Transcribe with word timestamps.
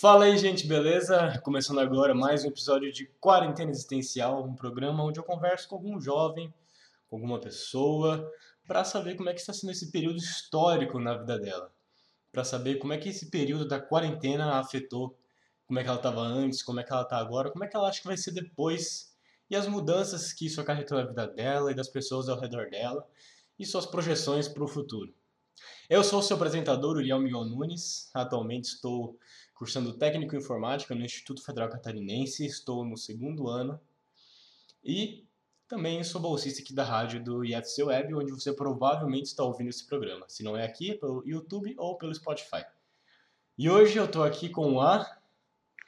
Fala 0.00 0.26
aí, 0.26 0.38
gente, 0.38 0.64
beleza? 0.64 1.40
Começando 1.42 1.80
agora 1.80 2.14
mais 2.14 2.44
um 2.44 2.46
episódio 2.46 2.92
de 2.92 3.06
Quarentena 3.20 3.72
Existencial, 3.72 4.44
um 4.44 4.54
programa 4.54 5.02
onde 5.02 5.18
eu 5.18 5.24
converso 5.24 5.68
com 5.68 5.74
algum 5.74 6.00
jovem, 6.00 6.54
com 7.10 7.16
alguma 7.16 7.40
pessoa, 7.40 8.32
para 8.64 8.84
saber 8.84 9.16
como 9.16 9.28
é 9.28 9.34
que 9.34 9.40
está 9.40 9.52
sendo 9.52 9.72
esse 9.72 9.90
período 9.90 10.18
histórico 10.18 11.00
na 11.00 11.16
vida 11.16 11.36
dela. 11.36 11.72
Para 12.30 12.44
saber 12.44 12.76
como 12.76 12.92
é 12.92 12.98
que 12.98 13.08
esse 13.08 13.28
período 13.28 13.66
da 13.66 13.80
quarentena 13.80 14.60
afetou, 14.60 15.18
como 15.66 15.80
é 15.80 15.82
que 15.82 15.88
ela 15.88 15.98
estava 15.98 16.20
antes, 16.20 16.62
como 16.62 16.78
é 16.78 16.84
que 16.84 16.92
ela 16.92 17.02
está 17.02 17.18
agora, 17.18 17.50
como 17.50 17.64
é 17.64 17.66
que 17.66 17.76
ela 17.76 17.88
acha 17.88 18.00
que 18.00 18.06
vai 18.06 18.16
ser 18.16 18.30
depois, 18.30 19.12
e 19.50 19.56
as 19.56 19.66
mudanças 19.66 20.32
que 20.32 20.46
isso 20.46 20.60
acarretou 20.60 20.96
na 20.96 21.06
vida 21.06 21.26
dela 21.26 21.72
e 21.72 21.74
das 21.74 21.88
pessoas 21.88 22.28
ao 22.28 22.38
redor 22.38 22.70
dela, 22.70 23.04
e 23.58 23.66
suas 23.66 23.84
projeções 23.84 24.46
para 24.46 24.62
o 24.62 24.68
futuro. 24.68 25.12
Eu 25.90 26.04
sou 26.04 26.20
o 26.20 26.22
seu 26.22 26.36
apresentador, 26.36 26.98
Uriel 26.98 27.18
Miguel 27.18 27.44
Nunes. 27.46 28.10
Atualmente 28.14 28.66
estou 28.66 29.18
cursando 29.58 29.92
técnico 29.92 30.36
em 30.36 30.38
informática 30.38 30.94
no 30.94 31.04
Instituto 31.04 31.44
Federal 31.44 31.68
Catarinense, 31.68 32.46
estou 32.46 32.84
no 32.84 32.96
segundo 32.96 33.48
ano. 33.48 33.80
E 34.84 35.26
também 35.68 36.02
sou 36.04 36.22
bolsista 36.22 36.62
aqui 36.62 36.72
da 36.72 36.84
rádio 36.84 37.22
do 37.22 37.44
IFC 37.44 37.82
Web, 37.82 38.14
onde 38.14 38.30
você 38.30 38.52
provavelmente 38.52 39.26
está 39.26 39.42
ouvindo 39.42 39.68
esse 39.68 39.84
programa. 39.84 40.24
Se 40.28 40.44
não 40.44 40.56
é 40.56 40.64
aqui, 40.64 40.92
é 40.92 40.94
pelo 40.94 41.24
YouTube 41.26 41.74
ou 41.76 41.98
pelo 41.98 42.14
Spotify. 42.14 42.64
E 43.58 43.68
hoje 43.68 43.98
eu 43.98 44.04
estou 44.04 44.22
aqui 44.22 44.48
com 44.48 44.80
a. 44.80 45.04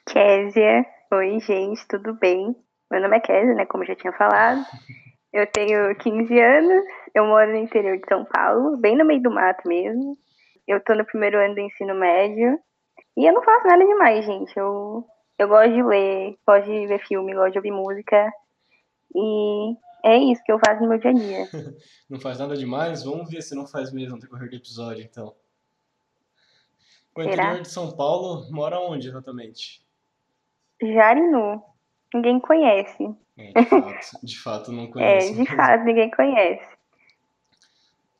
Késia. 0.05 0.85
Oi, 1.13 1.39
gente, 1.39 1.87
tudo 1.87 2.13
bem? 2.13 2.53
Meu 2.91 3.01
nome 3.01 3.15
é 3.15 3.19
Késia, 3.21 3.55
né? 3.55 3.65
Como 3.65 3.85
já 3.85 3.95
tinha 3.95 4.13
falado. 4.13 4.65
Eu 5.33 5.47
tenho 5.47 5.95
15 5.95 6.41
anos, 6.41 6.83
eu 7.15 7.25
moro 7.25 7.51
no 7.51 7.55
interior 7.55 7.97
de 7.97 8.05
São 8.05 8.25
Paulo, 8.25 8.75
bem 8.75 8.97
no 8.97 9.05
meio 9.05 9.23
do 9.23 9.31
mato 9.31 9.65
mesmo. 9.65 10.17
Eu 10.67 10.83
tô 10.83 10.93
no 10.93 11.05
primeiro 11.05 11.39
ano 11.39 11.55
do 11.55 11.61
ensino 11.61 11.95
médio. 11.95 12.59
E 13.17 13.25
eu 13.25 13.33
não 13.33 13.43
faço 13.43 13.67
nada 13.67 13.85
demais, 13.85 14.25
gente. 14.25 14.55
Eu, 14.57 15.05
eu 15.37 15.47
gosto 15.47 15.73
de 15.73 15.83
ler, 15.83 16.37
gosto 16.47 16.65
de 16.65 16.87
ver 16.87 17.05
filme, 17.05 17.33
gosto 17.33 17.51
de 17.51 17.57
ouvir 17.59 17.71
música. 17.71 18.31
E 19.13 19.75
é 20.03 20.17
isso 20.17 20.41
que 20.43 20.51
eu 20.51 20.59
faço 20.59 20.81
no 20.81 20.89
meu 20.89 20.97
dia 20.99 21.09
a 21.11 21.13
dia. 21.13 21.49
não 22.09 22.19
faz 22.19 22.39
nada 22.39 22.55
demais? 22.55 23.03
Vamos 23.03 23.29
ver 23.29 23.41
se 23.41 23.53
não 23.55 23.67
faz 23.67 23.91
mesmo 23.91 24.15
no 24.15 24.21
decorrer 24.21 24.49
do 24.49 24.55
episódio, 24.55 25.03
então. 25.03 25.35
O 27.13 27.21
Será? 27.21 27.33
interior 27.33 27.61
de 27.61 27.69
São 27.69 27.91
Paulo 27.91 28.49
mora 28.51 28.79
onde 28.79 29.09
exatamente? 29.09 29.85
Jarinu. 30.81 31.61
Ninguém 32.13 32.39
conhece. 32.39 33.15
É, 33.37 33.51
de 33.53 33.65
fato, 33.69 34.25
de 34.25 34.39
fato 34.39 34.71
não 34.71 34.83
É, 34.83 34.87
conheço. 34.87 35.35
de 35.35 35.55
fato, 35.55 35.83
ninguém 35.83 36.09
conhece. 36.11 36.65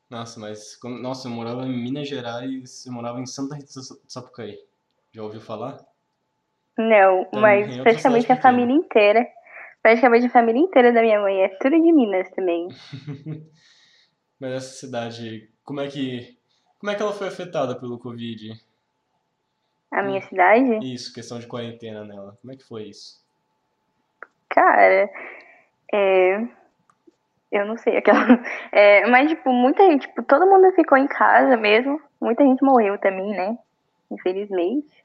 Nossa, 0.08 0.38
mas 0.38 0.78
nossa, 0.82 1.26
eu 1.26 1.32
morava 1.32 1.64
em 1.66 1.72
Minas 1.82 2.06
Gerais, 2.06 2.84
eu 2.84 2.92
morava 2.92 3.18
em 3.18 3.24
Santa 3.26 3.54
Rita 3.54 3.72
do 3.80 4.00
Sapucaí. 4.06 4.58
Já 5.12 5.22
ouviu 5.22 5.40
falar? 5.40 5.78
Não, 6.78 7.24
Também 7.26 7.40
mas 7.40 7.80
praticamente 7.80 8.32
a 8.32 8.40
família 8.40 8.74
inteira. 8.74 9.26
Praticamente 9.82 10.26
a 10.26 10.30
família 10.30 10.60
inteira 10.60 10.92
da 10.92 11.02
minha 11.02 11.20
mãe 11.20 11.42
é 11.42 11.48
tudo 11.60 11.80
de 11.80 11.92
Minas 11.92 12.30
também. 12.30 12.68
Mas 14.40 14.52
essa 14.52 14.74
cidade, 14.74 15.50
como 15.64 15.80
é 15.80 15.88
que 15.88 16.36
como 16.82 16.90
é 16.90 16.96
que 16.96 17.02
ela 17.02 17.12
foi 17.12 17.28
afetada 17.28 17.78
pelo 17.78 17.96
Covid? 17.96 18.60
A 19.92 20.02
minha 20.02 20.20
cidade, 20.22 20.78
Isso, 20.82 21.12
questão 21.12 21.38
de 21.38 21.46
quarentena 21.46 22.04
nela. 22.04 22.36
Como 22.40 22.52
é 22.52 22.56
que 22.56 22.64
foi 22.64 22.84
isso? 22.84 23.22
cara, 24.48 25.10
é. 25.92 26.40
Eu 27.52 27.66
não 27.66 27.76
sei 27.76 27.98
aquela. 27.98 28.18
É, 28.72 29.06
mas, 29.06 29.28
tipo, 29.28 29.52
muita 29.52 29.84
gente, 29.84 30.08
tipo, 30.08 30.22
todo 30.22 30.46
mundo 30.46 30.72
ficou 30.74 30.98
em 30.98 31.06
casa 31.06 31.56
mesmo. 31.56 32.00
Muita 32.20 32.42
gente 32.42 32.64
morreu 32.64 32.98
também, 32.98 33.30
né? 33.30 33.56
Infelizmente. 34.12 35.02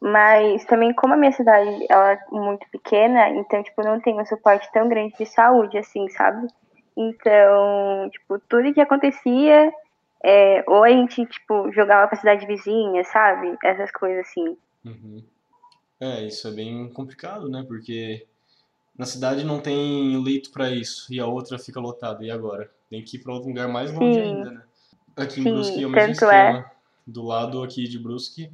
Mas 0.00 0.64
também, 0.64 0.92
como 0.94 1.14
a 1.14 1.16
minha 1.16 1.32
cidade 1.32 1.86
ela 1.88 2.12
é 2.12 2.20
muito 2.30 2.68
pequena, 2.70 3.30
então, 3.30 3.62
tipo, 3.62 3.82
não 3.82 4.00
tem 4.00 4.20
um 4.20 4.24
suporte 4.24 4.70
tão 4.72 4.88
grande 4.88 5.14
de 5.18 5.26
saúde, 5.26 5.76
assim, 5.76 6.08
sabe? 6.10 6.46
Então, 6.96 8.08
tipo, 8.10 8.38
tudo 8.48 8.72
que 8.72 8.80
acontecia, 8.80 9.72
é, 10.24 10.64
ou 10.66 10.84
a 10.84 10.90
gente, 10.90 11.24
tipo, 11.26 11.72
jogava 11.72 12.06
pra 12.08 12.18
cidade 12.18 12.46
vizinha, 12.46 13.02
sabe? 13.04 13.56
Essas 13.64 13.90
coisas 13.90 14.26
assim. 14.26 14.56
Uhum. 14.84 15.24
É, 16.00 16.22
isso 16.24 16.46
é 16.46 16.52
bem 16.52 16.88
complicado, 16.92 17.48
né? 17.48 17.64
Porque 17.66 18.26
na 18.96 19.04
cidade 19.04 19.44
não 19.44 19.60
tem 19.60 20.16
leito 20.22 20.52
pra 20.52 20.70
isso 20.70 21.12
e 21.12 21.18
a 21.18 21.26
outra 21.26 21.58
fica 21.58 21.80
lotada. 21.80 22.24
E 22.24 22.30
agora? 22.30 22.70
Tem 22.88 23.02
que 23.02 23.16
ir 23.16 23.20
pra 23.20 23.32
outro 23.32 23.48
lugar 23.48 23.68
mais 23.68 23.92
longe 23.92 24.14
Sim. 24.14 24.22
ainda, 24.22 24.50
né? 24.50 24.62
Aqui 25.16 25.40
em 25.40 25.44
Sim, 25.44 25.52
Brusque 25.52 25.82
é 25.82 25.86
o 25.86 25.90
mesmo 25.90 26.14
tanto 26.14 26.30
é. 26.30 26.64
Do 27.10 27.24
lado 27.24 27.62
aqui 27.62 27.88
de 27.88 27.98
Brusque, 27.98 28.52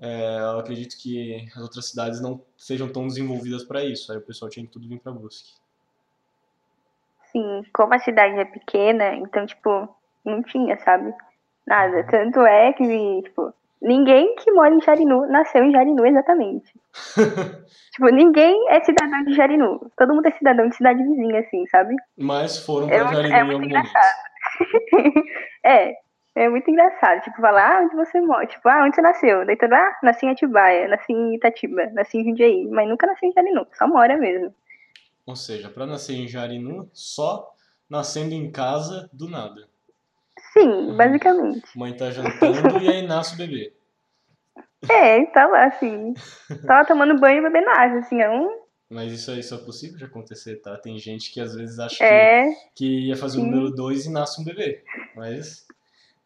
é, 0.00 0.38
eu 0.38 0.60
acredito 0.60 0.96
que 0.96 1.44
as 1.56 1.60
outras 1.62 1.86
cidades 1.88 2.20
não 2.20 2.40
sejam 2.56 2.88
tão 2.88 3.08
desenvolvidas 3.08 3.64
pra 3.64 3.84
isso. 3.84 4.12
Aí 4.12 4.18
o 4.18 4.22
pessoal 4.22 4.48
tinha 4.48 4.64
que 4.64 4.70
tudo 4.72 4.86
vir 4.88 5.00
pra 5.00 5.10
Brusque. 5.10 5.52
Sim, 7.32 7.64
como 7.72 7.92
a 7.94 7.98
cidade 7.98 8.38
é 8.38 8.44
pequena, 8.44 9.14
então, 9.16 9.44
tipo, 9.46 9.88
não 10.24 10.42
tinha, 10.44 10.78
sabe? 10.84 11.12
Nada. 11.66 11.96
Uhum. 11.98 12.06
Tanto 12.06 12.40
é 12.42 12.72
que, 12.72 13.22
tipo, 13.22 13.52
ninguém 13.80 14.36
que 14.36 14.52
mora 14.52 14.72
em 14.74 14.80
Jarinu 14.80 15.26
nasceu 15.26 15.64
em 15.64 15.72
Jarinu 15.72 16.06
exatamente. 16.06 16.72
Tipo, 17.92 18.06
ninguém 18.08 18.70
é 18.70 18.82
cidadão 18.82 19.22
de 19.24 19.34
Jarinu. 19.34 19.90
Todo 19.98 20.14
mundo 20.14 20.24
é 20.26 20.30
cidadão 20.30 20.66
de 20.66 20.74
cidade 20.76 21.02
vizinha, 21.02 21.40
assim, 21.40 21.66
sabe? 21.66 21.94
Mas 22.16 22.56
foram 22.64 22.88
É 22.88 23.00
pra 23.00 23.04
muito- 23.04 23.16
Jarinu 23.28 23.34
é 23.34 23.38
em 23.38 23.40
algum 23.42 23.58
momento. 23.60 23.90
É, 25.62 25.92
é 26.34 26.48
muito 26.48 26.70
engraçado. 26.70 27.22
Tipo, 27.22 27.40
falar, 27.40 27.78
ah, 27.78 27.82
onde 27.82 27.94
você 27.94 28.20
mora? 28.20 28.46
Tipo, 28.46 28.68
ah, 28.68 28.84
onde 28.84 28.94
você 28.94 29.02
nasceu? 29.02 29.44
Daí 29.44 29.56
todo, 29.56 29.72
ah, 29.72 29.98
nasci 30.02 30.26
em 30.26 30.30
Atibaia, 30.30 30.88
nasci 30.88 31.12
em 31.12 31.34
Itatiba, 31.34 31.86
nasci 31.92 32.18
em 32.18 32.24
Jundiaí. 32.24 32.66
Mas 32.68 32.88
nunca 32.88 33.06
nasci 33.06 33.26
em 33.26 33.32
Jarinu, 33.32 33.66
só 33.76 33.86
mora 33.86 34.16
mesmo. 34.16 34.54
Ou 35.26 35.36
seja, 35.36 35.68
pra 35.68 35.86
nascer 35.86 36.14
em 36.14 36.26
Jarinu, 36.26 36.90
só 36.92 37.52
nascendo 37.88 38.34
em 38.34 38.50
casa 38.50 39.08
do 39.12 39.28
nada. 39.28 39.68
Sim, 40.52 40.96
basicamente. 40.96 41.78
Mãe 41.78 41.96
tá 41.96 42.10
jantando 42.10 42.78
e 42.80 42.88
aí 42.88 43.06
nasce 43.06 43.34
o 43.34 43.38
bebê. 43.38 43.72
É, 44.90 45.24
tá 45.26 45.46
lá, 45.46 45.66
assim. 45.66 46.12
Tava 46.66 46.84
tomando 46.84 47.16
banho 47.20 47.38
e 47.38 47.42
bebendo 47.42 47.70
água, 47.70 48.00
assim, 48.00 48.20
é 48.20 48.28
um. 48.28 48.62
Mas 48.90 49.12
isso 49.12 49.30
aí 49.30 49.40
só 49.40 49.54
é 49.54 49.58
possível 49.58 49.96
de 49.96 50.04
acontecer, 50.04 50.56
tá? 50.56 50.76
Tem 50.76 50.98
gente 50.98 51.32
que 51.32 51.40
às 51.40 51.54
vezes 51.54 51.78
acha 51.78 51.98
que, 51.98 52.02
É, 52.02 52.52
que 52.74 53.06
ia 53.06 53.16
fazer 53.16 53.38
o 53.38 53.44
número 53.44 53.70
2 53.70 54.06
e 54.06 54.10
nasce 54.10 54.40
um 54.42 54.44
bebê. 54.44 54.82
Mas 55.14 55.64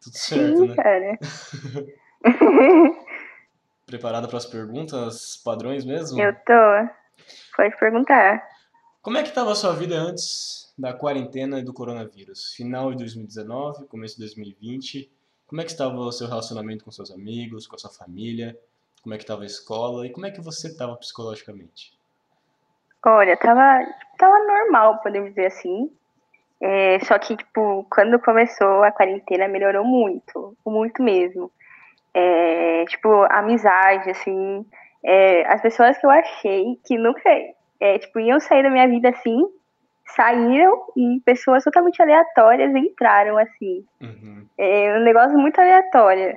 tudo 0.01 0.17
sim, 0.17 0.35
certo, 0.35 0.65
né? 0.65 0.75
cara. 0.75 1.19
Preparada 3.85 4.27
para 4.27 4.37
as 4.37 4.45
perguntas 4.45 5.37
padrões 5.37 5.85
mesmo? 5.85 6.19
Eu 6.19 6.33
tô. 6.33 6.53
Pode 7.55 7.77
perguntar. 7.79 8.45
Como 9.01 9.17
é 9.17 9.23
que 9.23 9.29
estava 9.29 9.51
a 9.51 9.55
sua 9.55 9.73
vida 9.73 9.95
antes 9.95 10.73
da 10.77 10.93
quarentena 10.93 11.59
e 11.59 11.63
do 11.63 11.73
coronavírus? 11.73 12.53
Final 12.53 12.91
de 12.91 12.97
2019, 12.97 13.85
começo 13.87 14.15
de 14.15 14.21
2020. 14.21 15.09
Como 15.47 15.61
é 15.61 15.63
que 15.63 15.71
estava 15.71 15.95
o 15.95 16.11
seu 16.11 16.27
relacionamento 16.27 16.83
com 16.83 16.91
seus 16.91 17.09
amigos, 17.09 17.65
com 17.65 17.75
a 17.75 17.79
sua 17.79 17.89
família? 17.89 18.59
Como 19.01 19.13
é 19.13 19.17
que 19.17 19.23
estava 19.23 19.43
a 19.43 19.45
escola? 19.45 20.05
E 20.05 20.09
como 20.09 20.25
é 20.25 20.31
que 20.31 20.41
você 20.41 20.67
estava 20.67 20.93
psicologicamente? 20.97 21.97
Olha, 23.05 23.37
tava, 23.37 23.85
tava 24.17 24.37
normal, 24.39 24.99
podemos 25.01 25.29
dizer 25.29 25.45
assim. 25.45 25.89
É, 26.61 26.99
só 27.01 27.19
que, 27.19 27.35
tipo, 27.37 27.85
quando 27.91 28.19
começou 28.19 28.83
a 28.83 28.91
quarentena, 28.91 29.47
melhorou 29.47 29.85
muito. 29.85 30.55
Muito 30.65 31.01
mesmo. 31.03 31.51
É, 32.13 32.85
tipo, 32.85 33.09
a 33.23 33.39
amizade, 33.39 34.09
assim. 34.09 34.65
é, 35.03 35.45
as 35.47 35.61
pessoas 35.61 35.97
que 35.97 36.05
eu 36.05 36.09
achei 36.09 36.79
que 36.85 36.97
nunca, 36.97 37.21
é, 37.79 37.99
tipo, 37.99 38.19
iam 38.19 38.39
sair 38.39 38.63
da 38.63 38.69
minha 38.69 38.87
vida 38.87 39.09
assim, 39.09 39.39
saíram 40.15 40.85
e 40.95 41.19
pessoas 41.25 41.63
totalmente 41.63 42.01
aleatórias 42.01 42.73
entraram, 42.75 43.37
assim. 43.37 43.85
Uhum. 44.01 44.45
É 44.57 44.97
um 44.97 45.03
negócio 45.03 45.37
muito 45.37 45.59
aleatório. 45.59 46.35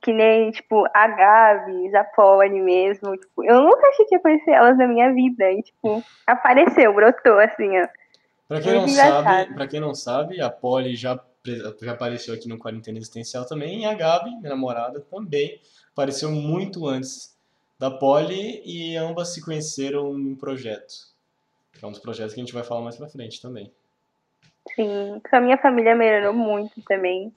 Que 0.00 0.12
nem, 0.12 0.50
tipo, 0.52 0.86
a 0.94 1.08
Gabi, 1.08 1.94
a 1.96 2.04
Poli 2.04 2.60
mesmo. 2.60 3.16
Tipo, 3.16 3.44
eu 3.44 3.60
nunca 3.62 3.88
achei 3.88 4.06
que 4.06 4.14
ia 4.14 4.20
conhecer 4.20 4.52
elas 4.52 4.78
na 4.78 4.86
minha 4.86 5.12
vida. 5.12 5.50
E, 5.50 5.62
tipo, 5.62 6.02
apareceu, 6.26 6.94
brotou, 6.94 7.38
assim, 7.40 7.80
ó. 7.80 7.88
Pra 8.48 8.62
quem 8.62 8.72
não 8.72 8.80
Muito 8.80 8.94
sabe, 8.94 9.54
para 9.54 9.68
quem 9.68 9.78
não 9.78 9.94
sabe, 9.94 10.40
a 10.40 10.48
Polly 10.48 10.96
já, 10.96 11.20
já 11.82 11.92
apareceu 11.92 12.32
aqui 12.32 12.48
no 12.48 12.58
Quarentena 12.58 12.96
Existencial 12.96 13.44
também, 13.46 13.82
e 13.82 13.84
a 13.84 13.92
Gabi, 13.92 14.30
minha 14.30 14.48
namorada, 14.48 15.00
também 15.02 15.60
apareceu 15.92 16.30
muito 16.30 16.86
antes 16.86 17.36
da 17.78 17.90
Polly 17.90 18.62
e 18.64 18.96
ambas 18.96 19.34
se 19.34 19.44
conheceram 19.44 20.18
em 20.18 20.32
um 20.32 20.34
projeto. 20.34 20.94
Que 21.72 21.84
é 21.84 21.88
um 21.88 21.92
dos 21.92 22.00
projetos 22.00 22.32
que 22.32 22.40
a 22.40 22.44
gente 22.44 22.54
vai 22.54 22.64
falar 22.64 22.80
mais 22.80 22.96
pra 22.96 23.08
frente 23.08 23.40
também. 23.40 23.70
Sim, 24.74 25.20
com 25.28 25.36
a 25.36 25.40
minha 25.40 25.58
família 25.58 25.94
melhorou 25.94 26.32
muito 26.32 26.80
também. 26.82 27.30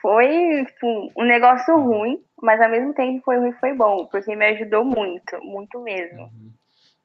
Foi, 0.00 0.64
tipo, 0.66 1.10
um 1.16 1.24
negócio 1.24 1.76
ruim, 1.80 2.22
mas 2.40 2.60
ao 2.60 2.70
mesmo 2.70 2.94
tempo 2.94 3.24
foi 3.24 3.38
ruim 3.38 3.52
foi 3.54 3.72
bom, 3.72 4.06
porque 4.06 4.36
me 4.36 4.46
ajudou 4.46 4.84
muito, 4.84 5.42
muito 5.42 5.80
mesmo. 5.80 6.30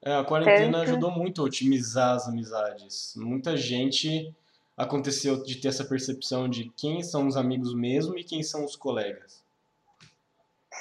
É, 0.04 0.16
a 0.16 0.24
quarentena 0.24 0.80
Tanto- 0.80 0.90
ajudou 0.90 1.12
muito 1.12 1.42
a 1.42 1.46
otimizar 1.46 2.16
as 2.16 2.28
amizades. 2.28 3.14
Muita 3.18 3.56
gente 3.56 4.34
aconteceu 4.76 5.44
de 5.44 5.56
ter 5.62 5.68
essa 5.68 5.86
percepção 5.86 6.50
de 6.50 6.70
quem 6.76 7.04
são 7.04 7.28
os 7.28 7.38
amigos 7.38 7.74
mesmo 7.76 8.18
e 8.18 8.24
quem 8.24 8.42
são 8.42 8.66
os 8.66 8.76
colegas. 8.76 9.44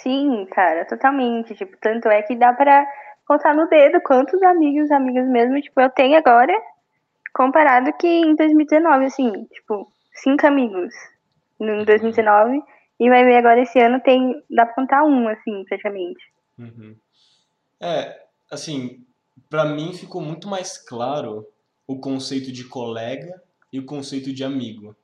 Sim, 0.03 0.47
cara, 0.47 0.85
totalmente. 0.87 1.55
Tipo, 1.55 1.77
tanto 1.79 2.09
é 2.09 2.23
que 2.23 2.35
dá 2.35 2.53
pra 2.53 2.87
contar 3.27 3.55
no 3.55 3.69
dedo 3.69 4.01
quantos 4.01 4.43
amigos, 4.43 4.91
amigas 4.91 5.29
mesmo, 5.29 5.61
tipo, 5.61 5.81
eu 5.81 5.91
tenho 5.91 6.17
agora, 6.17 6.53
comparado 7.35 7.93
que 7.95 8.07
em 8.07 8.35
2019, 8.35 9.05
assim, 9.05 9.45
tipo, 9.53 9.93
cinco 10.15 10.47
amigos 10.47 10.95
em 11.61 11.85
2019, 11.85 12.63
e 12.99 13.09
vai 13.09 13.25
ver 13.25 13.37
agora 13.37 13.61
esse 13.61 13.79
ano 13.79 14.01
tem, 14.01 14.43
dá 14.51 14.65
pra 14.65 14.75
contar 14.75 15.05
um, 15.05 15.29
assim, 15.29 15.65
praticamente. 15.65 16.21
Uhum. 16.59 16.97
É, 17.81 18.23
assim, 18.51 19.05
pra 19.51 19.65
mim 19.67 19.93
ficou 19.93 20.23
muito 20.23 20.49
mais 20.49 20.79
claro 20.79 21.47
o 21.87 21.99
conceito 21.99 22.51
de 22.53 22.65
colega 22.65 23.43
e 23.73 23.81
o 23.81 23.85
conceito 23.85 24.33
de 24.33 24.45
amigo. 24.45 24.97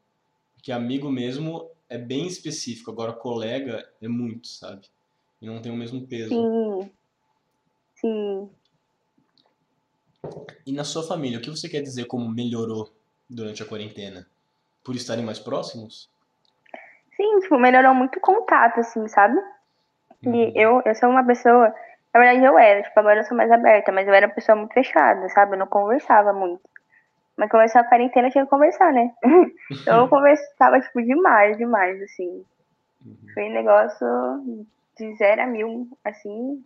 Porque 0.54 0.70
amigo 0.72 1.10
mesmo 1.10 1.68
é 1.88 1.98
bem 1.98 2.26
específico, 2.26 2.90
agora 2.90 3.12
colega 3.12 3.86
é 4.00 4.08
muito, 4.08 4.46
sabe? 4.46 4.88
E 5.42 5.46
não 5.46 5.60
tem 5.60 5.70
o 5.70 5.76
mesmo 5.76 6.06
peso. 6.06 6.30
Sim. 6.30 6.90
Sim. 7.96 8.50
E 10.64 10.72
na 10.72 10.84
sua 10.84 11.02
família, 11.02 11.38
o 11.38 11.42
que 11.42 11.50
você 11.50 11.68
quer 11.68 11.80
dizer 11.80 12.06
como 12.06 12.28
melhorou 12.28 12.92
durante 13.28 13.62
a 13.62 13.66
quarentena? 13.66 14.26
Por 14.84 14.94
estarem 14.94 15.24
mais 15.24 15.38
próximos? 15.38 16.08
Sim, 17.16 17.40
tipo, 17.40 17.58
melhorou 17.58 17.94
muito 17.94 18.18
o 18.18 18.20
contato, 18.20 18.80
assim, 18.80 19.06
sabe? 19.08 19.36
Uhum. 20.24 20.34
E 20.34 20.52
eu, 20.54 20.82
eu 20.84 20.94
sou 20.94 21.08
uma 21.08 21.24
pessoa. 21.24 21.74
Na 22.16 22.22
verdade, 22.22 22.46
eu 22.46 22.58
era, 22.58 22.82
tipo, 22.82 22.98
agora 22.98 23.20
eu 23.20 23.24
sou 23.24 23.36
mais 23.36 23.50
aberta, 23.50 23.92
mas 23.92 24.08
eu 24.08 24.14
era 24.14 24.26
uma 24.26 24.34
pessoa 24.34 24.56
muito 24.56 24.72
fechada, 24.72 25.28
sabe? 25.28 25.52
Eu 25.52 25.58
não 25.58 25.66
conversava 25.66 26.32
muito. 26.32 26.62
Mas 27.36 27.50
começou 27.50 27.82
a 27.82 27.84
quarentena, 27.84 28.28
eu 28.28 28.32
tinha 28.32 28.44
que 28.44 28.48
conversar, 28.48 28.90
né? 28.90 29.14
então 29.70 30.00
eu 30.00 30.08
conversava, 30.08 30.80
tipo, 30.80 31.02
demais, 31.02 31.58
demais, 31.58 32.00
assim. 32.00 32.42
Uhum. 33.04 33.16
Foi 33.34 33.50
um 33.50 33.52
negócio 33.52 34.66
de 34.98 35.14
zero 35.16 35.42
a 35.42 35.46
mil, 35.46 35.90
assim. 36.02 36.64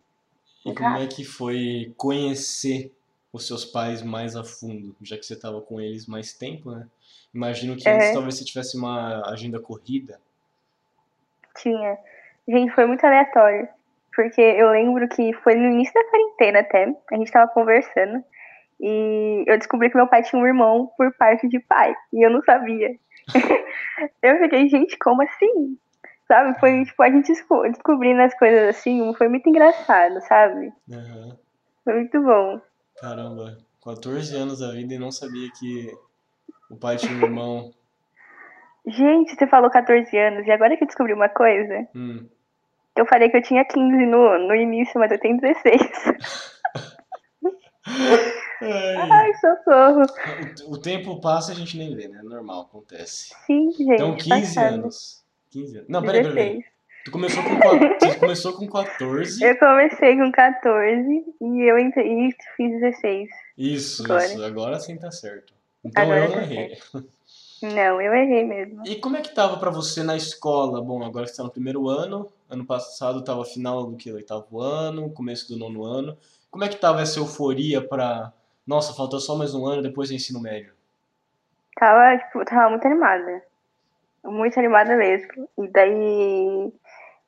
E 0.65 0.73
como 0.73 0.97
é 0.97 1.09
que 1.09 1.25
foi 1.25 1.93
conhecer 1.97 2.95
os 3.33 3.45
seus 3.45 3.65
pais 3.65 4.03
mais 4.03 4.37
a 4.37 4.45
fundo, 4.45 4.95
já 5.03 5.19
que 5.19 5.27
você 5.27 5.35
estava 5.35 5.61
com 5.61 5.81
eles 5.81 6.07
mais 6.07 6.33
tempo, 6.33 6.71
né? 6.71 6.87
Imagino 7.35 7.77
que 7.77 7.89
antes 7.89 8.11
É. 8.11 8.13
talvez 8.13 8.37
você 8.37 8.45
tivesse 8.45 8.77
uma 8.77 9.29
agenda 9.29 9.59
corrida. 9.59 10.21
Tinha. 11.57 11.99
Gente, 12.47 12.73
foi 12.73 12.87
muito 12.87 13.05
aleatório. 13.05 13.69
Porque 14.21 14.41
eu 14.43 14.71
lembro 14.71 15.09
que 15.09 15.33
foi 15.43 15.55
no 15.55 15.71
início 15.73 15.95
da 15.95 16.05
quarentena 16.11 16.61
até. 16.61 16.95
A 17.11 17.17
gente 17.17 17.33
tava 17.33 17.51
conversando. 17.53 18.23
E 18.79 19.45
eu 19.47 19.57
descobri 19.57 19.89
que 19.89 19.97
meu 19.97 20.07
pai 20.07 20.23
tinha 20.23 20.41
um 20.41 20.47
irmão 20.47 20.91
por 20.99 21.11
parte 21.17 21.49
de 21.49 21.59
pai. 21.59 21.95
E 22.13 22.25
eu 22.25 22.31
não 22.31 22.43
sabia. 22.43 22.91
eu 24.23 24.39
fiquei, 24.39 24.69
gente, 24.69 24.99
como 24.99 25.23
assim? 25.23 25.79
Sabe? 26.29 26.59
Foi 26.61 26.85
tipo, 26.85 27.03
a 27.03 27.11
gente 27.11 27.29
desco- 27.29 27.63
descobrindo 27.63 28.21
as 28.21 28.35
coisas 28.39 28.77
assim. 28.77 29.15
Foi 29.15 29.29
muito 29.29 29.49
engraçado, 29.49 30.21
sabe? 30.27 30.71
Aham. 30.93 31.39
Foi 31.83 31.95
muito 31.95 32.23
bom. 32.23 32.61
Caramba, 33.01 33.57
14 33.83 34.37
anos 34.37 34.61
da 34.61 34.71
vida 34.73 34.93
e 34.93 34.99
não 34.99 35.11
sabia 35.11 35.49
que 35.59 35.91
o 36.71 36.77
pai 36.77 36.99
tinha 36.99 37.17
um 37.17 37.23
irmão. 37.23 37.73
Gente, 38.87 39.35
você 39.35 39.47
falou 39.47 39.71
14 39.71 40.15
anos. 40.19 40.47
E 40.47 40.51
agora 40.51 40.77
que 40.77 40.85
eu 40.85 40.87
descobri 40.87 41.15
uma 41.15 41.29
coisa. 41.31 41.89
Hum. 41.95 42.29
Eu 43.01 43.07
falei 43.07 43.31
que 43.31 43.37
eu 43.39 43.43
tinha 43.43 43.65
15 43.65 44.05
no, 44.05 44.39
no 44.47 44.55
início, 44.55 45.01
mas 45.01 45.11
eu 45.11 45.19
tenho 45.19 45.41
16. 45.41 45.81
Ai, 48.61 49.11
Ai, 49.11 49.35
socorro. 49.37 50.03
o, 50.67 50.75
o 50.75 50.79
tempo 50.79 51.19
passa 51.19 51.51
e 51.51 51.55
a 51.55 51.59
gente 51.59 51.79
nem 51.79 51.97
vê, 51.97 52.09
né? 52.09 52.21
Normal, 52.23 52.61
acontece. 52.61 53.35
Sim, 53.47 53.71
gente. 53.71 53.95
Então, 53.95 54.15
15 54.15 54.29
passado. 54.29 54.75
anos. 54.75 55.25
15 55.49 55.77
anos. 55.79 55.89
Não, 55.89 56.03
peraí, 56.03 56.21
peraí, 56.21 56.35
peraí. 56.35 56.53
16. 56.59 56.81
Tu 57.07 57.11
começou 57.11 57.43
com, 57.43 57.59
tu 57.99 58.19
começou 58.21 58.53
com 58.53 58.69
14. 58.69 59.43
Eu 59.43 59.59
comecei 59.59 60.17
com 60.19 60.31
14 60.31 61.25
e 61.41 61.63
eu 61.63 61.79
entrei 61.79 62.29
e 62.29 62.37
fiz 62.59 62.81
16. 62.81 63.29
Isso, 63.57 64.05
Agora. 64.05 64.27
isso. 64.27 64.45
Agora 64.45 64.79
sim 64.79 64.99
tá 64.99 65.11
certo. 65.11 65.55
Então 65.83 66.03
Agora 66.03 66.21
eu 66.21 66.29
não 66.29 66.37
tá 66.37 66.43
errei. 66.43 66.79
Não, 67.63 68.01
eu 68.01 68.15
errei 68.15 68.45
mesmo. 68.45 68.83
E 68.87 68.97
como 68.97 69.17
é 69.17 69.23
que 69.23 69.35
tava 69.35 69.59
pra 69.59 69.71
você 69.71 70.03
na 70.03 70.17
escola? 70.17 70.83
Bom, 70.83 71.03
agora 71.03 71.25
que 71.25 71.31
você 71.31 71.39
tá 71.39 71.45
no 71.45 71.51
primeiro 71.51 71.89
ano, 71.89 72.31
ano 72.51 72.67
passado 72.67 73.25
tava 73.25 73.45
final 73.45 73.87
do 73.87 73.97
que? 73.97 74.13
Oitavo 74.13 74.61
ano, 74.61 75.13
começo 75.13 75.49
do 75.49 75.59
nono 75.59 75.85
ano. 75.85 76.19
Como 76.51 76.65
é 76.65 76.69
que 76.69 76.77
tava 76.77 77.01
essa 77.01 77.19
euforia 77.19 77.81
pra. 77.81 78.33
Nossa, 78.67 78.93
falta 78.93 79.19
só 79.19 79.37
mais 79.37 79.55
um 79.55 79.67
ano 79.67 79.83
depois 79.83 80.09
do 80.09 80.15
ensino 80.15 80.41
médio? 80.41 80.73
Tava, 81.77 82.19
tipo, 82.19 82.45
tava 82.45 82.71
muito 82.71 82.87
animada. 82.87 83.43
Muito 84.25 84.59
animada 84.59 84.97
mesmo. 84.97 85.49
E 85.59 85.69
daí, 85.69 86.73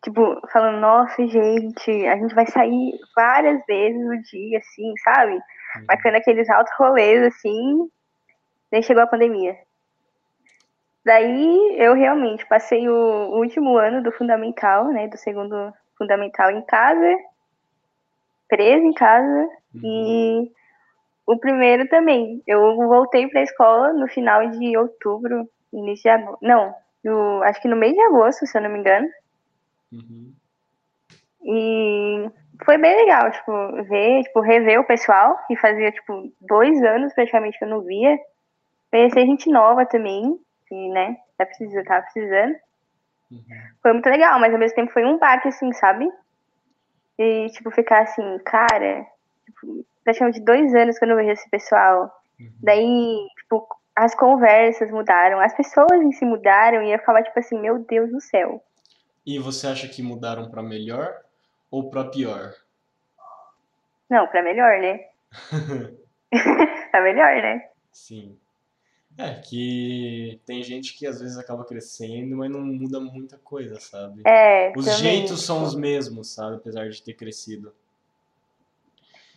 tipo, 0.05 0.41
falando, 0.53 0.81
nossa, 0.81 1.27
gente, 1.27 1.91
a 2.07 2.17
gente 2.17 2.35
vai 2.35 2.47
sair 2.47 2.99
várias 3.17 3.65
vezes 3.67 4.05
no 4.05 4.21
dia, 4.23 4.59
assim, 4.59 4.93
sabe? 5.05 5.33
Uhum. 5.33 5.85
Marcando 5.89 6.17
aqueles 6.17 6.51
altos 6.51 6.73
rolês, 6.77 7.23
assim. 7.23 7.89
Daí 8.71 8.83
chegou 8.83 9.03
a 9.03 9.07
pandemia. 9.07 9.57
Daí 11.05 11.77
eu 11.79 11.95
realmente 11.95 12.47
passei 12.47 12.89
o 12.89 13.37
último 13.37 13.77
ano 13.77 14.03
do 14.03 14.13
fundamental, 14.13 14.87
né? 14.89 15.09
Do 15.09 15.17
segundo 15.17 15.73
fundamental 15.99 16.51
em 16.51 16.63
casa, 16.63 17.17
presa 18.49 18.85
em 18.85 18.93
casa. 18.93 19.49
Uhum. 19.75 19.81
E 19.83 20.53
o 21.27 21.37
primeiro 21.39 21.89
também. 21.89 22.43
Eu 22.47 22.77
voltei 22.77 23.27
pra 23.29 23.43
escola 23.43 23.93
no 23.93 24.07
final 24.09 24.49
de 24.51 24.77
outubro, 24.77 25.49
início 25.73 26.03
de 26.03 26.09
agosto. 26.11 26.39
Não, 26.43 26.75
no, 27.03 27.43
acho 27.43 27.61
que 27.61 27.69
no 27.69 27.77
mês 27.77 27.95
de 27.95 28.01
agosto, 28.01 28.47
se 28.47 28.57
eu 28.57 28.63
não 28.63 28.71
me 28.71 28.79
engano. 28.79 29.09
Uhum. 29.93 30.33
E 31.45 32.31
foi 32.65 32.79
bem 32.79 32.97
legal, 32.97 33.31
tipo, 33.33 33.53
ver, 33.85 34.23
tipo, 34.23 34.41
rever 34.41 34.81
o 34.81 34.87
pessoal, 34.87 35.37
que 35.49 35.57
fazia, 35.57 35.91
tipo, 35.91 36.33
dois 36.41 36.83
anos 36.85 37.13
praticamente 37.13 37.59
que 37.59 37.65
eu 37.65 37.69
não 37.69 37.81
via. 37.81 38.17
Conhecer 38.91 39.27
gente 39.27 39.51
nova 39.51 39.85
também, 39.85 40.39
que, 40.73 40.89
né, 40.89 41.19
tá 41.37 41.45
precisando, 41.45 41.85
tava 41.85 42.03
precisando. 42.03 42.57
Uhum. 43.31 43.43
Foi 43.83 43.93
muito 43.93 44.09
legal, 44.09 44.41
mas 44.41 44.53
ao 44.55 44.59
mesmo 44.59 44.75
tempo 44.75 44.93
foi 44.93 45.05
um 45.05 45.19
baque, 45.19 45.49
assim, 45.49 45.71
sabe? 45.75 46.11
E, 47.19 47.49
tipo, 47.51 47.71
ficar 47.71 48.03
assim, 48.03 48.39
cara, 48.39 49.07
tipo, 49.45 49.85
praticamente 50.03 50.41
dois 50.41 50.75
anos 50.75 50.99
que 50.99 51.05
eu 51.05 51.09
não 51.11 51.17
vejo 51.17 51.33
esse 51.33 51.49
pessoal. 51.51 52.11
Uhum. 52.41 52.51
Daí, 52.63 53.29
tipo, 53.37 53.69
as 53.95 54.15
conversas 54.15 54.91
mudaram, 54.91 55.41
as 55.41 55.55
pessoas 55.55 55.93
em 55.93 56.13
si 56.13 56.25
mudaram, 56.25 56.83
e 56.83 56.91
eu 56.91 56.99
ficava, 56.99 57.23
tipo 57.23 57.39
assim, 57.39 57.61
meu 57.61 57.79
Deus 57.81 58.11
do 58.11 58.21
céu. 58.21 58.65
E 59.27 59.39
você 59.39 59.67
acha 59.67 59.87
que 59.89 60.03
mudaram 60.03 60.51
pra 60.51 60.63
melhor 60.63 61.15
ou 61.71 61.91
pra 61.91 62.05
pior? 62.05 62.55
Não, 64.09 64.27
pra 64.27 64.43
melhor, 64.43 64.81
né? 64.81 65.01
pra 66.91 67.03
melhor, 67.03 67.43
né? 67.43 67.69
Sim. 67.93 68.39
É 69.19 69.35
que 69.35 70.41
tem 70.47 70.63
gente 70.63 70.95
que 70.97 71.07
às 71.07 71.21
vezes 71.21 71.37
acaba 71.37 71.65
crescendo, 71.65 72.37
mas 72.37 72.51
não 72.51 72.61
muda 72.61 72.99
muita 72.99 73.37
coisa, 73.39 73.79
sabe? 73.79 74.23
É, 74.27 74.73
Os 74.77 74.87
também. 74.87 75.01
jeitos 75.01 75.43
são 75.45 75.63
os 75.63 75.75
mesmos, 75.75 76.31
sabe? 76.33 76.57
Apesar 76.57 76.89
de 76.89 77.03
ter 77.03 77.13
crescido. 77.15 77.75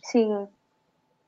Sim. 0.02 0.48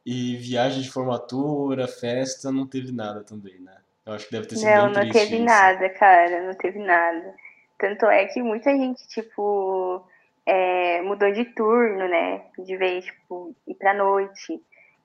E 0.05 0.37
viagem 0.37 0.81
de 0.81 0.91
formatura, 0.91 1.87
festa, 1.87 2.51
não 2.51 2.67
teve 2.67 2.91
nada 2.93 3.23
também, 3.23 3.59
né? 3.61 3.77
Eu 4.07 4.15
acho 4.15 4.25
que 4.27 4.33
deve 4.33 4.47
ter 4.47 4.57
sido 4.57 4.71
Não, 4.71 4.91
não 4.91 5.11
teve 5.11 5.37
isso. 5.37 5.45
nada, 5.45 5.91
cara, 5.91 6.47
não 6.47 6.55
teve 6.55 6.79
nada. 6.79 7.35
Tanto 7.79 8.07
é 8.07 8.25
que 8.27 8.43
muita 8.43 8.71
gente, 8.71 9.07
tipo, 9.09 10.03
é, 10.47 11.03
mudou 11.03 11.31
de 11.31 11.45
turno, 11.45 12.09
né? 12.09 12.47
De 12.59 12.77
vez, 12.79 13.05
tipo, 13.05 13.55
ir 13.67 13.75
pra 13.75 13.93
noite. 13.93 14.59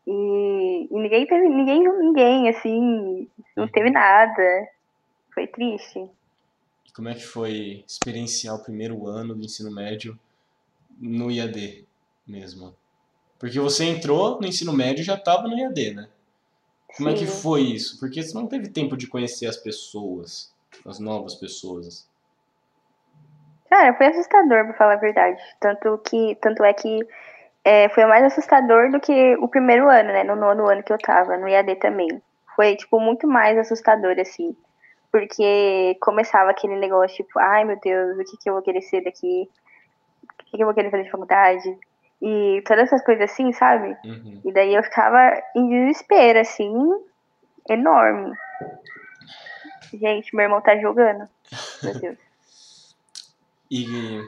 E, 0.06 0.88
e 0.92 1.00
ninguém 1.00 1.26
teve, 1.26 1.48
ninguém 1.48 1.82
viu 1.82 1.98
ninguém, 2.00 2.50
assim, 2.50 3.30
não 3.56 3.68
teve 3.68 3.88
Uhum. 3.88 3.94
nada. 3.94 4.68
Foi 5.34 5.48
triste. 5.48 6.10
Como 6.94 7.10
é 7.10 7.16
que 7.16 7.26
foi 7.26 7.84
experienciar 7.88 8.56
o 8.56 8.64
primeiro 8.64 9.08
ano 9.08 9.34
do 9.34 9.44
ensino 9.44 9.74
médio 9.74 10.20
no 11.00 11.32
IAD 11.32 11.86
mesmo? 12.28 12.76
Porque 13.40 13.60
você 13.60 13.86
entrou 13.86 14.40
no 14.40 14.48
ensino 14.48 14.72
médio 14.72 15.02
e 15.02 15.06
já 15.06 15.16
estava 15.16 15.48
no 15.48 15.58
IAD, 15.58 15.96
né? 15.96 16.10
Como 16.96 17.10
é 17.10 17.14
que 17.14 17.26
Sim. 17.26 17.42
foi 17.42 17.62
isso? 17.62 18.00
Porque 18.00 18.22
você 18.22 18.34
não 18.36 18.46
teve 18.48 18.70
tempo 18.70 18.96
de 18.96 19.08
conhecer 19.08 19.48
as 19.48 19.58
pessoas, 19.58 20.54
as 20.86 21.00
novas 21.00 21.34
pessoas. 21.36 22.08
Cara, 23.70 23.96
foi 23.96 24.06
assustador, 24.08 24.66
pra 24.66 24.74
falar 24.76 24.94
a 24.94 24.98
verdade. 24.98 25.42
Tanto 25.60 25.98
que, 26.08 26.36
tanto 26.36 26.64
é 26.64 26.74
que 26.74 27.00
é, 27.64 27.88
foi 27.90 28.06
mais 28.06 28.24
assustador 28.24 28.92
do 28.92 29.00
que 29.00 29.36
o 29.38 29.48
primeiro 29.48 29.90
ano, 29.90 30.10
né? 30.10 30.24
No 30.24 30.36
nono 30.36 30.70
ano 30.70 30.84
que 30.84 30.92
eu 30.92 30.98
tava, 30.98 31.38
no 31.38 31.48
IAD 31.48 31.76
também. 31.76 32.22
Foi, 32.56 32.76
tipo, 32.76 33.00
muito 33.00 33.28
mais 33.28 33.58
assustador, 33.58 34.16
assim. 34.20 34.56
Porque 35.12 35.96
começava 36.02 36.52
aquele 36.52 36.76
negócio, 36.76 37.18
tipo, 37.18 37.40
ai 37.40 37.64
meu 37.64 37.80
Deus, 37.80 38.18
o 38.18 38.24
que, 38.24 38.38
que 38.38 38.50
eu 38.50 38.54
vou 38.54 38.64
querer 38.64 38.82
ser 38.82 39.04
daqui? 39.04 39.50
O 40.24 40.44
que, 40.46 40.58
que 40.58 40.64
eu 40.64 40.66
vou 40.66 40.74
querer 40.74 40.90
fazer 40.92 41.04
de 41.04 41.12
faculdade? 41.12 41.78
E 42.22 42.64
todas 42.66 42.86
essas 42.86 43.04
coisas 43.04 43.30
assim, 43.30 43.52
sabe? 43.54 43.96
Uhum. 44.04 44.42
E 44.44 44.52
daí 44.52 44.74
eu 44.74 44.84
ficava 44.84 45.42
em 45.56 45.70
desespero, 45.70 46.40
assim, 46.40 46.74
enorme. 47.70 48.34
Gente, 49.94 50.36
meu 50.36 50.44
irmão 50.44 50.62
tá 50.62 50.78
jogando. 50.78 51.28
Meu 51.84 52.00
Deus. 52.00 52.18
E 53.72 54.24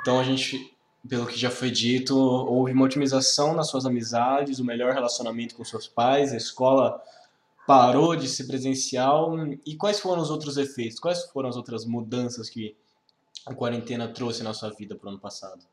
Então 0.00 0.18
a 0.18 0.22
gente, 0.22 0.71
pelo 1.08 1.26
que 1.26 1.36
já 1.36 1.50
foi 1.50 1.70
dito, 1.70 2.16
houve 2.16 2.72
uma 2.72 2.84
otimização 2.84 3.54
nas 3.54 3.68
suas 3.68 3.84
amizades, 3.84 4.58
o 4.58 4.64
melhor 4.64 4.92
relacionamento 4.92 5.54
com 5.54 5.64
seus 5.64 5.88
pais, 5.88 6.32
a 6.32 6.36
escola 6.36 7.02
parou 7.66 8.14
de 8.14 8.28
ser 8.28 8.46
presencial. 8.46 9.34
E 9.66 9.76
quais 9.76 9.98
foram 10.00 10.22
os 10.22 10.30
outros 10.30 10.56
efeitos? 10.56 11.00
Quais 11.00 11.24
foram 11.26 11.48
as 11.48 11.56
outras 11.56 11.84
mudanças 11.84 12.48
que 12.48 12.76
a 13.46 13.54
quarentena 13.54 14.08
trouxe 14.08 14.42
na 14.42 14.54
sua 14.54 14.70
vida 14.70 14.94
pro 14.94 15.08
ano 15.08 15.18
passado? 15.18 15.64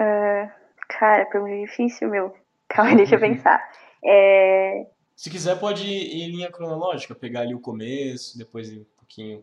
Uh, 0.00 0.50
cara, 0.88 1.24
pergunta 1.26 1.56
difícil, 1.56 2.08
meu. 2.08 2.34
Calma, 2.68 2.96
deixa 2.96 3.14
eu 3.14 3.20
pensar. 3.20 3.62
É... 4.08 4.86
Se 5.16 5.28
quiser, 5.28 5.58
pode 5.58 5.84
ir 5.84 6.22
em 6.22 6.30
linha 6.30 6.52
cronológica, 6.52 7.12
pegar 7.12 7.40
ali 7.40 7.56
o 7.56 7.58
começo, 7.58 8.38
depois 8.38 8.70
ir 8.70 8.80
um 8.80 8.84
pouquinho 8.98 9.42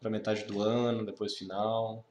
para 0.00 0.10
metade 0.10 0.42
do 0.44 0.60
ano, 0.60 1.06
depois 1.06 1.36
final. 1.36 2.04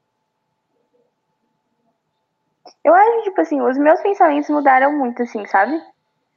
Eu 2.84 2.94
acho, 2.94 3.24
tipo 3.24 3.42
assim, 3.42 3.62
os 3.62 3.78
meus 3.78 4.02
pensamentos 4.02 4.50
mudaram 4.50 4.92
muito, 4.98 5.22
assim, 5.24 5.46
sabe? 5.46 5.74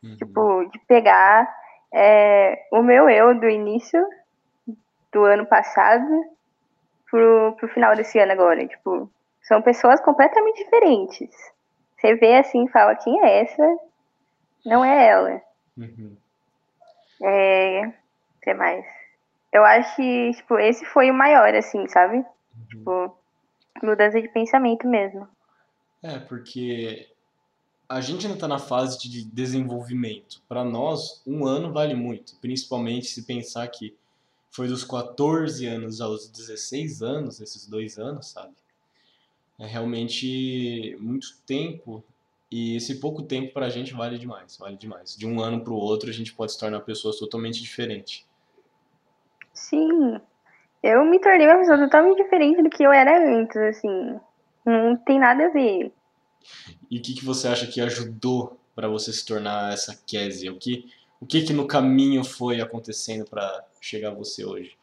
Uhum. 0.02 0.16
Tipo, 0.16 0.64
de 0.71 0.78
pegar 0.81 1.54
é, 1.93 2.66
o 2.73 2.83
meu 2.83 3.09
eu 3.09 3.38
do 3.38 3.49
início 3.49 4.04
do 5.12 5.25
ano 5.25 5.47
passado 5.47 6.25
pro, 7.11 7.52
pro 7.59 7.69
final 7.69 7.95
desse 7.95 8.19
ano 8.19 8.33
agora. 8.33 8.66
Tipo, 8.66 9.11
são 9.43 9.62
pessoas 9.62 10.00
completamente 10.00 10.64
diferentes. 10.64 11.31
Você 11.97 12.14
vê 12.16 12.37
assim 12.37 12.64
e 12.64 12.71
fala, 12.71 12.97
quem 12.97 13.23
é 13.25 13.43
essa? 13.43 13.78
Não 14.64 14.85
é 14.85 15.07
ela. 15.09 15.43
Uhum. 15.76 16.16
É. 17.23 17.87
O 17.87 18.40
que 18.43 18.54
mais? 18.54 18.85
Eu 19.52 19.64
acho 19.64 19.97
que, 19.97 20.33
tipo, 20.33 20.59
esse 20.59 20.85
foi 20.85 21.11
o 21.11 21.14
maior, 21.14 21.54
assim, 21.54 21.87
sabe? 21.88 22.16
Uhum. 22.16 22.66
Tipo, 22.69 23.19
mudança 23.83 24.21
de 24.21 24.28
pensamento 24.28 24.87
mesmo. 24.88 25.28
É, 26.04 26.18
porque 26.18 27.08
a 27.88 27.99
gente 28.02 28.26
ainda 28.26 28.37
está 28.37 28.46
na 28.46 28.58
fase 28.58 28.99
de 29.08 29.25
desenvolvimento. 29.25 30.42
Para 30.46 30.62
nós, 30.62 31.23
um 31.26 31.46
ano 31.46 31.73
vale 31.73 31.94
muito, 31.94 32.37
principalmente 32.42 33.06
se 33.06 33.23
pensar 33.23 33.66
que 33.68 33.96
foi 34.50 34.68
dos 34.68 34.84
14 34.84 35.66
anos 35.66 36.02
aos 36.02 36.28
16 36.28 37.02
anos, 37.02 37.40
esses 37.40 37.66
dois 37.66 37.99
anos, 37.99 38.28
sabe? 38.28 38.52
É 39.58 39.64
realmente 39.64 40.94
muito 41.00 41.38
tempo 41.46 42.04
e 42.50 42.76
esse 42.76 42.96
pouco 42.96 43.23
tempo 43.23 43.54
para 43.54 43.64
a 43.64 43.70
gente 43.70 43.94
vale 43.94 44.18
demais, 44.18 44.58
vale 44.58 44.76
demais. 44.76 45.16
De 45.16 45.26
um 45.26 45.40
ano 45.40 45.64
para 45.64 45.73
o 45.73 45.76
outro 45.76 46.11
a 46.11 46.12
gente 46.12 46.34
pode 46.34 46.52
se 46.52 46.61
tornar 46.61 46.80
pessoas 46.80 47.18
totalmente 47.18 47.62
diferentes. 47.62 48.26
Sim, 49.54 50.20
eu 50.82 51.02
me 51.06 51.18
tornei 51.18 51.46
uma 51.46 51.61
pessoa 51.61 51.78
totalmente 51.78 52.23
diferente 52.23 52.62
do 52.62 52.68
que 52.68 52.82
eu 52.82 52.92
era 52.92 53.26
antes, 53.26 53.56
assim. 53.56 54.20
Não 54.64 54.97
tem 54.97 55.18
nada 55.18 55.47
a 55.47 55.50
ver. 55.50 55.92
E 56.90 56.99
o 56.99 57.02
que, 57.02 57.14
que 57.14 57.25
você 57.25 57.49
acha 57.49 57.66
que 57.66 57.80
ajudou 57.80 58.59
para 58.75 58.88
você 58.88 59.12
se 59.12 59.25
tornar 59.25 59.73
essa 59.73 59.99
Kézia? 60.06 60.52
O 60.52 60.59
que, 60.59 60.90
o 61.21 61.26
que 61.26 61.42
que 61.42 61.52
no 61.52 61.66
caminho 61.66 62.25
foi 62.25 62.61
acontecendo 62.61 63.25
para 63.25 63.64
chegar 63.80 64.11
a 64.11 64.14
você 64.14 64.44
hoje? 64.44 64.76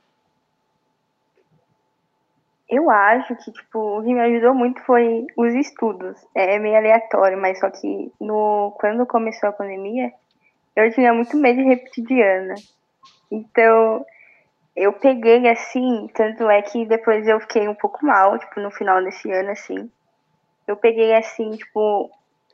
Eu 2.69 2.89
acho 2.89 3.35
que, 3.35 3.51
tipo, 3.51 3.99
o 3.99 4.01
que 4.01 4.13
me 4.13 4.21
ajudou 4.21 4.53
muito 4.53 4.81
foi 4.85 5.27
os 5.35 5.53
estudos. 5.53 6.17
É 6.33 6.57
meio 6.57 6.77
aleatório, 6.77 7.37
mas 7.37 7.59
só 7.59 7.69
que 7.69 8.11
no, 8.19 8.71
quando 8.79 9.05
começou 9.05 9.49
a 9.49 9.51
pandemia, 9.51 10.13
eu 10.73 10.89
tinha 10.93 11.13
muito 11.13 11.35
medo 11.35 11.57
de 11.57 11.67
repetir 11.67 12.05
de 12.05 12.21
ano. 12.21 12.55
Então, 13.29 14.05
eu 14.75 14.93
peguei 14.93 15.47
assim, 15.49 16.07
tanto 16.13 16.49
é 16.49 16.61
que 16.61 16.85
depois 16.85 17.27
eu 17.27 17.39
fiquei 17.41 17.67
um 17.67 17.75
pouco 17.75 18.05
mal, 18.05 18.37
tipo, 18.39 18.59
no 18.59 18.71
final 18.71 19.03
desse 19.03 19.31
ano, 19.31 19.51
assim 19.51 19.89
eu 20.71 20.77
peguei 20.77 21.13
assim, 21.13 21.51
tipo, 21.51 22.09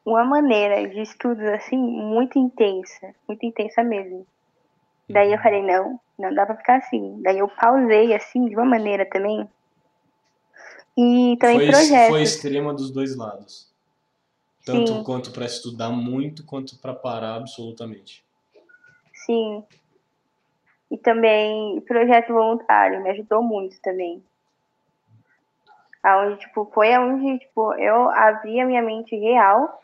uma 0.05 0.23
maneira 0.23 0.87
de 0.87 1.01
estudos 1.01 1.45
assim 1.45 1.77
muito 1.77 2.37
intensa, 2.39 3.13
muito 3.27 3.45
intensa 3.45 3.83
mesmo. 3.83 4.25
Daí 5.09 5.31
eu 5.31 5.37
uhum. 5.37 5.43
falei, 5.43 5.61
não, 5.63 5.99
não 6.19 6.33
dá 6.33 6.45
pra 6.45 6.57
ficar 6.57 6.77
assim. 6.77 7.21
Daí 7.21 7.39
eu 7.39 7.47
pausei 7.47 8.13
assim 8.13 8.45
de 8.47 8.55
uma 8.55 8.65
maneira 8.65 9.05
também. 9.05 9.47
E 10.97 11.37
também 11.39 11.59
foi, 11.59 11.67
projetos. 11.67 12.09
Foi 12.09 12.21
extrema 12.21 12.73
dos 12.73 12.91
dois 12.91 13.15
lados. 13.15 13.67
Tanto 14.65 14.95
Sim. 14.95 15.03
quanto 15.03 15.31
para 15.31 15.45
estudar 15.45 15.91
muito, 15.91 16.43
quanto 16.43 16.77
para 16.77 16.93
parar 16.93 17.35
absolutamente. 17.35 18.25
Sim. 19.13 19.63
E 20.89 20.97
também 20.97 21.81
projeto 21.81 22.33
voluntário 22.33 23.01
me 23.01 23.09
ajudou 23.11 23.43
muito 23.43 23.79
também. 23.81 24.23
Aonde, 26.01 26.39
tipo, 26.39 26.65
foi 26.73 26.97
onde, 26.97 27.39
tipo, 27.39 27.73
eu 27.73 28.09
abri 28.09 28.61
a 28.61 28.65
minha 28.65 28.81
mente 28.81 29.15
real 29.15 29.81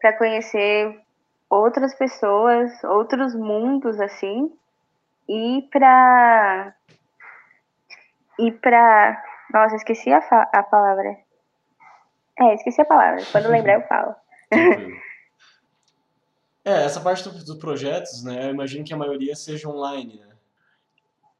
para 0.00 0.12
conhecer 0.12 1.00
outras 1.50 1.94
pessoas, 1.94 2.82
outros 2.84 3.34
mundos, 3.34 4.00
assim, 4.00 4.52
e 5.28 5.68
pra... 5.70 6.74
E 8.38 8.52
pra... 8.52 9.22
Nossa, 9.52 9.76
esqueci 9.76 10.12
a, 10.12 10.18
a 10.52 10.62
palavra. 10.62 11.18
É, 12.38 12.54
esqueci 12.54 12.80
a 12.80 12.84
palavra. 12.84 13.22
Quando 13.30 13.48
lembrar, 13.48 13.74
eu 13.74 13.82
falo. 13.82 14.14
É, 16.64 16.84
essa 16.84 17.00
parte 17.00 17.28
dos 17.28 17.44
do 17.44 17.56
projetos, 17.56 18.22
né, 18.22 18.46
eu 18.46 18.50
imagino 18.50 18.84
que 18.84 18.94
a 18.94 18.96
maioria 18.96 19.34
seja 19.34 19.68
online, 19.68 20.20
né? 20.20 20.32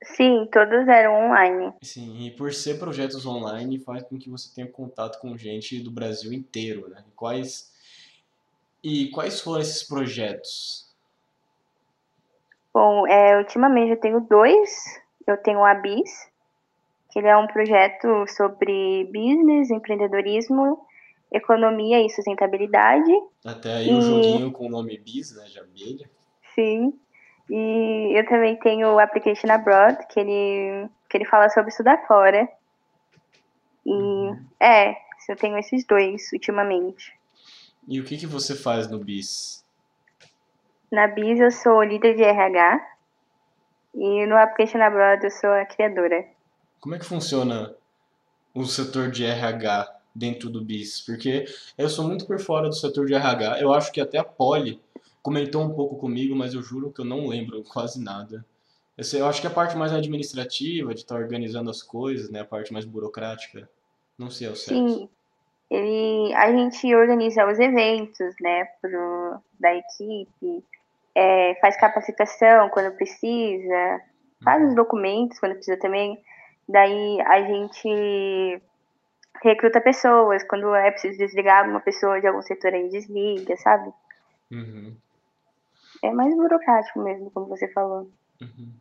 Sim, 0.04 0.48
todos 0.52 0.88
eram 0.88 1.14
online. 1.14 1.72
Sim, 1.80 2.26
e 2.26 2.30
por 2.32 2.52
ser 2.52 2.78
projetos 2.78 3.24
online 3.24 3.78
faz 3.78 4.02
com 4.02 4.18
que 4.18 4.28
você 4.28 4.52
tenha 4.52 4.66
contato 4.66 5.20
com 5.20 5.36
gente 5.36 5.78
do 5.78 5.92
Brasil 5.92 6.32
inteiro, 6.32 6.88
né? 6.88 7.04
Quais 7.14 7.72
e 8.82 9.08
quais 9.10 9.40
foram 9.40 9.60
esses 9.60 9.84
projetos? 9.84 10.90
Bom, 12.74 13.06
é, 13.06 13.38
ultimamente 13.38 13.90
eu 13.90 14.00
tenho 14.00 14.20
dois. 14.20 15.00
Eu 15.24 15.36
tenho 15.36 15.60
o 15.60 15.64
Abis, 15.64 16.28
que 17.10 17.20
ele 17.20 17.28
é 17.28 17.36
um 17.36 17.46
projeto 17.46 18.26
sobre 18.26 19.04
business, 19.04 19.70
empreendedorismo, 19.70 20.84
economia 21.32 22.04
e 22.04 22.10
sustentabilidade. 22.10 23.10
Até 23.44 23.76
aí 23.76 23.88
e... 23.88 23.94
um 23.94 24.00
joguinho 24.00 24.52
com 24.52 24.66
o 24.66 24.70
nome 24.70 24.98
Bis, 24.98 25.34
né, 25.34 25.44
de 25.44 25.58
abelha. 25.58 26.10
Sim. 26.54 26.92
E 27.50 28.18
eu 28.18 28.26
também 28.26 28.56
tenho 28.56 28.94
o 28.94 28.98
Application 28.98 29.50
Abroad, 29.50 29.98
que 30.08 30.20
ele, 30.20 30.88
que 31.08 31.16
ele 31.16 31.24
fala 31.24 31.48
sobre 31.50 31.70
estudar 31.70 32.06
fora. 32.06 32.48
E 33.84 33.90
uhum. 33.90 34.44
é, 34.60 34.94
eu 35.28 35.36
tenho 35.36 35.58
esses 35.58 35.84
dois 35.84 36.30
ultimamente. 36.32 37.12
E 37.88 38.00
o 38.00 38.04
que, 38.04 38.16
que 38.16 38.26
você 38.26 38.54
faz 38.54 38.88
no 38.88 38.98
BIS? 38.98 39.64
Na 40.90 41.08
BIS 41.08 41.40
eu 41.40 41.50
sou 41.50 41.82
líder 41.82 42.14
de 42.14 42.22
RH 42.22 42.88
e 43.94 44.26
no 44.26 44.36
Application 44.36 44.82
Abroad 44.82 45.24
eu 45.24 45.30
sou 45.30 45.50
a 45.50 45.64
criadora. 45.64 46.24
Como 46.80 46.94
é 46.94 46.98
que 46.98 47.04
funciona 47.04 47.74
o 48.54 48.64
setor 48.64 49.10
de 49.10 49.24
RH 49.24 50.01
dentro 50.14 50.50
do 50.50 50.62
BIS? 50.62 51.00
Porque 51.00 51.44
eu 51.76 51.88
sou 51.88 52.06
muito 52.06 52.26
por 52.26 52.40
fora 52.40 52.68
do 52.68 52.74
setor 52.74 53.06
de 53.06 53.14
RH. 53.14 53.60
Eu 53.60 53.72
acho 53.72 53.92
que 53.92 54.00
até 54.00 54.18
a 54.18 54.24
Poli 54.24 54.80
comentou 55.22 55.62
um 55.62 55.74
pouco 55.74 55.96
comigo, 55.96 56.34
mas 56.34 56.54
eu 56.54 56.62
juro 56.62 56.92
que 56.92 57.00
eu 57.00 57.04
não 57.04 57.26
lembro 57.26 57.62
quase 57.72 58.02
nada. 58.02 58.44
Eu, 58.96 59.04
sei, 59.04 59.20
eu 59.20 59.26
acho 59.26 59.40
que 59.40 59.46
a 59.46 59.50
parte 59.50 59.76
mais 59.76 59.92
administrativa, 59.92 60.92
de 60.92 61.00
estar 61.00 61.14
tá 61.14 61.20
organizando 61.20 61.70
as 61.70 61.82
coisas, 61.82 62.30
né, 62.30 62.40
a 62.40 62.44
parte 62.44 62.72
mais 62.72 62.84
burocrática, 62.84 63.68
não 64.18 64.30
sei 64.30 64.48
ao 64.48 64.54
certo. 64.54 64.88
Sim, 64.88 65.08
ele, 65.70 66.34
a 66.34 66.52
gente 66.52 66.94
organiza 66.94 67.50
os 67.50 67.58
eventos, 67.58 68.34
né, 68.40 68.66
pro, 68.82 69.40
da 69.58 69.74
equipe, 69.74 70.62
é, 71.14 71.54
faz 71.60 71.76
capacitação 71.78 72.68
quando 72.68 72.94
precisa, 72.94 74.00
faz 74.44 74.62
os 74.62 74.70
uhum. 74.70 74.74
documentos 74.74 75.38
quando 75.38 75.54
precisa 75.54 75.78
também. 75.78 76.22
Daí 76.68 77.20
a 77.22 77.42
gente 77.42 78.62
recruta 79.42 79.80
pessoas, 79.80 80.42
quando 80.44 80.74
é 80.74 80.90
preciso 80.90 81.18
desligar 81.18 81.68
uma 81.68 81.80
pessoa 81.80 82.20
de 82.20 82.26
algum 82.26 82.42
setor, 82.42 82.74
a 82.74 82.76
gente 82.76 82.90
desliga, 82.90 83.56
sabe? 83.56 83.92
Uhum 84.50 84.96
é 86.02 86.10
mais 86.10 86.34
burocrático 86.34 87.00
mesmo, 87.00 87.30
como 87.30 87.46
você 87.46 87.68
falou. 87.68 88.10
Uhum. 88.40 88.72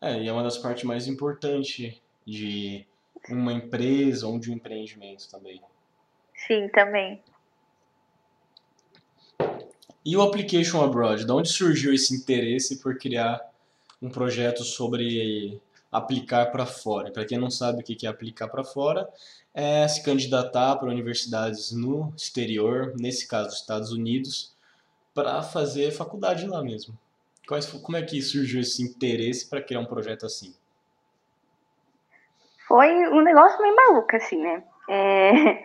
É, 0.00 0.20
e 0.20 0.28
é 0.28 0.32
uma 0.32 0.44
das 0.44 0.56
partes 0.56 0.84
mais 0.84 1.08
importantes 1.08 2.00
de 2.24 2.86
uma 3.28 3.52
empresa 3.52 4.26
ou 4.26 4.38
de 4.38 4.50
um 4.50 4.54
empreendimento 4.54 5.28
também. 5.28 5.60
Sim, 6.34 6.68
também. 6.68 7.20
E 10.04 10.16
o 10.16 10.22
Application 10.22 10.82
Abroad? 10.82 11.24
De 11.24 11.32
onde 11.32 11.48
surgiu 11.48 11.92
esse 11.92 12.14
interesse 12.14 12.80
por 12.80 12.96
criar 12.96 13.40
um 14.00 14.10
projeto 14.10 14.64
sobre 14.64 15.60
aplicar 15.92 16.46
para 16.46 16.64
fora? 16.64 17.12
Para 17.12 17.26
quem 17.26 17.38
não 17.38 17.50
sabe 17.50 17.82
o 17.82 17.84
que 17.84 18.06
é 18.06 18.08
aplicar 18.08 18.48
para 18.48 18.64
fora, 18.64 19.06
é 19.54 19.86
se 19.86 20.02
candidatar 20.02 20.76
para 20.76 20.88
universidades 20.88 21.70
no 21.72 22.12
exterior, 22.16 22.94
nesse 22.98 23.28
caso, 23.28 23.54
Estados 23.54 23.92
Unidos, 23.92 24.56
para 25.14 25.42
fazer 25.42 25.90
faculdade 25.92 26.46
lá 26.46 26.62
mesmo. 26.62 26.98
Quais, 27.46 27.66
como 27.66 27.98
é 27.98 28.02
que 28.02 28.22
surgiu 28.22 28.62
esse 28.62 28.82
interesse 28.82 29.48
para 29.48 29.60
criar 29.60 29.80
um 29.80 29.84
projeto 29.84 30.24
assim? 30.24 30.54
Foi 32.66 32.88
um 33.08 33.20
negócio 33.20 33.60
meio 33.60 33.76
maluco, 33.76 34.16
assim, 34.16 34.40
né? 34.40 34.64
É, 34.88 35.62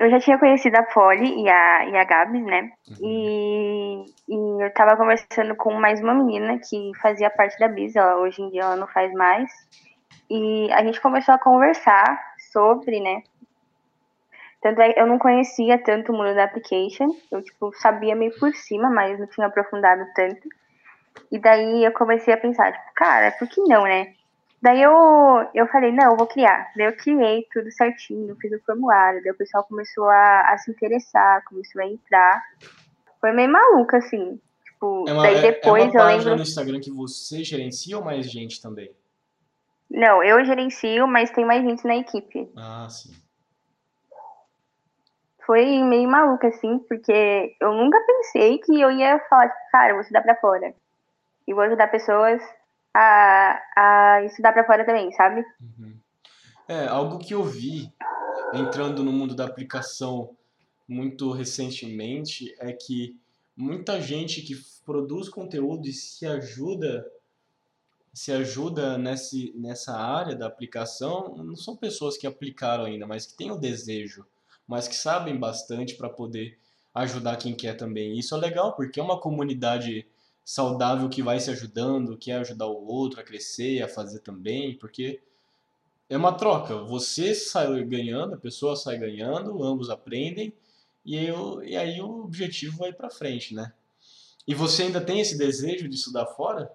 eu 0.00 0.10
já 0.10 0.20
tinha 0.20 0.38
conhecido 0.38 0.76
a 0.76 0.82
Polly 0.82 1.42
e 1.42 1.48
a, 1.48 1.86
e 1.86 1.96
a 1.96 2.04
Gabs, 2.04 2.44
né? 2.44 2.72
Uhum. 2.90 2.96
E, 3.00 4.04
e 4.28 4.64
eu 4.64 4.72
tava 4.74 4.96
conversando 4.96 5.56
com 5.56 5.72
mais 5.74 6.00
uma 6.00 6.14
menina 6.14 6.58
que 6.58 6.92
fazia 7.00 7.30
parte 7.30 7.58
da 7.58 7.68
Bis, 7.68 7.96
ela, 7.96 8.18
hoje 8.18 8.42
em 8.42 8.50
dia 8.50 8.62
ela 8.62 8.76
não 8.76 8.86
faz 8.86 9.10
mais. 9.12 9.50
E 10.30 10.70
a 10.72 10.84
gente 10.84 11.00
começou 11.00 11.34
a 11.34 11.38
conversar 11.38 12.20
sobre, 12.52 13.00
né? 13.00 13.22
Tanto 14.60 14.80
é 14.80 14.94
eu 14.96 15.06
não 15.06 15.18
conhecia 15.18 15.76
tanto 15.78 16.12
o 16.12 16.16
mundo 16.16 16.34
da 16.34 16.44
application, 16.44 17.08
eu 17.30 17.42
tipo, 17.42 17.72
sabia 17.74 18.14
meio 18.14 18.32
por 18.38 18.54
cima, 18.54 18.88
mas 18.90 19.18
não 19.18 19.26
tinha 19.26 19.46
aprofundado 19.46 20.04
tanto. 20.14 20.48
E 21.30 21.38
daí 21.38 21.84
eu 21.84 21.92
comecei 21.92 22.32
a 22.32 22.36
pensar, 22.36 22.72
tipo, 22.72 22.94
cara, 22.94 23.32
por 23.32 23.48
que 23.48 23.60
não, 23.62 23.84
né? 23.84 24.14
Daí 24.62 24.80
eu, 24.80 24.92
eu 25.52 25.66
falei, 25.66 25.90
não, 25.90 26.12
eu 26.12 26.16
vou 26.16 26.26
criar. 26.26 26.70
Daí 26.76 26.86
eu 26.86 26.96
criei 26.96 27.44
tudo 27.52 27.68
certinho, 27.72 28.36
fiz 28.40 28.52
o 28.52 28.64
formulário, 28.64 29.20
daí 29.20 29.32
o 29.32 29.36
pessoal 29.36 29.64
começou 29.64 30.08
a, 30.08 30.52
a 30.52 30.58
se 30.58 30.70
interessar, 30.70 31.42
começou 31.44 31.82
a 31.82 31.86
entrar. 31.86 32.40
Foi 33.20 33.32
meio 33.32 33.50
maluco, 33.50 33.96
assim. 33.96 34.40
Tipo, 34.64 35.04
é 35.08 35.12
uma, 35.12 35.22
daí 35.22 35.42
depois 35.42 35.82
é 35.82 35.98
uma 35.98 36.04
página 36.04 36.12
eu 36.12 36.18
lembro. 36.18 36.36
no 36.36 36.42
Instagram 36.42 36.80
que 36.80 36.92
você 36.92 37.42
gerencia 37.42 37.98
ou 37.98 38.04
mais 38.04 38.30
gente 38.30 38.62
também? 38.62 38.94
Não, 39.90 40.22
eu 40.22 40.44
gerencio, 40.44 41.08
mas 41.08 41.30
tem 41.32 41.44
mais 41.44 41.62
gente 41.64 41.84
na 41.84 41.96
equipe. 41.96 42.48
Ah, 42.56 42.86
sim. 42.88 43.12
Foi 45.44 45.82
meio 45.82 46.08
maluco, 46.08 46.46
assim, 46.46 46.78
porque 46.88 47.56
eu 47.60 47.72
nunca 47.72 47.98
pensei 48.06 48.58
que 48.58 48.80
eu 48.80 48.92
ia 48.92 49.18
falar, 49.28 49.48
tipo, 49.48 49.70
cara, 49.72 49.90
eu 49.90 49.94
vou 49.96 50.02
estudar 50.02 50.22
pra 50.22 50.36
fora. 50.36 50.72
E 51.48 51.52
vou 51.52 51.64
ajudar 51.64 51.88
pessoas 51.88 52.40
a, 52.94 53.62
a 53.76 54.24
estudar 54.24 54.52
para 54.52 54.64
fora 54.64 54.84
também, 54.84 55.10
sabe? 55.12 55.44
Uhum. 55.60 55.96
É, 56.68 56.86
algo 56.86 57.18
que 57.18 57.34
eu 57.34 57.42
vi 57.42 57.92
entrando 58.52 59.02
no 59.02 59.12
mundo 59.12 59.34
da 59.34 59.44
aplicação 59.44 60.36
muito 60.88 61.32
recentemente 61.32 62.54
é 62.58 62.72
que 62.72 63.16
muita 63.56 64.00
gente 64.00 64.42
que 64.42 64.54
produz 64.84 65.28
conteúdo 65.28 65.88
e 65.88 65.92
se 65.92 66.26
ajuda 66.26 67.04
se 68.14 68.30
ajuda 68.30 68.98
nesse, 68.98 69.54
nessa 69.56 69.96
área 69.96 70.36
da 70.36 70.46
aplicação 70.46 71.34
não 71.38 71.56
são 71.56 71.74
pessoas 71.74 72.18
que 72.18 72.26
aplicaram 72.26 72.84
ainda, 72.84 73.06
mas 73.06 73.24
que 73.24 73.34
têm 73.34 73.50
o 73.50 73.56
desejo, 73.56 74.26
mas 74.66 74.86
que 74.86 74.94
sabem 74.94 75.34
bastante 75.38 75.94
para 75.94 76.10
poder 76.10 76.58
ajudar 76.94 77.38
quem 77.38 77.54
quer 77.54 77.74
também. 77.74 78.18
Isso 78.18 78.34
é 78.34 78.38
legal 78.38 78.76
porque 78.76 79.00
é 79.00 79.02
uma 79.02 79.18
comunidade 79.18 80.06
saudável 80.44 81.08
que 81.08 81.22
vai 81.22 81.38
se 81.38 81.50
ajudando, 81.50 82.16
que 82.16 82.30
é 82.30 82.36
ajudar 82.36 82.66
o 82.66 82.86
outro 82.86 83.20
a 83.20 83.24
crescer, 83.24 83.82
a 83.82 83.88
fazer 83.88 84.20
também, 84.20 84.76
porque 84.76 85.20
é 86.08 86.16
uma 86.16 86.32
troca. 86.32 86.76
Você 86.76 87.34
sai 87.34 87.82
ganhando, 87.84 88.34
a 88.34 88.38
pessoa 88.38 88.76
sai 88.76 88.98
ganhando, 88.98 89.62
ambos 89.62 89.90
aprendem 89.90 90.52
e, 91.04 91.16
eu, 91.24 91.62
e 91.62 91.76
aí 91.76 92.00
o 92.00 92.24
objetivo 92.24 92.78
vai 92.78 92.92
para 92.92 93.10
frente, 93.10 93.54
né? 93.54 93.72
E 94.46 94.54
você 94.54 94.84
ainda 94.84 95.00
tem 95.00 95.20
esse 95.20 95.38
desejo 95.38 95.88
de 95.88 95.94
estudar 95.94 96.26
fora? 96.26 96.70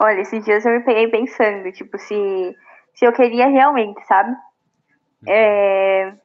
Olha, 0.00 0.20
esses 0.20 0.44
dias 0.44 0.64
eu 0.64 0.72
me 0.72 0.84
peguei 0.84 1.08
pensando, 1.08 1.72
tipo, 1.72 1.98
se, 1.98 2.56
se 2.94 3.04
eu 3.04 3.12
queria 3.12 3.48
realmente, 3.48 4.04
sabe? 4.06 4.30
Uhum. 4.30 5.28
É, 5.28 6.16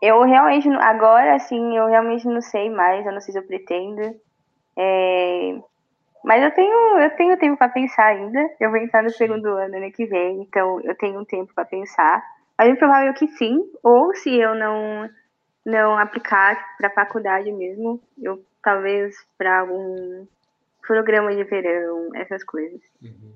eu 0.00 0.22
realmente, 0.22 0.68
agora, 0.68 1.34
assim, 1.34 1.76
eu 1.76 1.86
realmente 1.86 2.26
não 2.26 2.40
sei 2.40 2.70
mais, 2.70 3.04
eu 3.04 3.12
não 3.12 3.20
sei 3.20 3.32
se 3.32 3.38
eu 3.38 3.46
pretendo. 3.46 4.00
É... 4.76 5.58
Mas 6.24 6.42
eu 6.42 6.50
tenho, 6.52 6.98
eu 6.98 7.16
tenho 7.16 7.38
tempo 7.38 7.56
para 7.56 7.68
pensar 7.68 8.06
ainda. 8.06 8.50
Eu 8.58 8.70
vou 8.70 8.78
entrar 8.78 9.02
no 9.02 9.10
segundo 9.10 9.46
ano 9.46 9.76
ano 9.76 9.92
que 9.92 10.06
vem, 10.06 10.42
então 10.42 10.80
eu 10.82 10.94
tenho 10.94 11.20
um 11.20 11.24
tempo 11.24 11.52
para 11.54 11.64
pensar. 11.64 12.22
Mas 12.58 12.70
é 12.70 12.74
provável 12.76 13.12
que 13.14 13.26
sim, 13.28 13.58
ou 13.82 14.14
se 14.14 14.34
eu 14.38 14.54
não 14.54 15.08
não 15.64 15.98
aplicar 15.98 16.76
para 16.78 16.90
faculdade 16.90 17.52
mesmo, 17.52 18.00
eu 18.20 18.42
talvez 18.62 19.14
para 19.36 19.60
algum 19.60 20.26
programa 20.86 21.34
de 21.34 21.44
verão, 21.44 22.10
essas 22.14 22.42
coisas. 22.44 22.80
Uhum. 23.02 23.34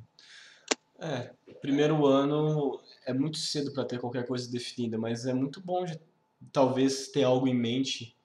É, 0.98 1.30
primeiro 1.60 2.06
ano 2.06 2.80
é 3.06 3.12
muito 3.12 3.38
cedo 3.38 3.72
para 3.72 3.84
ter 3.84 3.98
qualquer 3.98 4.26
coisa 4.26 4.50
definida, 4.50 4.96
mas 4.98 5.26
é 5.26 5.34
muito 5.34 5.60
bom 5.60 5.84
de 5.84 5.98
talvez 6.52 7.08
ter 7.08 7.24
algo 7.24 7.46
em 7.48 7.54
mente 7.54 8.16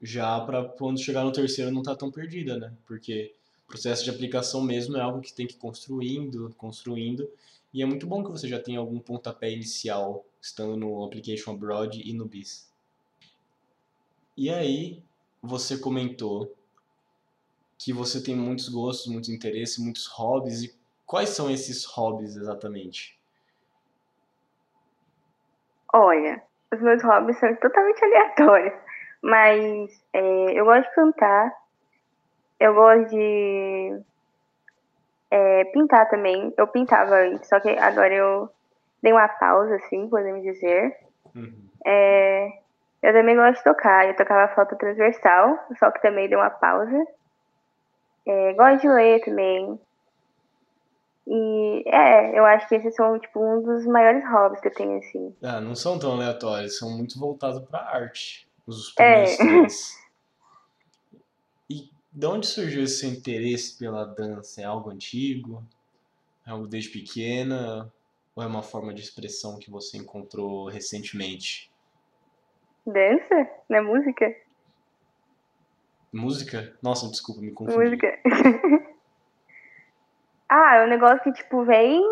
já 0.00 0.40
para 0.40 0.64
quando 0.64 1.00
chegar 1.00 1.24
no 1.24 1.32
terceiro 1.32 1.70
não 1.70 1.80
estar 1.80 1.92
tá 1.92 1.98
tão 1.98 2.10
perdida, 2.10 2.58
né? 2.58 2.72
Porque 2.86 3.34
o 3.64 3.68
processo 3.68 4.04
de 4.04 4.10
aplicação 4.10 4.62
mesmo 4.62 4.96
é 4.96 5.00
algo 5.00 5.20
que 5.20 5.32
tem 5.32 5.46
que 5.46 5.54
ir 5.54 5.58
construindo, 5.58 6.52
construindo, 6.56 7.30
e 7.72 7.82
é 7.82 7.86
muito 7.86 8.06
bom 8.06 8.24
que 8.24 8.30
você 8.30 8.48
já 8.48 8.60
tenha 8.60 8.78
algum 8.78 8.98
pontapé 8.98 9.52
inicial 9.52 10.24
estando 10.40 10.76
no 10.76 11.04
Application 11.04 11.52
Abroad 11.52 12.00
e 12.02 12.12
no 12.12 12.26
BIS. 12.26 12.68
E 14.36 14.50
aí, 14.50 15.02
você 15.42 15.78
comentou 15.78 16.56
que 17.78 17.92
você 17.92 18.22
tem 18.22 18.34
muitos 18.34 18.68
gostos, 18.68 19.06
muitos 19.06 19.30
interesses, 19.30 19.78
muitos 19.78 20.06
hobbies, 20.06 20.62
e 20.62 20.74
quais 21.06 21.30
são 21.30 21.50
esses 21.50 21.84
hobbies 21.84 22.36
exatamente? 22.36 23.18
Olha, 25.92 26.42
os 26.72 26.80
meus 26.80 27.02
hobbies 27.02 27.38
são 27.38 27.54
totalmente 27.56 28.04
aleatórios. 28.04 28.74
Mas 29.22 30.04
é, 30.12 30.52
eu 30.52 30.64
gosto 30.64 30.88
de 30.88 30.94
cantar. 30.94 31.52
Eu 32.58 32.74
gosto 32.74 33.10
de 33.10 34.00
é, 35.30 35.64
pintar 35.66 36.08
também. 36.08 36.52
Eu 36.56 36.66
pintava 36.68 37.16
antes, 37.16 37.48
só 37.48 37.60
que 37.60 37.70
agora 37.70 38.14
eu 38.14 38.50
dei 39.02 39.12
uma 39.12 39.28
pausa, 39.28 39.76
assim, 39.76 40.08
podemos 40.08 40.42
dizer. 40.42 40.96
Uhum. 41.34 41.52
É, 41.86 42.48
eu 43.02 43.12
também 43.12 43.36
gosto 43.36 43.58
de 43.58 43.64
tocar. 43.64 44.06
Eu 44.06 44.16
tocava 44.16 44.52
flauta 44.54 44.76
transversal, 44.76 45.58
só 45.78 45.90
que 45.90 46.02
também 46.02 46.28
dei 46.28 46.36
uma 46.36 46.50
pausa. 46.50 47.06
É, 48.26 48.52
gosto 48.54 48.82
de 48.82 48.88
ler 48.88 49.20
também. 49.24 49.80
E 51.32 51.84
é, 51.86 52.36
eu 52.36 52.44
acho 52.44 52.68
que 52.68 52.74
esses 52.74 52.92
são 52.96 53.16
tipo 53.20 53.38
um 53.38 53.62
dos 53.62 53.86
maiores 53.86 54.24
hobbies 54.28 54.60
que 54.60 54.66
eu 54.66 54.74
tenho 54.74 54.98
assim. 54.98 55.32
Ah, 55.40 55.60
não 55.60 55.76
são 55.76 55.96
tão 55.96 56.14
aleatórios, 56.14 56.76
são 56.76 56.90
muito 56.90 57.20
voltados 57.20 57.62
para 57.68 57.78
arte. 57.78 58.48
Os 58.66 58.90
primeiros 58.90 59.30
é. 59.30 59.36
três. 59.46 60.10
E 61.70 61.88
de 62.10 62.26
onde 62.26 62.48
surgiu 62.48 62.82
esse 62.82 63.06
interesse 63.06 63.78
pela 63.78 64.04
dança? 64.04 64.60
É 64.60 64.64
algo 64.64 64.90
antigo? 64.90 65.62
É 66.44 66.50
algo 66.50 66.66
desde 66.66 66.90
pequena? 66.90 67.92
Ou 68.34 68.42
é 68.42 68.46
uma 68.48 68.64
forma 68.64 68.92
de 68.92 69.00
expressão 69.00 69.56
que 69.56 69.70
você 69.70 69.98
encontrou 69.98 70.68
recentemente? 70.68 71.70
Dança? 72.84 73.48
Não 73.68 73.78
é 73.78 73.80
música? 73.80 74.36
Música? 76.12 76.76
Nossa, 76.82 77.08
desculpa, 77.08 77.40
me 77.40 77.52
confundi. 77.52 77.78
Música. 77.78 78.18
Ah, 80.50 80.78
é 80.78 80.84
um 80.84 80.88
negócio 80.88 81.22
que, 81.22 81.32
tipo, 81.32 81.64
vem. 81.64 82.02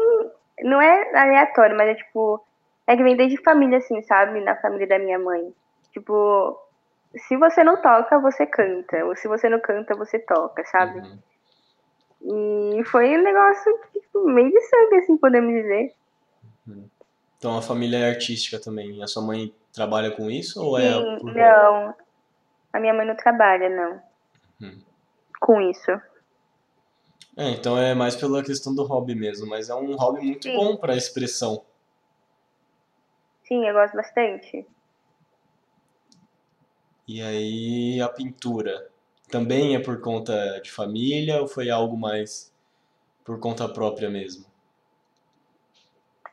Não 0.62 0.80
é 0.80 1.20
aleatório, 1.20 1.76
mas 1.76 1.88
é 1.88 1.94
tipo. 1.96 2.40
É 2.86 2.96
que 2.96 3.02
vem 3.02 3.16
desde 3.16 3.42
família, 3.42 3.78
assim, 3.78 4.00
sabe? 4.02 4.40
Na 4.40 4.54
família 4.56 4.86
da 4.86 4.98
minha 4.98 5.18
mãe. 5.18 5.52
Tipo, 5.92 6.56
se 7.16 7.36
você 7.36 7.64
não 7.64 7.82
toca, 7.82 8.18
você 8.20 8.46
canta. 8.46 9.04
Ou 9.04 9.16
se 9.16 9.26
você 9.26 9.48
não 9.48 9.58
canta, 9.58 9.94
você 9.96 10.18
toca, 10.20 10.64
sabe? 10.66 11.00
Uhum. 11.00 12.78
E 12.78 12.84
foi 12.84 13.18
um 13.18 13.22
negócio, 13.22 13.78
tipo, 13.92 14.28
meio 14.28 14.50
de 14.50 14.60
sangue, 14.60 14.96
assim, 14.96 15.16
podemos 15.16 15.52
dizer. 15.52 15.92
Uhum. 16.66 16.88
Então 17.36 17.58
a 17.58 17.62
família 17.62 17.98
é 17.98 18.10
artística 18.10 18.60
também. 18.60 19.02
A 19.02 19.06
sua 19.06 19.22
mãe 19.22 19.52
trabalha 19.72 20.10
com 20.10 20.30
isso 20.30 20.62
ou 20.62 20.78
é 20.78 20.92
Sim, 20.92 21.14
é 21.14 21.18
por... 21.18 21.34
Não. 21.34 21.94
A 22.72 22.80
minha 22.80 22.94
mãe 22.94 23.06
não 23.06 23.16
trabalha, 23.16 23.68
não. 23.68 24.02
Uhum. 24.60 24.80
Com 25.40 25.60
isso. 25.60 26.00
É, 27.38 27.50
então 27.50 27.78
é 27.78 27.94
mais 27.94 28.16
pela 28.16 28.42
questão 28.42 28.74
do 28.74 28.82
hobby 28.82 29.14
mesmo, 29.14 29.46
mas 29.46 29.70
é 29.70 29.74
um 29.74 29.94
hobby 29.94 30.22
muito 30.22 30.48
Sim. 30.48 30.56
bom 30.56 30.76
para 30.76 30.96
expressão. 30.96 31.64
Sim, 33.44 33.64
eu 33.64 33.72
gosto 33.72 33.96
bastante. 33.96 34.66
E 37.06 37.22
aí 37.22 38.00
a 38.02 38.08
pintura 38.08 38.90
também 39.30 39.76
é 39.76 39.78
por 39.78 40.00
conta 40.00 40.60
de 40.60 40.72
família 40.72 41.40
ou 41.40 41.46
foi 41.46 41.70
algo 41.70 41.96
mais 41.96 42.52
por 43.24 43.38
conta 43.38 43.68
própria 43.68 44.10
mesmo? 44.10 44.44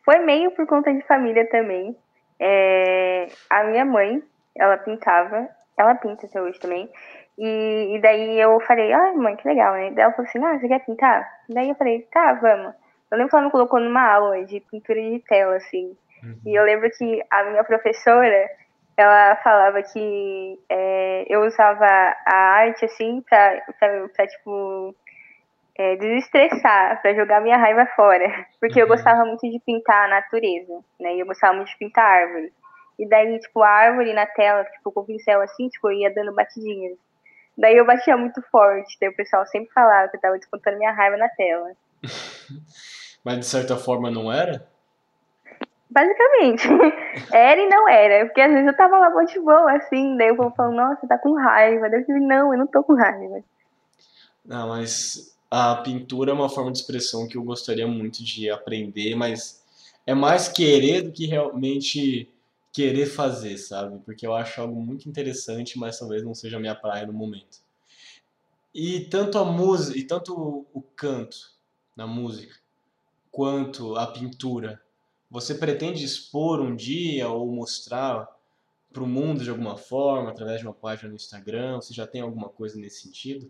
Foi 0.03 0.17
meio 0.19 0.49
por 0.55 0.65
conta 0.65 0.91
de 0.91 1.05
família 1.05 1.47
também. 1.51 1.95
É, 2.39 3.27
a 3.51 3.63
minha 3.65 3.85
mãe, 3.85 4.23
ela 4.57 4.77
pintava, 4.79 5.47
ela 5.77 5.93
pinta 5.93 6.25
até 6.25 6.41
hoje 6.41 6.59
também. 6.59 6.91
E, 7.37 7.95
e 7.95 8.01
daí 8.01 8.39
eu 8.39 8.59
falei, 8.61 8.93
ai 8.93 9.13
mãe, 9.13 9.35
que 9.35 9.47
legal, 9.47 9.73
né? 9.73 9.91
Daí 9.91 10.03
ela 10.05 10.13
falou 10.13 10.29
assim, 10.29 10.43
ah, 10.43 10.57
você 10.57 10.67
quer 10.67 10.85
pintar? 10.85 11.29
Daí 11.49 11.69
eu 11.69 11.75
falei, 11.75 12.07
tá, 12.11 12.33
vamos. 12.33 12.73
Eu 13.11 13.17
lembro 13.17 13.29
que 13.29 13.35
ela 13.35 13.45
me 13.45 13.51
colocou 13.51 13.79
numa 13.79 14.13
aula 14.13 14.43
de 14.45 14.59
pintura 14.61 15.01
de 15.01 15.19
tela, 15.27 15.55
assim. 15.57 15.95
Uhum. 16.23 16.39
E 16.45 16.55
eu 16.55 16.63
lembro 16.63 16.89
que 16.91 17.23
a 17.29 17.43
minha 17.43 17.63
professora, 17.63 18.49
ela 18.97 19.35
falava 19.37 19.83
que 19.83 20.59
é, 20.69 21.25
eu 21.29 21.41
usava 21.41 21.85
a 21.85 22.35
arte, 22.35 22.85
assim, 22.85 23.21
pra, 23.29 23.61
pra, 23.79 24.07
pra, 24.09 24.27
tipo, 24.27 24.95
é, 25.77 25.97
desestressar, 25.97 27.01
para 27.01 27.13
jogar 27.13 27.41
minha 27.41 27.57
raiva 27.57 27.85
fora. 27.95 28.45
Porque 28.59 28.79
eu 28.79 28.85
uhum. 28.85 28.91
gostava 28.91 29.25
muito 29.25 29.49
de 29.49 29.59
pintar 29.59 30.05
a 30.05 30.09
natureza, 30.09 30.79
né? 30.99 31.15
E 31.15 31.19
eu 31.19 31.25
gostava 31.25 31.53
muito 31.53 31.69
de 31.69 31.77
pintar 31.77 32.05
árvores. 32.05 32.51
E 32.97 33.07
daí, 33.07 33.37
tipo, 33.39 33.61
a 33.61 33.69
árvore 33.69 34.13
na 34.13 34.25
tela, 34.25 34.63
tipo, 34.63 34.91
com 34.91 35.01
o 35.01 35.05
pincel 35.05 35.41
assim, 35.41 35.67
tipo, 35.67 35.89
eu 35.89 35.97
ia 35.97 36.13
dando 36.13 36.33
batidinhas. 36.33 36.97
Daí 37.57 37.77
eu 37.77 37.85
batia 37.85 38.17
muito 38.17 38.41
forte, 38.51 38.97
daí 38.99 39.09
o 39.09 39.15
pessoal 39.15 39.45
sempre 39.47 39.71
falava 39.73 40.09
que 40.09 40.17
eu 40.17 40.21
tava 40.21 40.37
descontando 40.37 40.77
minha 40.77 40.91
raiva 40.91 41.17
na 41.17 41.29
tela. 41.29 41.71
Mas 43.23 43.39
de 43.39 43.45
certa 43.45 43.77
forma 43.77 44.11
não 44.11 44.31
era? 44.31 44.67
Basicamente. 45.89 46.67
era 47.31 47.61
e 47.61 47.69
não 47.69 47.87
era. 47.87 48.25
Porque 48.25 48.41
às 48.41 48.51
vezes 48.51 48.67
eu 48.67 48.75
tava 48.75 48.99
lá 48.99 49.09
muito 49.09 49.41
boa, 49.41 49.71
assim, 49.71 50.17
daí 50.17 50.31
o 50.31 50.35
povo 50.35 50.53
falando, 50.55 50.75
nossa, 50.75 51.07
tá 51.07 51.17
com 51.17 51.33
raiva. 51.33 51.89
Daí 51.89 52.01
eu 52.01 52.05
falei, 52.05 52.21
não, 52.21 52.53
eu 52.53 52.59
não 52.59 52.67
tô 52.67 52.83
com 52.83 52.93
raiva. 52.93 53.41
Não, 54.45 54.67
mas 54.67 55.35
a 55.49 55.77
pintura 55.77 56.31
é 56.31 56.33
uma 56.33 56.49
forma 56.49 56.71
de 56.71 56.79
expressão 56.79 57.27
que 57.27 57.37
eu 57.37 57.43
gostaria 57.43 57.87
muito 57.87 58.23
de 58.23 58.49
aprender, 58.49 59.15
mas 59.15 59.63
é 60.05 60.13
mais 60.13 60.47
querer 60.47 61.01
do 61.01 61.11
que 61.11 61.25
realmente 61.25 62.29
querer 62.75 63.05
fazer, 63.05 63.57
sabe? 63.57 63.99
Porque 63.99 64.27
eu 64.27 64.35
acho 64.35 64.59
algo 64.59 64.81
muito 64.81 65.07
interessante, 65.07 65.79
mas 65.79 65.97
talvez 65.97 66.21
não 66.23 66.35
seja 66.35 66.57
a 66.57 66.59
minha 66.59 66.75
praia 66.75 67.07
no 67.07 67.13
momento. 67.13 67.59
E 68.73 69.05
tanto 69.05 69.39
a 69.39 69.45
música, 69.45 69.97
e 69.97 70.03
tanto 70.03 70.67
o 70.73 70.81
canto 70.81 71.37
na 71.95 72.05
música, 72.05 72.53
quanto 73.31 73.95
a 73.95 74.07
pintura, 74.07 74.81
você 75.31 75.55
pretende 75.55 76.03
expor 76.03 76.59
um 76.59 76.75
dia 76.75 77.29
ou 77.29 77.49
mostrar 77.49 78.27
para 78.91 79.03
o 79.03 79.07
mundo 79.07 79.41
de 79.41 79.49
alguma 79.49 79.77
forma, 79.77 80.31
através 80.31 80.59
de 80.59 80.67
uma 80.67 80.73
página 80.73 81.07
no 81.07 81.15
Instagram? 81.15 81.77
Você 81.77 81.93
já 81.93 82.05
tem 82.05 82.19
alguma 82.19 82.49
coisa 82.49 82.77
nesse 82.77 83.03
sentido? 83.03 83.49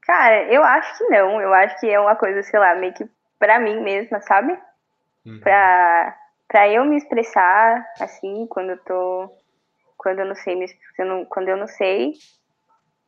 Cara, 0.00 0.50
eu 0.50 0.64
acho 0.64 0.96
que 0.96 1.04
não. 1.04 1.38
Eu 1.38 1.52
acho 1.52 1.78
que 1.78 1.86
é 1.86 2.00
uma 2.00 2.16
coisa, 2.16 2.42
sei 2.42 2.58
lá, 2.58 2.74
meio 2.76 2.94
que 2.94 3.06
pra 3.38 3.60
mim 3.60 3.78
mesma, 3.82 4.22
sabe? 4.22 4.58
Uhum. 5.26 5.38
Pra 5.40 6.19
para 6.50 6.68
eu 6.68 6.84
me 6.84 6.96
expressar 6.96 7.88
assim 8.00 8.44
quando 8.48 8.70
eu 8.70 8.78
tô 8.78 9.32
quando 9.96 10.18
eu 10.18 10.26
não 10.26 10.34
sei 10.34 10.56
me 10.56 10.66
quando 11.26 11.48
eu 11.48 11.56
não 11.56 11.68
sei. 11.68 12.14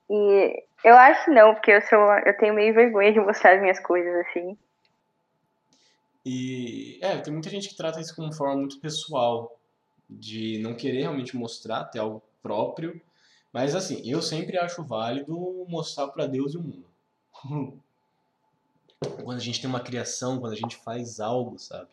E 0.09 0.65
eu 0.85 0.95
acho 0.97 1.29
não 1.33 1.53
porque 1.53 1.73
eu 1.73 1.83
sou 1.83 1.99
eu 2.25 2.37
tenho 2.37 2.55
meio 2.55 2.73
vergonha 2.73 3.13
de 3.13 3.19
mostrar 3.19 3.57
as 3.57 3.61
minhas 3.61 3.81
coisas 3.81 4.15
assim. 4.27 4.57
E 6.25 7.01
é 7.03 7.19
tem 7.19 7.33
muita 7.33 7.51
gente 7.51 7.69
que 7.69 7.77
trata 7.77 8.01
isso 8.01 8.15
como 8.15 8.33
forma 8.33 8.55
muito 8.55 8.79
pessoal 8.79 9.59
de 10.09 10.61
não 10.63 10.77
querer 10.77 11.01
realmente 11.01 11.37
mostrar 11.37 11.85
ter 11.87 11.99
algo 11.99 12.23
próprio. 12.41 13.01
Mas 13.53 13.75
assim 13.75 14.09
eu 14.09 14.23
sempre 14.23 14.57
acho 14.57 14.85
válido 14.85 15.67
mostrar 15.69 16.07
para 16.09 16.29
Deus 16.29 16.55
e 16.55 16.59
o 16.59 16.63
mundo. 16.63 16.87
Quando 19.25 19.39
a 19.39 19.43
gente 19.43 19.61
tem 19.61 19.69
uma 19.69 19.83
criação 19.83 20.39
quando 20.39 20.53
a 20.53 20.57
gente 20.57 20.77
faz 20.77 21.19
algo 21.19 21.59
sabe 21.59 21.89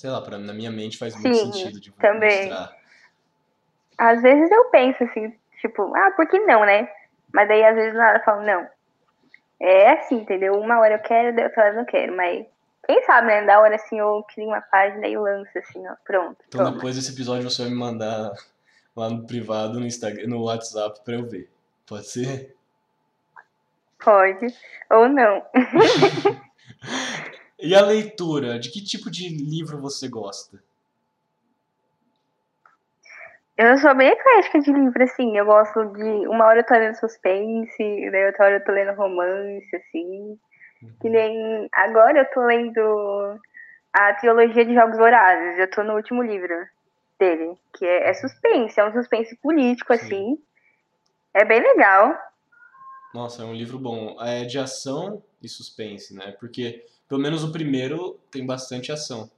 sei 0.00 0.08
lá, 0.08 0.22
pra, 0.22 0.38
na 0.38 0.54
minha 0.54 0.70
mente 0.70 0.96
faz 0.96 1.14
muito 1.14 1.36
Sim, 1.36 1.52
sentido 1.52 1.78
de 1.78 1.92
também. 1.92 2.48
mostrar. 2.48 2.74
Às 3.98 4.22
vezes 4.22 4.50
eu 4.50 4.64
penso 4.70 5.04
assim, 5.04 5.30
tipo, 5.60 5.94
ah, 5.94 6.10
por 6.12 6.26
que 6.26 6.38
não, 6.38 6.64
né? 6.64 6.88
Mas 7.34 7.46
daí 7.46 7.62
às 7.62 7.74
vezes 7.74 7.92
nada 7.92 8.18
eu 8.18 8.24
falo, 8.24 8.40
não. 8.40 8.66
É 9.60 9.90
assim, 9.90 10.14
entendeu? 10.14 10.58
Uma 10.58 10.80
hora 10.80 10.94
eu 10.94 11.00
quero, 11.00 11.28
outra 11.42 11.64
hora 11.64 11.72
eu 11.74 11.76
não 11.76 11.84
quero, 11.84 12.16
mas 12.16 12.46
quem 12.86 13.04
sabe, 13.04 13.26
né? 13.26 13.44
Da 13.44 13.60
hora 13.60 13.74
assim 13.74 13.98
eu 13.98 14.24
crio 14.32 14.46
uma 14.48 14.62
página 14.62 15.06
e 15.06 15.18
lanço 15.18 15.50
assim, 15.58 15.86
ó, 15.86 15.94
pronto. 16.02 16.38
Então 16.48 16.64
toma. 16.64 16.76
depois 16.76 16.96
desse 16.96 17.12
episódio 17.12 17.50
você 17.50 17.60
vai 17.60 17.70
me 17.70 17.76
mandar 17.76 18.32
lá 18.96 19.10
no 19.10 19.26
privado, 19.26 19.78
no 19.78 19.86
Instagram, 19.86 20.28
no 20.28 20.44
WhatsApp 20.44 20.98
pra 21.04 21.16
eu 21.16 21.28
ver. 21.28 21.50
Pode 21.86 22.08
ser? 22.08 22.56
Pode. 24.02 24.46
Ou 24.88 25.10
não. 25.10 25.44
E 27.62 27.74
a 27.74 27.80
leitura? 27.80 28.58
De 28.58 28.70
que 28.70 28.82
tipo 28.82 29.10
de 29.10 29.28
livro 29.28 29.80
você 29.80 30.08
gosta? 30.08 30.62
Eu 33.56 33.76
sou 33.76 33.94
bem 33.94 34.08
eclética 34.08 34.58
de 34.60 34.72
livro, 34.72 35.04
assim. 35.04 35.36
Eu 35.36 35.44
gosto 35.44 35.84
de. 35.92 36.26
Uma 36.28 36.46
hora 36.46 36.60
eu 36.60 36.66
tô 36.66 36.72
lendo 36.72 36.94
suspense, 36.94 38.10
daí 38.10 38.26
outra 38.26 38.46
hora 38.46 38.56
eu 38.56 38.64
tô 38.64 38.72
lendo 38.72 38.96
romance, 38.96 39.76
assim. 39.76 40.38
Uhum. 40.82 40.92
Que 40.98 41.08
nem. 41.10 41.68
Agora 41.72 42.20
eu 42.20 42.30
tô 42.30 42.40
lendo 42.46 43.38
a 43.92 44.14
trilogia 44.14 44.64
de 44.64 44.74
Jogos 44.74 44.96
Vorazes. 44.96 45.58
Eu 45.58 45.70
tô 45.70 45.82
no 45.82 45.94
último 45.94 46.22
livro 46.22 46.54
dele, 47.18 47.54
que 47.76 47.84
é, 47.84 48.08
é 48.08 48.14
suspense, 48.14 48.80
é 48.80 48.84
um 48.84 48.92
suspense 48.94 49.36
político, 49.36 49.94
Sim. 49.94 50.04
assim. 50.04 50.38
É 51.34 51.44
bem 51.44 51.60
legal. 51.60 52.16
Nossa, 53.12 53.42
é 53.42 53.44
um 53.44 53.52
livro 53.52 53.78
bom. 53.78 54.16
É 54.22 54.44
de 54.44 54.58
ação 54.58 55.22
e 55.42 55.48
suspense, 55.50 56.14
né? 56.14 56.34
Porque 56.40 56.82
pelo 57.10 57.20
menos 57.20 57.42
o 57.42 57.50
primeiro 57.50 58.20
tem 58.30 58.46
bastante 58.46 58.92
ação. 58.92 59.28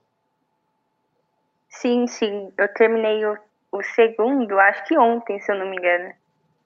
Sim, 1.70 2.06
sim. 2.06 2.52
Eu 2.58 2.68
terminei 2.74 3.24
o, 3.24 3.38
o 3.72 3.82
segundo, 3.82 4.60
acho 4.60 4.84
que 4.84 4.98
ontem, 4.98 5.40
se 5.40 5.50
eu 5.50 5.58
não 5.58 5.70
me 5.70 5.78
engano. 5.78 6.12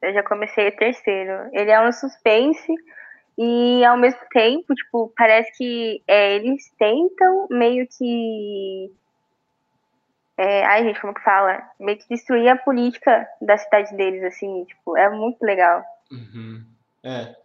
Eu 0.02 0.12
já 0.12 0.24
comecei 0.24 0.66
o 0.66 0.76
terceiro. 0.76 1.48
Ele 1.52 1.70
é 1.70 1.80
um 1.80 1.92
suspense 1.92 2.74
e 3.38 3.84
ao 3.84 3.96
mesmo 3.96 4.18
tempo, 4.32 4.74
tipo, 4.74 5.12
parece 5.16 5.56
que 5.56 6.02
é, 6.08 6.34
eles 6.34 6.68
tentam 6.76 7.46
meio 7.50 7.86
que. 7.96 8.92
É, 10.36 10.64
ai, 10.64 10.82
gente, 10.82 11.00
como 11.00 11.14
que 11.14 11.22
fala? 11.22 11.62
Meio 11.78 11.98
que 11.98 12.08
destruir 12.08 12.48
a 12.48 12.58
política 12.58 13.28
da 13.40 13.56
cidade 13.56 13.96
deles, 13.96 14.24
assim, 14.24 14.64
tipo, 14.64 14.96
é 14.96 15.08
muito 15.08 15.40
legal. 15.40 15.84
Uhum. 16.10 16.64
É. 17.04 17.36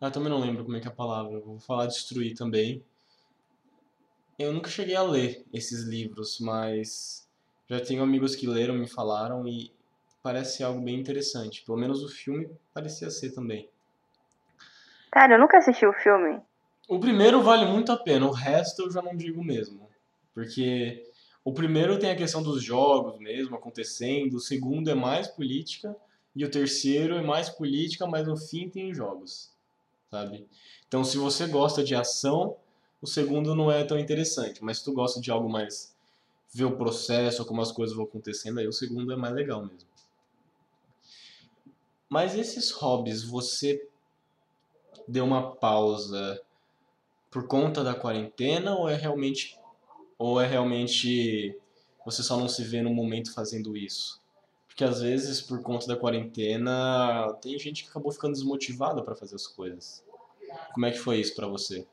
Eu 0.00 0.10
também 0.10 0.30
não 0.30 0.40
lembro 0.40 0.64
como 0.64 0.78
é 0.78 0.80
que 0.80 0.88
é 0.88 0.90
a 0.90 0.94
palavra. 0.94 1.34
Eu 1.34 1.42
vou 1.42 1.60
falar 1.60 1.84
destruir 1.84 2.34
também. 2.34 2.82
Eu 4.40 4.54
nunca 4.54 4.70
cheguei 4.70 4.96
a 4.96 5.02
ler 5.02 5.44
esses 5.52 5.82
livros, 5.82 6.40
mas 6.40 7.28
já 7.68 7.78
tenho 7.78 8.02
amigos 8.02 8.34
que 8.34 8.46
leram, 8.46 8.74
me 8.74 8.88
falaram 8.88 9.46
e 9.46 9.70
parece 10.22 10.64
algo 10.64 10.80
bem 10.80 10.98
interessante. 10.98 11.62
Pelo 11.62 11.76
menos 11.76 12.02
o 12.02 12.08
filme 12.08 12.50
parecia 12.72 13.10
ser 13.10 13.32
também. 13.32 13.68
Cara, 15.10 15.34
eu 15.34 15.38
nunca 15.38 15.58
assisti 15.58 15.84
o 15.84 15.92
filme. 15.92 16.40
O 16.88 16.98
primeiro 16.98 17.42
vale 17.42 17.66
muito 17.66 17.92
a 17.92 17.98
pena, 17.98 18.24
o 18.24 18.30
resto 18.30 18.80
eu 18.80 18.90
já 18.90 19.02
não 19.02 19.14
digo 19.14 19.44
mesmo. 19.44 19.86
Porque 20.32 21.06
o 21.44 21.52
primeiro 21.52 21.98
tem 21.98 22.10
a 22.10 22.16
questão 22.16 22.42
dos 22.42 22.62
jogos 22.62 23.18
mesmo 23.18 23.54
acontecendo, 23.56 24.36
o 24.36 24.40
segundo 24.40 24.88
é 24.88 24.94
mais 24.94 25.28
política 25.28 25.94
e 26.34 26.46
o 26.46 26.50
terceiro 26.50 27.14
é 27.14 27.20
mais 27.20 27.50
política, 27.50 28.06
mas 28.06 28.26
no 28.26 28.38
fim 28.38 28.70
tem 28.70 28.94
jogos, 28.94 29.52
sabe? 30.10 30.48
Então 30.88 31.04
se 31.04 31.18
você 31.18 31.46
gosta 31.46 31.84
de 31.84 31.94
ação, 31.94 32.56
o 33.00 33.06
segundo 33.06 33.54
não 33.54 33.70
é 33.70 33.84
tão 33.84 33.98
interessante. 33.98 34.62
Mas 34.62 34.78
se 34.78 34.84
tu 34.84 34.92
gosta 34.92 35.20
de 35.20 35.30
algo 35.30 35.48
mais 35.48 35.94
ver 36.52 36.64
o 36.64 36.76
processo, 36.76 37.44
como 37.44 37.62
as 37.62 37.72
coisas 37.72 37.94
vão 37.94 38.04
acontecendo, 38.04 38.58
aí 38.58 38.66
o 38.66 38.72
segundo 38.72 39.12
é 39.12 39.16
mais 39.16 39.34
legal 39.34 39.64
mesmo. 39.64 39.88
Mas 42.08 42.34
esses 42.34 42.70
hobbies, 42.72 43.22
você 43.22 43.88
deu 45.06 45.24
uma 45.24 45.54
pausa 45.54 46.40
por 47.30 47.46
conta 47.46 47.84
da 47.84 47.94
quarentena 47.94 48.74
ou 48.74 48.88
é 48.88 48.96
realmente 48.96 49.58
ou 50.18 50.40
é 50.40 50.46
realmente 50.46 51.56
você 52.04 52.22
só 52.22 52.36
não 52.36 52.48
se 52.48 52.64
vê 52.64 52.82
no 52.82 52.92
momento 52.92 53.32
fazendo 53.32 53.76
isso? 53.76 54.20
Porque 54.66 54.82
às 54.82 55.00
vezes 55.00 55.40
por 55.40 55.62
conta 55.62 55.86
da 55.86 55.96
quarentena 55.96 57.32
tem 57.40 57.58
gente 57.58 57.84
que 57.84 57.90
acabou 57.90 58.10
ficando 58.10 58.32
desmotivada 58.32 59.02
para 59.02 59.14
fazer 59.14 59.36
as 59.36 59.46
coisas. 59.46 60.04
Como 60.74 60.86
é 60.86 60.90
que 60.90 60.98
foi 60.98 61.20
isso 61.20 61.34
para 61.36 61.46
você? 61.46 61.86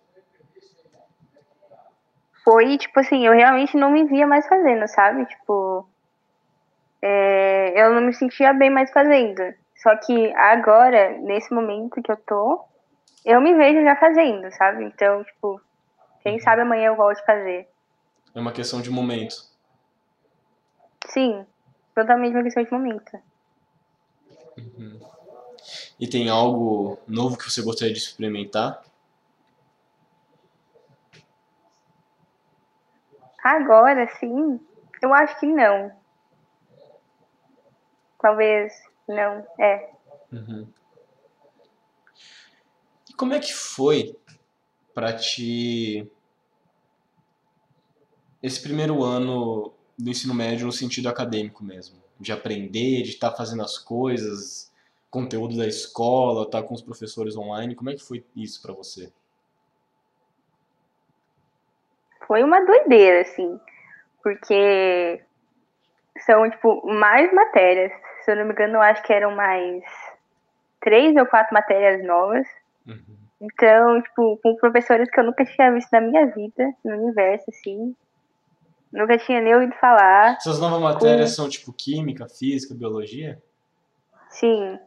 Foi, 2.47 2.77
tipo 2.77 2.97
assim, 2.97 3.27
eu 3.27 3.33
realmente 3.33 3.75
não 3.75 3.91
me 3.91 4.05
via 4.05 4.25
mais 4.25 4.47
fazendo, 4.47 4.87
sabe? 4.87 5.25
Tipo, 5.25 5.85
é, 7.01 7.73
eu 7.75 7.93
não 7.93 7.99
me 7.99 8.13
sentia 8.13 8.53
bem 8.53 8.69
mais 8.69 8.89
fazendo. 8.89 9.53
Só 9.83 9.93
que 9.97 10.33
agora, 10.33 11.17
nesse 11.19 11.53
momento 11.53 12.01
que 12.01 12.09
eu 12.09 12.15
tô, 12.15 12.63
eu 13.25 13.41
me 13.41 13.53
vejo 13.53 13.83
já 13.83 13.97
fazendo, 13.97 14.49
sabe? 14.53 14.85
Então, 14.85 15.25
tipo, 15.25 15.61
quem 16.23 16.39
sabe 16.39 16.61
amanhã 16.61 16.85
eu 16.85 16.95
volto 16.95 17.19
a 17.19 17.25
fazer. 17.25 17.67
É 18.33 18.39
uma 18.39 18.53
questão 18.53 18.81
de 18.81 18.89
momento. 18.89 19.43
Sim, 21.07 21.45
totalmente 21.93 22.33
uma 22.33 22.43
questão 22.43 22.63
de 22.63 22.71
momento. 22.71 23.19
Uhum. 24.57 24.97
E 25.99 26.07
tem 26.07 26.29
algo 26.29 26.97
novo 27.05 27.37
que 27.37 27.51
você 27.51 27.61
gostaria 27.61 27.93
de 27.93 27.99
experimentar? 27.99 28.86
Agora, 33.47 34.05
sim, 34.19 34.59
eu 35.01 35.13
acho 35.13 35.39
que 35.39 35.45
não. 35.45 35.89
Talvez 38.19 38.73
não, 39.07 39.47
é. 39.57 39.89
Uhum. 40.33 40.67
E 43.09 43.13
como 43.13 43.33
é 43.33 43.39
que 43.39 43.53
foi 43.53 44.19
para 44.93 45.13
ti 45.13 46.11
esse 48.43 48.61
primeiro 48.61 49.01
ano 49.01 49.71
do 49.97 50.09
ensino 50.09 50.33
médio 50.33 50.65
no 50.65 50.73
sentido 50.73 51.07
acadêmico 51.07 51.63
mesmo? 51.63 52.03
De 52.19 52.33
aprender, 52.33 53.03
de 53.03 53.11
estar 53.11 53.29
tá 53.31 53.37
fazendo 53.37 53.63
as 53.63 53.77
coisas, 53.77 54.73
conteúdo 55.09 55.55
da 55.55 55.65
escola, 55.65 56.49
tá 56.49 56.61
com 56.61 56.73
os 56.73 56.81
professores 56.81 57.37
online. 57.37 57.75
Como 57.75 57.89
é 57.89 57.95
que 57.95 58.03
foi 58.03 58.25
isso 58.35 58.61
para 58.61 58.73
você? 58.73 59.09
Foi 62.27 62.43
uma 62.43 62.63
doideira, 62.65 63.21
assim, 63.21 63.59
porque 64.21 65.23
são, 66.25 66.49
tipo, 66.49 66.85
mais 66.85 67.33
matérias. 67.33 67.91
Se 68.23 68.31
eu 68.31 68.35
não 68.35 68.45
me 68.45 68.51
engano, 68.51 68.75
eu 68.75 68.81
acho 68.81 69.01
que 69.03 69.13
eram 69.13 69.33
mais 69.33 69.83
três 70.81 71.15
ou 71.15 71.25
quatro 71.25 71.53
matérias 71.53 72.05
novas. 72.05 72.45
Uhum. 72.85 73.17
Então, 73.39 74.01
tipo, 74.01 74.37
com 74.43 74.55
professores 74.55 75.09
que 75.09 75.19
eu 75.19 75.23
nunca 75.23 75.45
tinha 75.45 75.71
visto 75.71 75.89
na 75.91 76.01
minha 76.01 76.25
vida, 76.27 76.73
no 76.83 76.95
universo, 76.97 77.45
assim. 77.49 77.95
Nunca 78.91 79.17
tinha 79.17 79.41
nem 79.41 79.53
ouvido 79.53 79.75
falar. 79.75 80.35
Essas 80.35 80.59
novas 80.59 80.81
matérias 80.81 81.29
com... 81.31 81.35
são, 81.35 81.49
tipo, 81.49 81.71
química, 81.71 82.27
física, 82.27 82.73
biologia? 82.73 83.41
Sim. 84.29 84.79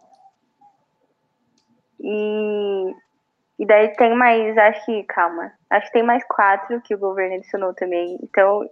E, 2.00 2.94
e 3.61 3.66
daí 3.66 3.88
tem 3.88 4.14
mais, 4.14 4.57
acho 4.57 4.87
que, 4.87 5.03
calma, 5.03 5.53
acho 5.68 5.87
que 5.88 5.92
tem 5.92 6.03
mais 6.03 6.25
quatro 6.25 6.81
que 6.81 6.94
o 6.94 6.99
governo 6.99 7.35
adicionou 7.35 7.75
também. 7.75 8.18
Então, 8.23 8.66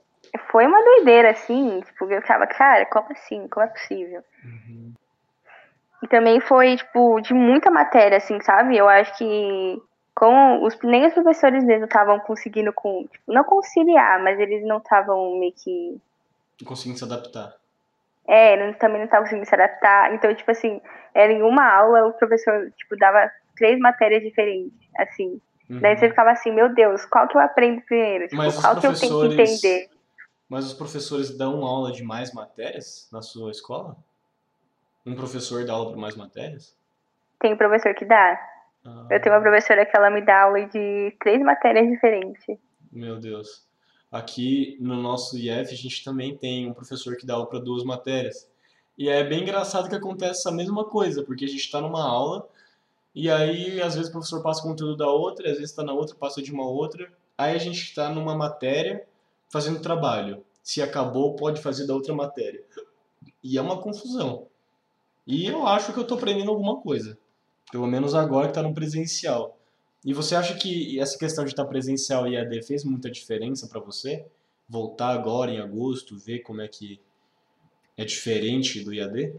foi 0.51 0.67
uma 0.67 0.83
doideira, 0.83 1.33
assim, 1.33 1.83
tipo, 1.83 2.11
eu 2.11 2.23
ficava, 2.23 2.47
cara, 2.47 2.87
como 2.87 3.13
assim? 3.13 3.47
Como 3.49 3.67
é 3.67 3.69
possível? 3.69 4.25
Uhum. 4.43 4.95
E 6.03 6.09
também 6.09 6.41
foi, 6.41 6.77
tipo, 6.77 7.21
de 7.21 7.35
muita 7.35 7.71
matéria, 7.71 8.17
assim, 8.17 8.41
sabe? 8.41 8.79
Eu 8.79 8.89
acho 8.89 9.15
que 9.19 9.83
com 10.15 10.65
os, 10.65 10.75
nem 10.83 11.07
os 11.07 11.13
professores 11.13 11.63
mesmo 11.65 11.85
estavam 11.85 12.19
conseguindo, 12.21 12.73
com, 12.73 13.07
tipo, 13.13 13.31
não 13.31 13.45
conciliar, 13.45 14.23
mas 14.23 14.41
eles 14.41 14.67
não 14.67 14.79
estavam 14.79 15.39
meio 15.39 15.53
que... 15.53 16.01
Não 16.63 16.67
conseguindo 16.67 16.99
se 16.99 17.05
adaptar. 17.05 17.53
É, 18.27 18.55
eles 18.55 18.79
também 18.79 19.01
não 19.01 19.05
estavam 19.05 19.25
conseguindo 19.25 19.47
se 19.47 19.55
adaptar. 19.55 20.15
Então, 20.15 20.35
tipo 20.35 20.51
assim, 20.51 20.81
era 21.15 21.31
em 21.31 21.43
uma 21.43 21.71
aula, 21.71 22.07
o 22.07 22.13
professor, 22.15 22.73
tipo, 22.79 22.97
dava 22.97 23.31
três 23.59 23.79
matérias 23.79 24.23
diferentes, 24.23 24.79
assim. 24.97 25.41
Uhum. 25.69 25.81
Daí 25.81 25.97
você 25.97 26.09
ficava 26.09 26.31
assim, 26.31 26.51
meu 26.51 26.75
Deus, 26.75 27.05
qual 27.05 27.29
que 27.29 27.37
eu 27.37 27.41
aprendo 27.41 27.83
primeiro? 27.83 28.27
Tipo, 28.29 28.61
qual 28.61 28.81
que 28.81 28.87
eu 28.87 28.95
tenho 28.95 29.21
que 29.21 29.43
entender? 29.43 29.91
Mas 30.49 30.65
os 30.65 30.73
professores 30.73 31.37
dão 31.37 31.63
aula 31.65 31.93
de 31.93 32.03
mais 32.03 32.33
matérias 32.33 33.07
na 33.13 33.21
sua 33.21 33.51
escola? 33.51 33.97
Um 35.05 35.15
professor 35.15 35.65
dá 35.67 35.75
aula 35.75 35.91
para 35.91 36.01
mais 36.01 36.17
matérias? 36.17 36.75
Tem 37.39 37.57
professor 37.57 37.95
que 37.95 38.05
dá. 38.05 38.41
Ah. 38.85 39.07
Eu 39.11 39.21
tenho 39.21 39.35
uma 39.35 39.43
professora 39.43 39.85
que 39.85 39.97
ela 39.97 40.11
me 40.11 40.23
dá 40.23 40.45
aula 40.45 40.65
de 40.67 41.15
três 41.21 41.41
matérias 41.43 41.89
diferentes. 41.89 42.59
Meu 42.91 43.19
Deus. 43.19 43.67
Aqui 44.11 44.79
no 44.81 44.97
nosso 44.97 45.37
IF 45.37 45.73
a 45.73 45.77
gente 45.77 46.03
também 46.03 46.35
tem 46.35 46.69
um 46.69 46.73
professor 46.73 47.15
que 47.17 47.27
dá 47.27 47.35
aula 47.35 47.47
para 47.47 47.59
duas 47.59 47.85
matérias. 47.85 48.49
E 48.97 49.09
é 49.09 49.23
bem 49.23 49.43
engraçado 49.43 49.89
que 49.89 49.95
acontece 49.95 50.41
essa 50.41 50.51
mesma 50.51 50.85
coisa, 50.85 51.23
porque 51.23 51.45
a 51.45 51.49
gente 51.49 51.61
está 51.61 51.81
numa 51.81 52.03
aula 52.03 52.49
e 53.21 53.29
aí 53.29 53.83
às 53.83 53.97
vezes 53.97 54.11
o 54.11 54.13
professor 54.13 54.41
passa 54.41 54.63
conteúdo 54.63 54.97
da 54.97 55.11
outra, 55.11 55.51
às 55.51 55.57
vezes 55.57 55.71
está 55.71 55.83
na 55.83 55.93
outra, 55.93 56.15
passa 56.15 56.41
de 56.41 56.53
uma 56.53 56.65
outra. 56.65 57.13
Aí 57.37 57.53
a 57.53 57.59
gente 57.59 57.83
está 57.83 58.09
numa 58.09 58.37
matéria 58.37 59.05
fazendo 59.49 59.81
trabalho. 59.81 60.45
Se 60.63 60.81
acabou, 60.81 61.35
pode 61.35 61.61
fazer 61.61 61.85
da 61.85 61.95
outra 61.95 62.15
matéria. 62.15 62.65
E 63.43 63.59
é 63.59 63.61
uma 63.61 63.83
confusão. 63.83 64.47
E 65.27 65.45
eu 65.45 65.67
acho 65.67 65.93
que 65.93 65.99
eu 65.99 66.03
estou 66.03 66.17
aprendendo 66.17 66.53
alguma 66.53 66.81
coisa. 66.81 67.19
Pelo 67.73 67.89
menos 67.89 68.15
agora 68.15 68.47
que 68.47 68.53
está 68.53 68.63
no 68.63 68.73
presencial. 68.73 69.59
E 70.05 70.15
você 70.15 70.37
acha 70.37 70.55
que 70.55 71.01
essa 71.01 71.19
questão 71.19 71.45
de 71.45 71.51
estar 71.51 71.65
tá 71.65 71.69
presencial 71.69 72.29
e 72.29 72.37
AD 72.37 72.63
fez 72.63 72.85
muita 72.85 73.11
diferença 73.11 73.67
para 73.67 73.81
você? 73.81 74.25
Voltar 74.69 75.09
agora 75.09 75.51
em 75.51 75.59
agosto, 75.59 76.17
ver 76.17 76.39
como 76.43 76.61
é 76.61 76.69
que 76.69 77.01
é 77.97 78.05
diferente 78.05 78.85
do 78.85 78.95
IAD? 78.95 79.35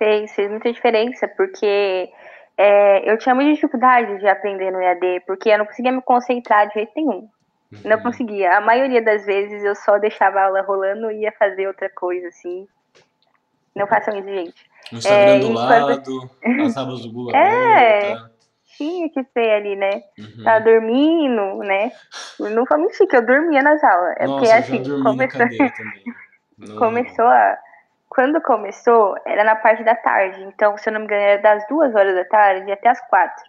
Fez, 0.00 0.34
fez 0.34 0.50
muita 0.50 0.72
diferença, 0.72 1.28
porque 1.28 2.10
é, 2.56 3.12
eu 3.12 3.18
tinha 3.18 3.34
muita 3.34 3.52
dificuldade 3.52 4.18
de 4.18 4.26
aprender 4.26 4.70
no 4.70 4.80
EAD, 4.80 5.24
porque 5.26 5.50
eu 5.50 5.58
não 5.58 5.66
conseguia 5.66 5.92
me 5.92 6.00
concentrar 6.00 6.68
de 6.68 6.72
jeito 6.74 6.92
nenhum. 6.96 7.28
Uhum. 7.70 7.80
Não 7.84 8.00
conseguia. 8.00 8.56
A 8.56 8.62
maioria 8.62 9.02
das 9.02 9.26
vezes 9.26 9.62
eu 9.62 9.74
só 9.74 9.98
deixava 9.98 10.40
a 10.40 10.46
aula 10.46 10.62
rolando 10.62 11.10
e 11.10 11.24
ia 11.24 11.32
fazer 11.32 11.66
outra 11.66 11.90
coisa, 11.90 12.28
assim. 12.28 12.66
Não 13.76 13.86
façam 13.86 14.18
isso, 14.18 14.26
gente. 14.26 14.70
No 14.90 14.98
Instagram 14.98 15.34
é, 15.34 15.38
do 15.38 15.52
lado, 15.52 16.30
as 16.64 16.76
abas 16.78 17.02
do 17.02 17.12
Google 17.12 17.32
É, 17.36 18.12
aberta. 18.12 18.32
tinha 18.78 19.10
que 19.10 19.22
ser 19.34 19.50
ali, 19.50 19.76
né? 19.76 20.02
Uhum. 20.18 20.44
Tava 20.44 20.64
dormindo, 20.64 21.58
né? 21.58 21.92
Não 22.40 22.64
foi 22.64 22.78
mentir 22.78 23.06
que 23.06 23.16
eu 23.16 23.26
dormia 23.26 23.62
nas 23.62 23.84
aulas. 23.84 24.14
É 24.18 24.26
Nossa, 24.26 24.38
porque 24.38 24.50
assim, 24.50 25.02
começou... 25.02 25.46
começou 26.78 27.26
a 27.26 27.58
quando 28.10 28.42
começou, 28.42 29.14
era 29.24 29.44
na 29.44 29.54
parte 29.54 29.84
da 29.84 29.94
tarde. 29.94 30.42
Então, 30.42 30.76
se 30.76 30.88
eu 30.88 30.92
não 30.92 31.00
me 31.00 31.06
engano, 31.06 31.22
era 31.22 31.40
das 31.40 31.66
duas 31.68 31.94
horas 31.94 32.12
da 32.16 32.24
tarde 32.24 32.70
até 32.70 32.88
as 32.88 33.00
quatro. 33.08 33.44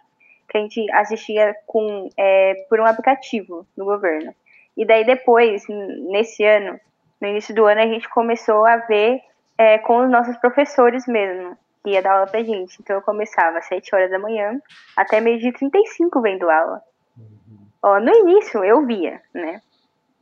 Que 0.48 0.56
a 0.56 0.60
gente 0.60 0.92
assistia 0.92 1.52
com, 1.66 2.08
é, 2.16 2.54
por 2.70 2.78
um 2.78 2.86
aplicativo 2.86 3.66
do 3.76 3.84
governo. 3.84 4.32
E 4.76 4.86
daí 4.86 5.04
depois, 5.04 5.66
nesse 5.68 6.44
ano, 6.44 6.78
no 7.20 7.28
início 7.28 7.52
do 7.52 7.66
ano, 7.66 7.80
a 7.80 7.86
gente 7.86 8.08
começou 8.08 8.64
a 8.64 8.76
ver 8.76 9.20
é, 9.58 9.78
com 9.78 10.04
os 10.04 10.08
nossos 10.08 10.36
professores 10.36 11.08
mesmo, 11.08 11.58
que 11.82 11.90
ia 11.90 12.00
dar 12.00 12.12
aula 12.12 12.26
pra 12.28 12.44
gente. 12.44 12.80
Então 12.80 12.94
eu 12.94 13.02
começava 13.02 13.58
às 13.58 13.66
7 13.66 13.92
horas 13.92 14.10
da 14.12 14.18
manhã 14.18 14.60
até 14.96 15.20
meio-dia 15.20 15.50
e 15.50 15.54
35 15.54 16.20
vendo 16.20 16.48
aula. 16.48 16.80
Uhum. 17.18 17.66
Ó, 17.82 17.98
no 17.98 18.14
início 18.14 18.64
eu 18.64 18.86
via, 18.86 19.20
né? 19.34 19.60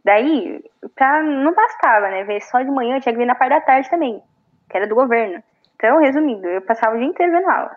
Daí, 0.02 0.64
pra, 0.94 1.22
não 1.22 1.54
bastava, 1.54 2.08
né? 2.08 2.24
Ver 2.24 2.40
só 2.40 2.62
de 2.62 2.70
manhã, 2.70 2.98
tinha 3.00 3.12
que 3.12 3.18
ver 3.18 3.26
na 3.26 3.34
parte 3.34 3.50
da 3.50 3.60
tarde 3.60 3.90
também 3.90 4.22
que 4.70 4.76
era 4.76 4.86
do 4.86 4.94
governo. 4.94 5.42
Então, 5.74 5.98
resumindo, 5.98 6.46
eu 6.46 6.62
passava 6.62 6.94
o 6.94 6.98
dia 6.98 7.08
inteiro 7.08 7.32
vendo 7.32 7.48
aula. 7.48 7.76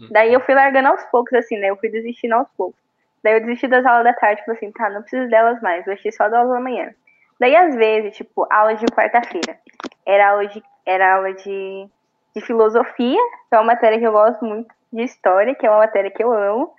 Hum. 0.00 0.08
Daí 0.10 0.32
eu 0.32 0.40
fui 0.40 0.54
largando 0.54 0.88
aos 0.88 1.02
poucos, 1.06 1.32
assim, 1.32 1.56
né? 1.58 1.70
Eu 1.70 1.76
fui 1.76 1.88
desistindo 1.88 2.34
aos 2.34 2.48
poucos. 2.56 2.80
Daí 3.22 3.34
eu 3.34 3.40
desisti 3.40 3.66
das 3.66 3.84
aulas 3.84 4.04
da 4.04 4.12
tarde, 4.12 4.40
tipo 4.40 4.52
assim, 4.52 4.70
tá, 4.72 4.88
não 4.90 5.02
preciso 5.02 5.28
delas 5.28 5.60
mais, 5.60 5.84
vou 5.84 5.92
assistir 5.92 6.12
só 6.12 6.24
das 6.24 6.34
aulas 6.34 6.54
da 6.54 6.60
manhã. 6.60 6.94
Daí, 7.40 7.54
às 7.54 7.74
vezes, 7.74 8.16
tipo, 8.16 8.46
aula 8.50 8.74
de 8.74 8.86
quarta-feira. 8.86 9.58
Era 10.06 10.30
aula 10.30 10.46
de, 10.46 10.62
era 10.84 11.16
aula 11.16 11.32
de, 11.32 11.88
de 12.34 12.40
filosofia, 12.40 13.20
que 13.48 13.54
é 13.54 13.58
uma 13.58 13.64
matéria 13.64 13.98
que 13.98 14.06
eu 14.06 14.12
gosto 14.12 14.44
muito, 14.44 14.74
de 14.92 15.02
história, 15.02 15.54
que 15.54 15.66
é 15.66 15.70
uma 15.70 15.80
matéria 15.80 16.10
que 16.10 16.22
eu 16.22 16.32
amo, 16.32 16.72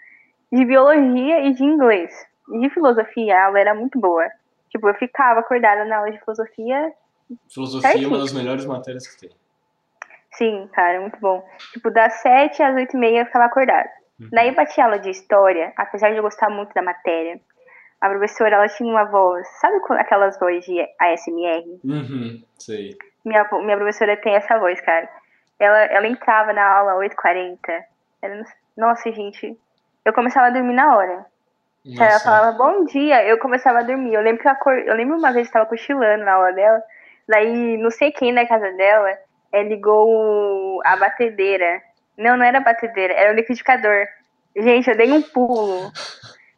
de 0.52 0.65
biologia 0.65 1.41
e 1.45 1.54
de 1.54 1.63
inglês. 1.63 2.12
E 2.52 2.60
de 2.60 2.69
filosofia, 2.69 3.38
a 3.38 3.45
aula 3.45 3.60
era 3.60 3.74
muito 3.74 4.00
boa. 4.00 4.28
Tipo, 4.69 4.89
eu 4.89 4.95
ficava 4.95 5.39
acordada 5.39 5.86
na 5.86 5.98
aula 5.98 6.12
de 6.12 6.19
filosofia 6.19 6.91
Filosofia 7.54 8.04
é 8.04 8.08
uma 8.08 8.18
das 8.18 8.34
melhores 8.34 8.65
matérias 8.65 9.08
que 9.08 9.22
tem. 9.22 9.30
Sim, 10.32 10.70
cara, 10.74 11.02
muito 11.02 11.20
bom. 11.20 11.44
Tipo, 11.74 11.92
das 11.92 12.13
7 12.22 12.62
às 12.63 12.76
8 12.76 12.96
e 12.96 13.00
meia 13.00 13.20
eu 13.22 13.26
ficava 13.26 13.46
acordada. 13.46 13.89
Uhum. 14.20 14.30
Daí 14.32 14.50
eu 14.50 14.56
bati 14.56 14.80
aula 14.80 15.00
de 15.00 15.10
história, 15.10 15.74
apesar 15.76 16.12
de 16.12 16.18
eu 16.18 16.24
gostar 16.24 16.50
muito 16.50 16.74
da 16.74 16.82
matéria. 16.82 17.39
A 18.00 18.10
professora, 18.10 18.56
ela 18.56 18.68
tinha 18.70 18.89
uma 18.89 19.04
voz, 19.06 19.48
sabe 19.60 19.78
aquelas 19.98 20.39
vozes 20.39 20.65
de 20.65 20.80
ASMR? 21.00 21.80
Uhum, 21.84 22.44
sei. 22.58 22.98
Minha, 23.26 23.48
minha 23.52 23.78
professora 23.78 24.15
tem 24.15 24.36
essa 24.36 24.58
voz, 24.58 24.80
cara. 24.82 25.10
Ela, 25.60 25.84
ela 25.86 26.08
entrava 26.08 26.54
na 26.54 26.65
aula 26.65 27.06
8h40. 27.06 27.58
Ela, 28.22 28.46
nossa, 28.78 29.12
gente, 29.12 29.58
eu 30.06 30.13
começava 30.13 30.48
a 30.48 30.52
dormir 30.52 30.74
na 30.74 30.96
hora. 30.96 31.26
Nossa. 31.86 32.04
Ela 32.04 32.20
falava 32.20 32.58
bom 32.58 32.86
dia, 32.86 33.24
eu 33.26 33.38
começava 33.38 33.80
a 33.80 33.84
dormir. 33.84 34.13
Eu 34.13 34.22
lembro 34.22 34.42
que 34.42 34.48
eu, 34.48 34.74
eu 34.74 34.96
lembro 34.96 35.18
uma 35.18 35.34
vez 35.34 35.48
que 35.48 35.58
eu 35.58 35.62
tava 35.62 35.70
cochilando 35.70 36.24
na 36.24 36.34
aula 36.34 36.54
dela. 36.54 36.82
Daí, 37.30 37.78
não 37.78 37.92
sei 37.92 38.12
quem 38.12 38.34
na 38.34 38.48
casa 38.48 38.72
dela 38.72 39.15
é, 39.52 39.62
ligou 39.62 40.82
a 40.84 40.98
batedeira. 40.98 41.80
Não, 42.18 42.36
não 42.36 42.44
era 42.44 42.60
batedeira, 42.60 43.13
era 43.13 43.32
o 43.32 43.36
liquidificador. 43.36 44.08
Gente, 44.58 44.89
eu 44.89 44.98
dei 44.98 45.12
um 45.12 45.22
pulo. 45.22 45.92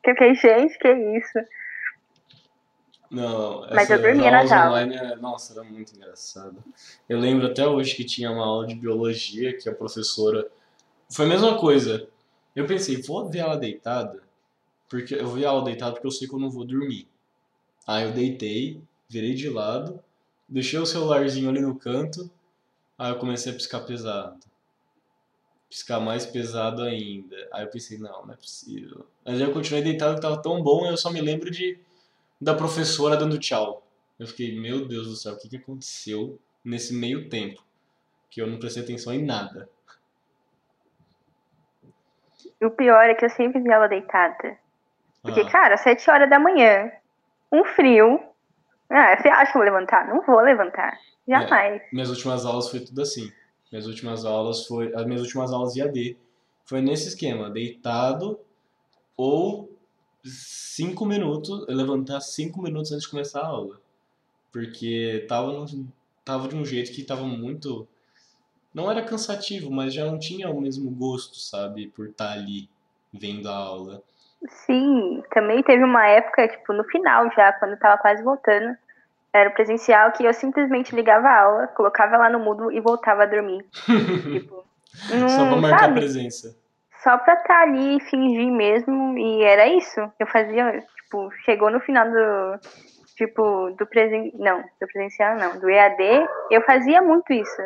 Que 0.02 0.12
eu 0.12 0.16
fiquei, 0.16 0.34
gente, 0.34 0.80
que 0.80 0.90
isso? 0.90 1.40
Não, 3.12 3.68
Mas 3.70 3.90
eu 3.90 4.02
dormia 4.02 4.32
na 4.32 4.48
sala. 4.48 4.70
Online, 4.70 4.96
era, 4.96 5.16
nossa, 5.18 5.52
era 5.52 5.64
muito 5.64 5.94
engraçado. 5.94 6.56
Eu 7.10 7.20
lembro 7.20 7.48
até 7.48 7.68
hoje 7.68 7.94
que 7.94 8.06
tinha 8.06 8.32
uma 8.32 8.46
aula 8.46 8.66
de 8.66 8.74
biologia 8.74 9.56
que 9.56 9.68
a 9.68 9.76
professora. 9.76 10.48
Foi 11.14 11.26
a 11.26 11.30
mesma 11.30 11.60
coisa. 11.60 12.08
Eu 12.56 12.66
pensei, 12.66 13.02
vou 13.02 13.30
ver 13.30 13.40
ela 13.40 13.58
deitada, 13.58 14.24
porque 14.88 15.16
eu 15.16 15.28
vi 15.28 15.44
ela 15.44 15.62
deitada 15.66 15.92
porque 15.92 16.08
eu 16.08 16.12
sei 16.12 16.30
que 16.30 16.34
eu 16.34 16.40
não 16.40 16.50
vou 16.50 16.64
dormir. 16.64 17.06
Aí 17.86 18.06
eu 18.06 18.14
deitei, 18.14 18.82
virei 19.10 19.34
de 19.34 19.50
lado, 19.50 20.02
Deixei 20.52 20.78
o 20.78 20.86
celularzinho 20.86 21.50
ali 21.50 21.62
no 21.62 21.80
canto, 21.80 22.30
aí 22.98 23.10
eu 23.10 23.18
comecei 23.18 23.54
a 23.54 23.56
piscar 23.56 23.80
pesado. 23.80 24.38
Piscar 25.70 26.02
mais 26.02 26.26
pesado 26.26 26.84
ainda. 26.84 27.38
Aí 27.54 27.64
eu 27.64 27.70
pensei, 27.70 27.98
não, 27.98 28.26
não 28.26 28.34
é 28.34 28.36
possível. 28.36 29.08
Mas 29.24 29.36
aí 29.36 29.44
eu 29.44 29.54
continuei 29.54 29.82
deitado 29.82 30.16
que 30.16 30.22
tava 30.22 30.42
tão 30.42 30.62
bom, 30.62 30.86
eu 30.86 30.98
só 30.98 31.10
me 31.10 31.22
lembro 31.22 31.50
de 31.50 31.80
da 32.40 32.54
professora 32.54 33.16
dando 33.16 33.40
tchau. 33.40 33.82
Eu 34.20 34.28
fiquei, 34.28 34.60
meu 34.60 34.86
Deus 34.86 35.08
do 35.08 35.16
céu, 35.16 35.34
o 35.34 35.38
que, 35.38 35.48
que 35.48 35.56
aconteceu 35.56 36.38
nesse 36.66 36.94
meio 36.94 37.30
tempo? 37.30 37.64
Que 38.30 38.42
eu 38.42 38.48
não 38.48 38.60
prestei 38.60 38.84
atenção 38.84 39.14
em 39.14 39.24
nada. 39.24 39.70
O 42.62 42.70
pior 42.72 43.10
é 43.10 43.16
que 43.16 43.24
eu 43.24 43.30
sempre 43.30 43.62
vi 43.62 43.70
ela 43.70 43.88
deitada. 43.88 44.60
Porque, 45.22 45.40
ah. 45.40 45.50
cara, 45.50 45.78
sete 45.78 46.10
horas 46.12 46.30
da 46.30 46.38
manhã, 46.38 46.92
um 47.50 47.64
frio, 47.64 48.20
Ah, 48.91 49.15
você 49.17 49.30
acha 49.30 49.51
que 49.51 49.58
eu 49.58 49.63
vou 49.63 49.71
levantar? 49.71 50.08
Não 50.08 50.21
vou 50.21 50.41
levantar. 50.41 50.99
Jamais. 51.27 51.82
É, 51.82 51.88
minhas 51.93 52.10
últimas 52.10 52.45
aulas 52.45 52.69
foi 52.69 52.82
tudo 52.82 53.01
assim. 53.01 53.32
Minhas 53.71 53.88
últimas 53.88 54.25
aulas 54.25 54.67
foi. 54.67 54.93
As 54.93 55.06
minhas 55.06 55.21
últimas 55.21 55.54
aulas 55.54 55.73
de 55.73 55.82
AD 55.82 56.17
foi 56.65 56.82
nesse 56.82 57.08
esquema, 57.08 57.49
deitado 57.49 58.39
ou 59.15 59.71
cinco 60.23 61.06
minutos, 61.06 61.65
levantar 61.67 62.19
cinco 62.21 62.62
minutos 62.62 62.91
antes 62.91 63.06
de 63.06 63.12
começar 63.12 63.41
a 63.41 63.47
aula. 63.47 63.80
Porque 64.51 65.25
tava, 65.27 65.65
tava 66.25 66.47
de 66.49 66.56
um 66.56 66.65
jeito 66.65 66.91
que 66.91 67.04
tava 67.04 67.23
muito. 67.23 67.88
Não 68.73 68.89
era 68.89 69.04
cansativo, 69.04 69.71
mas 69.71 69.93
já 69.93 70.06
não 70.06 70.19
tinha 70.19 70.49
o 70.49 70.60
mesmo 70.60 70.89
gosto, 70.91 71.38
sabe? 71.38 71.88
Por 71.88 72.10
estar 72.10 72.34
ali 72.34 72.69
vendo 73.13 73.47
a 73.47 73.56
aula. 73.56 74.04
Sim, 74.47 75.23
também 75.32 75.62
teve 75.62 75.84
uma 75.84 76.08
época, 76.08 76.47
tipo, 76.47 76.73
no 76.73 76.84
final 76.86 77.32
já, 77.36 77.54
quando 77.54 77.71
eu 77.71 77.80
tava 77.80 77.97
quase 77.97 78.23
voltando, 78.23 78.75
era 79.34 79.49
o 79.49 79.54
presencial, 79.54 80.12
que 80.12 80.25
eu 80.25 80.34
simplesmente 80.34 80.95
ligava 80.95 81.27
a 81.27 81.41
aula, 81.41 81.67
colocava 81.67 82.17
lá 82.17 82.30
no 82.30 82.39
mudo 82.39 82.71
e 82.71 82.80
voltava 82.80 83.23
a 83.23 83.27
dormir. 83.27 83.63
tipo, 84.32 84.65
Só 85.30 85.47
pra 85.47 85.56
marcar 85.58 85.80
sabe? 85.82 85.99
presença. 85.99 86.58
Só 87.04 87.17
pra 87.17 87.34
estar 87.34 87.47
tá 87.47 87.62
ali 87.62 87.97
e 87.97 88.01
fingir 88.01 88.51
mesmo, 88.51 89.17
e 89.17 89.43
era 89.43 89.67
isso. 89.67 89.99
Eu 90.19 90.27
fazia, 90.27 90.84
tipo, 90.95 91.32
chegou 91.45 91.71
no 91.71 91.80
final 91.80 92.10
do, 92.10 92.60
tipo, 93.15 93.71
do 93.77 93.86
presen... 93.86 94.32
não, 94.36 94.62
do 94.62 94.88
presencial 94.88 95.38
não, 95.38 95.60
do 95.60 95.69
EAD, 95.69 96.27
eu 96.49 96.62
fazia 96.63 97.01
muito 97.01 97.32
isso. 97.32 97.62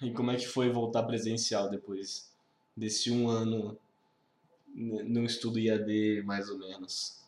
E 0.00 0.12
como 0.12 0.30
é 0.30 0.36
que 0.36 0.46
foi 0.46 0.70
voltar 0.70 1.02
presencial 1.04 1.68
depois 1.68 2.32
desse 2.76 3.10
um 3.10 3.28
ano 3.28 3.76
no 4.74 5.24
estudo 5.24 5.58
IAD, 5.58 6.22
mais 6.24 6.50
ou 6.50 6.58
menos? 6.58 7.24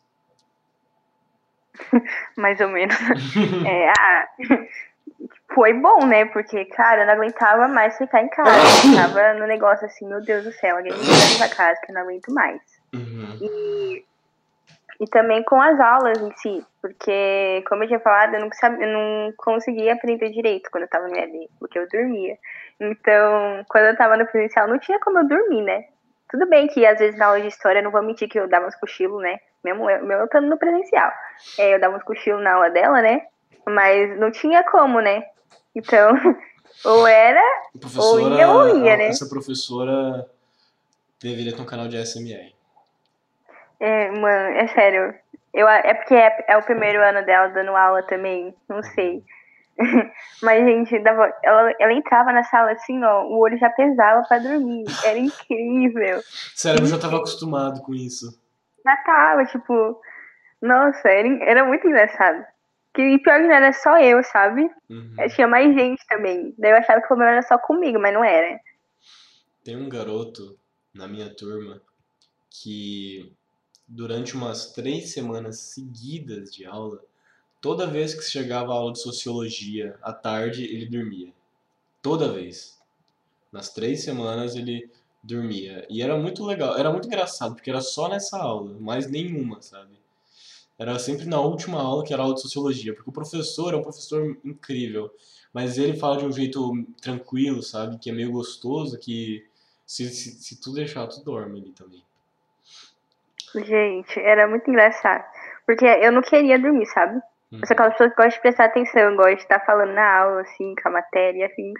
mais 2.35 2.59
ou 2.59 2.69
menos. 2.69 2.95
é, 3.65 3.91
ah, 3.97 4.29
foi 5.53 5.73
bom, 5.73 6.05
né? 6.05 6.25
Porque, 6.25 6.65
cara, 6.65 7.01
eu 7.01 7.07
não 7.07 7.13
aguentava 7.13 7.67
mais 7.67 7.97
ficar 7.97 8.21
em 8.21 8.29
casa. 8.29 8.51
Eu 8.51 8.95
tava 8.95 9.33
no 9.35 9.47
negócio 9.47 9.85
assim, 9.85 10.07
meu 10.07 10.21
Deus 10.21 10.43
do 10.43 10.51
céu, 10.51 10.77
alguém 10.77 10.93
me 10.93 10.99
leva 10.99 11.37
pra 11.37 11.55
casa 11.55 11.79
que 11.83 11.91
eu 11.91 11.95
não 11.95 12.01
aguento 12.01 12.33
mais. 12.33 12.61
Uhum. 12.93 13.37
E, 13.41 14.05
e 14.99 15.07
também 15.07 15.43
com 15.43 15.61
as 15.61 15.79
aulas 15.79 16.19
em 16.19 16.31
si, 16.37 16.65
porque, 16.81 17.63
como 17.67 17.83
eu 17.83 17.87
tinha 17.87 17.99
falado, 17.99 18.35
eu 18.35 18.41
não, 18.41 18.49
sabia, 18.51 18.85
eu 18.85 18.93
não 18.93 19.33
conseguia 19.37 19.93
aprender 19.93 20.29
direito 20.29 20.69
quando 20.71 20.83
eu 20.83 20.89
tava 20.89 21.07
no 21.07 21.15
EAD, 21.15 21.49
porque 21.59 21.79
eu 21.79 21.87
dormia. 21.87 22.37
Então, 22.79 23.65
quando 23.69 23.85
eu 23.85 23.97
tava 23.97 24.17
no 24.17 24.27
presencial, 24.27 24.67
não 24.67 24.79
tinha 24.79 24.99
como 24.99 25.19
eu 25.19 25.27
dormir, 25.27 25.63
né? 25.63 25.85
Tudo 26.29 26.47
bem 26.47 26.67
que 26.67 26.85
às 26.85 26.99
vezes 26.99 27.17
na 27.17 27.27
aula 27.27 27.41
de 27.41 27.47
história, 27.47 27.81
não 27.81 27.91
vou 27.91 28.03
mentir 28.03 28.27
que 28.27 28.39
eu 28.39 28.47
dava 28.47 28.67
uns 28.67 28.75
cochilos, 28.75 29.21
né? 29.21 29.39
Mesmo 29.63 29.89
eu, 29.89 29.99
mesmo 29.99 30.21
eu 30.21 30.25
estando 30.25 30.47
no 30.47 30.57
presencial. 30.57 31.11
É, 31.57 31.75
eu 31.75 31.79
dava 31.79 31.97
uns 31.97 32.03
cochilos 32.03 32.43
na 32.43 32.53
aula 32.53 32.69
dela, 32.69 33.01
né? 33.01 33.25
Mas 33.65 34.17
não 34.19 34.31
tinha 34.31 34.63
como, 34.63 34.99
né? 34.99 35.25
Então, 35.75 36.11
ou 36.83 37.07
era, 37.07 37.41
ou 37.97 38.19
ia 38.19 38.47
ou 38.49 38.83
ia, 38.83 38.97
né? 38.97 39.07
Essa 39.07 39.27
professora 39.27 40.25
deveria 41.21 41.55
ter 41.55 41.61
um 41.61 41.65
canal 41.65 41.87
de 41.87 41.97
SMR. 41.97 42.53
É, 43.79 44.11
mano, 44.11 44.57
é 44.57 44.67
sério. 44.67 45.13
Eu, 45.53 45.67
é 45.67 45.93
porque 45.93 46.13
é, 46.13 46.45
é 46.49 46.57
o 46.57 46.63
primeiro 46.63 47.01
ano 47.01 47.25
dela 47.25 47.47
dando 47.47 47.75
aula 47.75 48.03
também, 48.03 48.53
não 48.67 48.83
sei. 48.83 49.23
Mas, 50.41 50.65
gente, 50.65 50.99
dava, 50.99 51.31
ela, 51.43 51.73
ela 51.79 51.93
entrava 51.93 52.31
na 52.31 52.43
sala 52.43 52.71
assim, 52.71 53.03
ó, 53.03 53.25
o 53.25 53.39
olho 53.39 53.57
já 53.57 53.69
pesava 53.69 54.23
pra 54.27 54.39
dormir. 54.39 54.85
Era 55.03 55.17
incrível. 55.17 56.21
Sério, 56.55 56.83
eu 56.83 56.87
já 56.87 56.97
tava 56.97 57.17
acostumado 57.17 57.81
com 57.81 57.93
isso. 57.93 58.39
Já 58.83 58.95
tava, 58.97 59.45
tipo, 59.45 59.99
nossa, 60.61 61.09
era, 61.09 61.27
era 61.43 61.65
muito 61.65 61.87
engraçado. 61.87 62.45
Que 62.93 63.19
pior 63.19 63.39
que 63.39 63.47
não 63.47 63.55
era 63.55 63.73
só 63.73 63.99
eu, 63.99 64.23
sabe? 64.23 64.69
Uhum. 64.89 65.15
Tinha 65.35 65.47
mais 65.47 65.73
gente 65.75 66.05
também. 66.07 66.53
Daí 66.57 66.71
eu 66.71 66.77
achava 66.77 66.99
que 66.99 67.05
o 67.05 67.09
problema 67.09 67.33
era 67.33 67.43
só 67.43 67.57
comigo, 67.57 67.99
mas 67.99 68.13
não 68.13 68.23
era. 68.23 68.59
Tem 69.63 69.75
um 69.75 69.89
garoto 69.89 70.57
na 70.93 71.07
minha 71.07 71.29
turma 71.29 71.79
que 72.49 73.31
durante 73.87 74.35
umas 74.35 74.73
três 74.73 75.13
semanas 75.13 75.59
seguidas 75.59 76.51
de 76.51 76.65
aula 76.65 76.99
Toda 77.59 77.87
vez 77.87 78.13
que 78.13 78.23
chegava 78.23 78.71
a 78.71 78.75
aula 78.75 78.93
de 78.93 79.01
sociologia 79.01 79.97
à 80.01 80.13
tarde, 80.13 80.63
ele 80.63 80.85
dormia. 80.85 81.33
Toda 82.01 82.31
vez. 82.31 82.79
Nas 83.51 83.73
três 83.73 84.03
semanas 84.03 84.55
ele 84.55 84.89
dormia. 85.23 85.85
E 85.89 86.01
era 86.01 86.17
muito 86.17 86.45
legal, 86.45 86.77
era 86.77 86.91
muito 86.91 87.07
engraçado, 87.07 87.55
porque 87.55 87.69
era 87.69 87.81
só 87.81 88.07
nessa 88.07 88.37
aula, 88.37 88.77
mais 88.79 89.09
nenhuma, 89.09 89.61
sabe? 89.61 89.97
Era 90.77 90.99
sempre 90.99 91.25
na 91.25 91.41
última 91.41 91.81
aula, 91.81 92.03
que 92.03 92.13
era 92.13 92.21
aula 92.21 92.35
de 92.35 92.41
sociologia, 92.41 92.93
porque 92.93 93.09
o 93.09 93.13
professor 93.13 93.73
é 93.73 93.77
um 93.77 93.81
professor 93.81 94.37
incrível, 94.45 95.11
mas 95.51 95.77
ele 95.77 95.97
fala 95.97 96.17
de 96.17 96.25
um 96.25 96.31
jeito 96.31 96.85
tranquilo, 97.01 97.63
sabe? 97.63 97.97
Que 97.97 98.11
é 98.11 98.13
meio 98.13 98.31
gostoso, 98.31 98.99
que 98.99 99.43
se, 99.85 100.07
se, 100.09 100.31
se 100.31 100.61
tu 100.61 100.71
deixar, 100.71 101.07
tu 101.07 101.23
dorme 101.23 101.59
ali 101.59 101.71
também. 101.71 102.03
Gente, 103.55 104.19
era 104.19 104.47
muito 104.47 104.69
engraçado. 104.69 105.25
Porque 105.65 105.85
eu 105.85 106.11
não 106.11 106.21
queria 106.21 106.59
dormir, 106.59 106.85
sabe? 106.85 107.19
Uhum. 107.51 107.59
Eu 107.61 107.67
sou 107.67 107.73
aquela 107.73 107.91
pessoa 107.91 108.09
que 108.09 108.15
gosta 108.15 108.31
de 108.31 108.41
prestar 108.41 108.65
atenção, 108.65 109.15
gosta 109.15 109.35
de 109.35 109.41
estar 109.41 109.65
falando 109.65 109.93
na 109.93 110.19
aula, 110.19 110.41
assim, 110.41 110.75
com 110.81 110.89
a 110.89 110.91
matéria, 110.91 111.47
assim. 111.47 111.73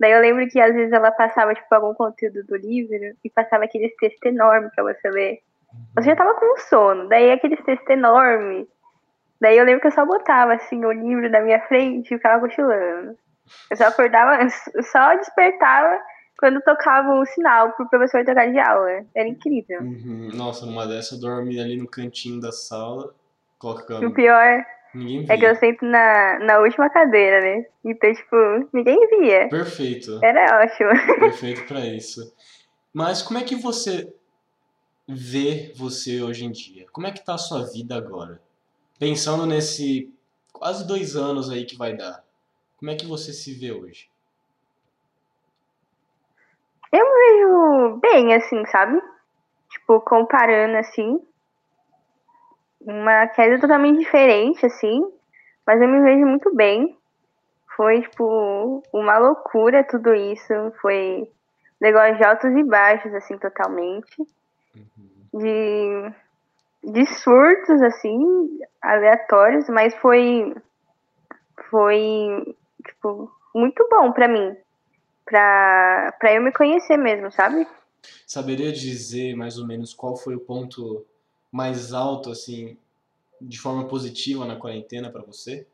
Daí 0.00 0.12
eu 0.12 0.20
lembro 0.20 0.48
que 0.48 0.60
às 0.60 0.74
vezes 0.74 0.92
ela 0.92 1.10
passava, 1.10 1.54
tipo, 1.54 1.72
algum 1.74 1.94
conteúdo 1.94 2.44
do 2.44 2.56
livro 2.56 3.16
e 3.22 3.30
passava 3.30 3.64
aqueles 3.64 3.94
textos 3.96 4.32
enormes 4.32 4.74
pra 4.74 4.84
você 4.84 5.10
ler. 5.10 5.40
Você 5.94 6.10
já 6.10 6.16
tava 6.16 6.34
com 6.34 6.56
sono, 6.58 7.08
daí 7.08 7.30
aqueles 7.30 7.62
textos 7.64 7.88
enormes. 7.88 8.66
Daí 9.40 9.58
eu 9.58 9.64
lembro 9.64 9.80
que 9.80 9.86
eu 9.88 9.92
só 9.92 10.06
botava, 10.06 10.54
assim, 10.54 10.84
o 10.84 10.92
livro 10.92 11.28
na 11.28 11.40
minha 11.40 11.60
frente 11.66 12.06
e 12.06 12.16
ficava 12.16 12.40
cochilando. 12.40 13.16
Eu 13.70 13.76
só 13.76 13.84
acordava, 13.84 14.38
só 14.82 15.14
despertava 15.16 16.00
quando 16.38 16.60
tocava 16.62 17.12
o 17.14 17.26
sinal 17.26 17.72
pro 17.72 17.88
professor 17.88 18.24
tocar 18.24 18.50
de 18.50 18.58
aula. 18.58 19.04
Era 19.14 19.28
incrível. 19.28 19.80
Uhum. 19.80 20.30
Nossa, 20.34 20.66
numa 20.66 20.86
dessa 20.86 21.14
eu 21.14 21.20
dormi 21.20 21.60
ali 21.60 21.76
no 21.76 21.88
cantinho 21.88 22.40
da 22.40 22.50
sala, 22.50 23.14
coloca 23.58 24.04
O 24.04 24.12
pior 24.12 24.64
Ninguém 24.94 25.24
via. 25.24 25.34
É 25.34 25.38
que 25.38 25.44
eu 25.44 25.56
sento 25.56 25.84
na, 25.84 26.38
na 26.40 26.58
última 26.58 26.90
cadeira, 26.90 27.40
né? 27.40 27.66
Então, 27.84 28.12
tipo, 28.12 28.36
ninguém 28.72 29.06
via. 29.08 29.48
Perfeito. 29.48 30.20
Era 30.22 30.62
ótimo. 30.62 30.90
Perfeito 31.20 31.64
para 31.66 31.80
isso. 31.86 32.34
Mas 32.92 33.22
como 33.22 33.38
é 33.38 33.44
que 33.44 33.56
você 33.56 34.12
vê 35.08 35.72
você 35.74 36.22
hoje 36.22 36.44
em 36.44 36.50
dia? 36.50 36.86
Como 36.92 37.06
é 37.06 37.10
que 37.10 37.24
tá 37.24 37.34
a 37.34 37.38
sua 37.38 37.64
vida 37.64 37.96
agora? 37.96 38.40
Pensando 38.98 39.46
nesse 39.46 40.12
quase 40.52 40.86
dois 40.86 41.16
anos 41.16 41.50
aí 41.50 41.64
que 41.64 41.76
vai 41.76 41.96
dar. 41.96 42.22
Como 42.76 42.90
é 42.90 42.94
que 42.94 43.06
você 43.06 43.32
se 43.32 43.54
vê 43.54 43.72
hoje? 43.72 44.10
Eu 46.92 47.06
vejo 47.06 48.00
bem, 48.00 48.34
assim, 48.34 48.64
sabe? 48.66 49.00
Tipo, 49.70 50.00
comparando 50.02 50.76
assim, 50.76 51.18
uma 52.84 53.26
queda 53.28 53.60
totalmente 53.60 53.98
diferente, 53.98 54.64
assim, 54.66 55.02
mas 55.66 55.80
eu 55.80 55.88
me 55.88 56.00
vejo 56.02 56.26
muito 56.26 56.54
bem. 56.54 56.96
Foi, 57.76 58.02
tipo, 58.02 58.82
uma 58.92 59.18
loucura 59.18 59.84
tudo 59.84 60.14
isso. 60.14 60.52
Foi 60.80 61.28
negócio 61.80 62.16
de 62.16 62.24
altos 62.24 62.50
e 62.52 62.62
baixos, 62.62 63.14
assim, 63.14 63.38
totalmente. 63.38 64.20
Uhum. 64.74 65.40
De, 66.82 66.92
de 66.92 67.06
surtos, 67.06 67.80
assim, 67.82 68.60
aleatórios, 68.80 69.68
mas 69.68 69.94
foi, 69.96 70.54
foi, 71.70 72.56
tipo, 72.86 73.30
muito 73.54 73.86
bom 73.90 74.12
pra 74.12 74.28
mim. 74.28 74.54
Pra, 75.24 76.14
pra 76.18 76.34
eu 76.34 76.42
me 76.42 76.52
conhecer 76.52 76.96
mesmo, 76.98 77.30
sabe? 77.32 77.66
Saberia 78.26 78.72
dizer 78.72 79.34
mais 79.36 79.56
ou 79.56 79.66
menos 79.66 79.94
qual 79.94 80.16
foi 80.16 80.34
o 80.34 80.40
ponto 80.40 81.06
mais 81.52 81.92
alto, 81.92 82.30
assim, 82.30 82.78
de 83.38 83.60
forma 83.60 83.86
positiva 83.86 84.46
na 84.46 84.56
quarentena 84.56 85.10
para 85.10 85.22
você? 85.22 85.66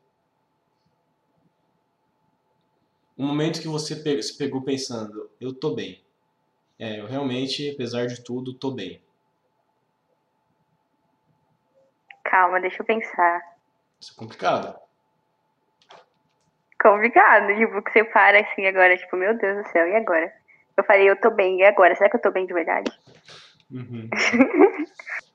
Um 3.17 3.25
momento 3.25 3.61
que 3.61 3.67
você 3.67 4.21
se 4.21 4.37
pegou 4.37 4.61
pensando, 4.61 5.29
eu 5.39 5.53
tô 5.53 5.73
bem. 5.73 6.03
É, 6.77 6.99
eu 6.99 7.07
realmente, 7.07 7.69
apesar 7.71 8.07
de 8.07 8.21
tudo, 8.21 8.53
tô 8.53 8.71
bem. 8.71 9.01
Calma, 12.23 12.61
deixa 12.61 12.81
eu 12.81 12.85
pensar. 12.85 13.41
Isso 13.99 14.13
é 14.13 14.15
complicado. 14.15 14.79
Complicado, 16.81 17.47
tipo, 17.57 17.81
que 17.81 17.91
você 17.91 18.03
para 18.05 18.39
assim 18.39 18.65
agora, 18.65 18.97
tipo, 18.97 19.17
meu 19.17 19.37
Deus 19.37 19.65
do 19.65 19.71
céu, 19.71 19.85
e 19.87 19.95
agora? 19.95 20.33
Eu 20.77 20.83
falei, 20.85 21.09
eu 21.09 21.19
tô 21.19 21.29
bem, 21.29 21.59
e 21.59 21.63
agora? 21.63 21.93
Será 21.95 22.09
que 22.09 22.15
eu 22.15 22.21
tô 22.21 22.31
bem 22.31 22.45
de 22.45 22.53
verdade? 22.53 22.89
Uhum. 23.69 24.09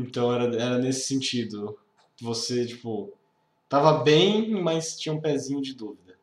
Então 0.00 0.34
era, 0.34 0.44
era 0.44 0.78
nesse 0.78 1.06
sentido. 1.06 1.78
Você, 2.22 2.66
tipo, 2.66 3.12
tava 3.68 4.02
bem, 4.02 4.50
mas 4.62 4.98
tinha 4.98 5.14
um 5.14 5.20
pezinho 5.20 5.60
de 5.60 5.74
dúvida. 5.74 6.16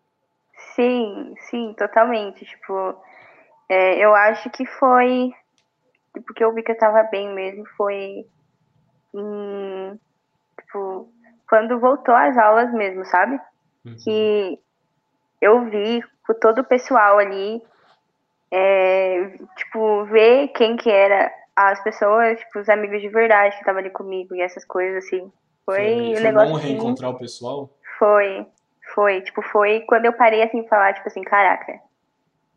Sim, 0.75 1.35
sim, 1.49 1.73
totalmente. 1.77 2.43
Tipo, 2.45 2.95
é, 3.69 4.03
eu 4.03 4.13
acho 4.15 4.49
que 4.49 4.65
foi. 4.65 5.31
Porque 6.25 6.43
eu 6.43 6.53
vi 6.53 6.63
que 6.63 6.71
eu 6.71 6.77
tava 6.77 7.03
bem 7.03 7.33
mesmo, 7.33 7.63
foi. 7.77 8.25
Em, 9.13 9.99
tipo, 10.59 11.11
quando 11.47 11.79
voltou 11.79 12.15
às 12.15 12.37
aulas 12.37 12.73
mesmo, 12.73 13.05
sabe? 13.05 13.39
Uhum. 13.85 13.95
Que 14.03 14.59
eu 15.39 15.65
vi 15.69 16.03
todo 16.41 16.61
o 16.61 16.65
pessoal 16.65 17.19
ali, 17.19 17.61
é, 18.51 19.37
tipo, 19.55 20.05
ver 20.05 20.49
quem 20.49 20.75
que 20.75 20.89
era 20.89 21.31
as 21.57 21.83
pessoas, 21.83 22.37
tipo, 22.39 22.59
os 22.59 22.69
amigos 22.69 23.01
de 23.01 23.09
verdade 23.09 23.55
que 23.55 23.61
estavam 23.61 23.79
ali 23.79 23.89
comigo 23.89 24.35
e 24.35 24.41
essas 24.41 24.63
coisas, 24.63 25.03
assim. 25.03 25.31
Foi, 25.65 25.75
foi, 25.75 26.15
um 26.15 26.21
negócio. 26.21 26.49
Bom 26.49 26.55
reencontrar 26.55 27.09
assim, 27.09 27.17
o 27.17 27.19
pessoal? 27.19 27.69
Foi, 27.97 28.45
foi. 28.93 29.21
Tipo, 29.21 29.41
foi 29.41 29.81
quando 29.81 30.05
eu 30.05 30.13
parei 30.13 30.43
assim 30.43 30.67
falar, 30.67 30.93
tipo 30.93 31.07
assim, 31.07 31.23
caraca, 31.23 31.81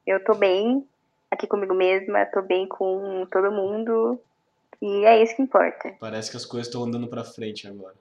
eu 0.07 0.23
tô 0.23 0.35
bem 0.35 0.87
aqui 1.31 1.47
comigo 1.47 1.73
mesma, 1.73 2.27
tô 2.27 2.43
bem 2.43 2.69
com 2.69 3.27
todo 3.33 3.51
mundo. 3.51 4.21
E 4.83 5.05
é 5.07 5.23
isso 5.23 5.35
que 5.35 5.43
importa. 5.43 5.95
Parece 5.99 6.31
que 6.31 6.37
as 6.37 6.45
coisas 6.45 6.67
estão 6.67 6.85
andando 6.85 7.09
pra 7.09 7.25
frente 7.25 7.67
agora. 7.67 7.97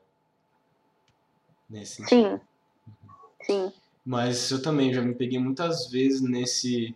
Nesse 1.70 1.95
sentido. 1.95 2.41
Sim. 3.41 3.70
Sim. 3.70 3.74
Mas 4.06 4.52
eu 4.52 4.62
também 4.62 4.93
já 4.93 5.02
me 5.02 5.16
peguei 5.16 5.39
muitas 5.39 5.89
vezes 5.89 6.22
nesse 6.22 6.93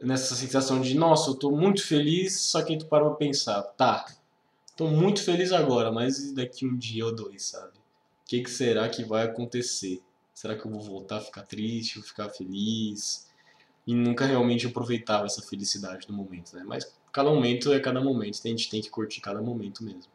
nessa 0.00 0.34
sensação 0.34 0.80
de, 0.80 0.96
nossa, 0.96 1.30
eu 1.30 1.34
tô 1.34 1.50
muito 1.50 1.86
feliz, 1.86 2.40
só 2.40 2.62
que 2.62 2.72
aí 2.72 2.78
tu 2.78 2.86
para 2.86 3.04
pra 3.04 3.14
pensar, 3.14 3.62
tá, 3.62 4.04
tô 4.76 4.88
muito 4.88 5.24
feliz 5.24 5.52
agora, 5.52 5.90
mas 5.92 6.32
daqui 6.32 6.66
um 6.66 6.76
dia 6.76 7.06
ou 7.06 7.14
dois, 7.14 7.44
sabe? 7.46 7.72
O 7.72 8.26
que, 8.26 8.42
que 8.42 8.50
será 8.50 8.88
que 8.88 9.04
vai 9.04 9.24
acontecer? 9.24 10.02
Será 10.32 10.56
que 10.56 10.66
eu 10.66 10.70
vou 10.70 10.80
voltar 10.80 11.18
a 11.18 11.20
ficar 11.20 11.42
triste, 11.42 11.98
vou 11.98 12.08
ficar 12.08 12.28
feliz? 12.28 13.30
E 13.86 13.94
nunca 13.94 14.24
realmente 14.24 14.66
aproveitava 14.66 15.26
essa 15.26 15.42
felicidade 15.42 16.10
no 16.10 16.16
momento, 16.16 16.56
né? 16.56 16.64
Mas 16.66 16.98
cada 17.12 17.30
momento 17.30 17.72
é 17.72 17.78
cada 17.78 18.00
momento, 18.00 18.40
a 18.44 18.48
gente 18.48 18.70
tem 18.70 18.80
que 18.80 18.90
curtir 18.90 19.20
cada 19.20 19.40
momento 19.40 19.84
mesmo. 19.84 20.10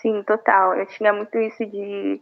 Sim, 0.00 0.22
total. 0.22 0.74
Eu 0.74 0.86
tinha 0.86 1.12
muito 1.12 1.36
isso 1.38 1.66
de 1.66 2.20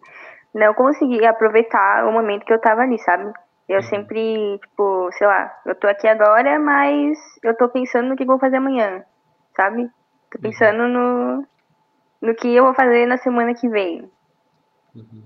não 0.55 0.75
conseguir 0.75 1.25
aproveitar 1.27 2.07
o 2.07 2.13
momento 2.13 2.45
que 2.45 2.53
eu 2.53 2.61
tava 2.61 2.83
ali, 2.83 2.99
sabe? 2.99 3.33
Eu 3.69 3.77
uhum. 3.77 3.83
sempre, 3.83 4.59
tipo, 4.59 5.11
sei 5.13 5.27
lá, 5.27 5.61
eu 5.65 5.75
tô 5.75 5.87
aqui 5.87 6.07
agora, 6.07 6.59
mas 6.59 7.19
eu 7.43 7.57
tô 7.57 7.69
pensando 7.69 8.09
no 8.09 8.17
que 8.17 8.25
vou 8.25 8.39
fazer 8.39 8.57
amanhã, 8.57 9.05
sabe? 9.57 9.89
Tô 10.31 10.39
uhum. 10.39 10.43
pensando 10.43 10.89
no, 10.89 11.47
no 12.21 12.35
que 12.35 12.49
eu 12.49 12.65
vou 12.65 12.75
fazer 12.75 13.07
na 13.07 13.19
semana 13.19 13.55
que 13.55 13.69
vem. 13.69 14.11
Uhum. 14.95 15.23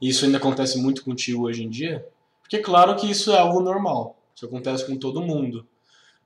Isso 0.00 0.24
ainda 0.24 0.38
acontece 0.38 0.80
muito 0.80 1.04
contigo 1.04 1.44
hoje 1.44 1.62
em 1.62 1.68
dia? 1.68 2.06
Porque 2.40 2.58
claro 2.58 2.96
que 2.96 3.10
isso 3.10 3.32
é 3.32 3.38
algo 3.38 3.60
normal, 3.60 4.16
isso 4.34 4.46
acontece 4.46 4.86
com 4.86 4.98
todo 4.98 5.22
mundo, 5.22 5.66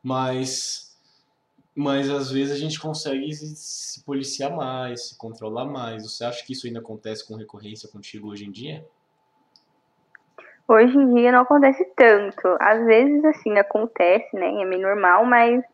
mas 0.03 0.89
mas 1.79 2.11
às 2.11 2.29
vezes 2.29 2.53
a 2.53 2.59
gente 2.59 2.81
consegue 2.81 3.33
se 3.33 4.03
policiar 4.03 4.51
mais, 4.51 5.11
se 5.11 5.17
controlar 5.17 5.65
mais. 5.65 6.03
Você 6.03 6.25
acha 6.25 6.45
que 6.45 6.53
isso 6.53 6.67
ainda 6.67 6.81
acontece 6.81 7.25
com 7.25 7.37
recorrência 7.37 7.89
contigo 7.89 8.31
hoje 8.31 8.47
em 8.47 8.51
dia? 8.51 8.85
Hoje 10.69 10.95
em 10.95 11.15
dia 11.15 11.33
não 11.33 11.41
acontece 11.41 11.83
tanto. 11.97 12.47
Às 12.61 12.85
vezes, 12.85 13.25
assim, 13.25 13.57
acontece, 13.57 14.37
né? 14.37 14.61
É 14.61 14.65
meio 14.67 14.83
normal, 14.83 15.25
mas, 15.25 15.65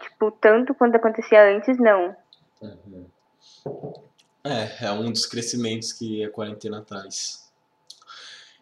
tipo, 0.00 0.32
tanto 0.32 0.74
quanto 0.74 0.96
acontecia 0.96 1.54
antes, 1.54 1.78
não. 1.78 2.16
Uhum. 2.60 3.06
É, 4.42 4.86
é 4.86 4.92
um 4.92 5.12
dos 5.12 5.24
crescimentos 5.24 5.92
que 5.92 6.24
a 6.24 6.30
quarentena 6.30 6.82
traz. 6.82 7.48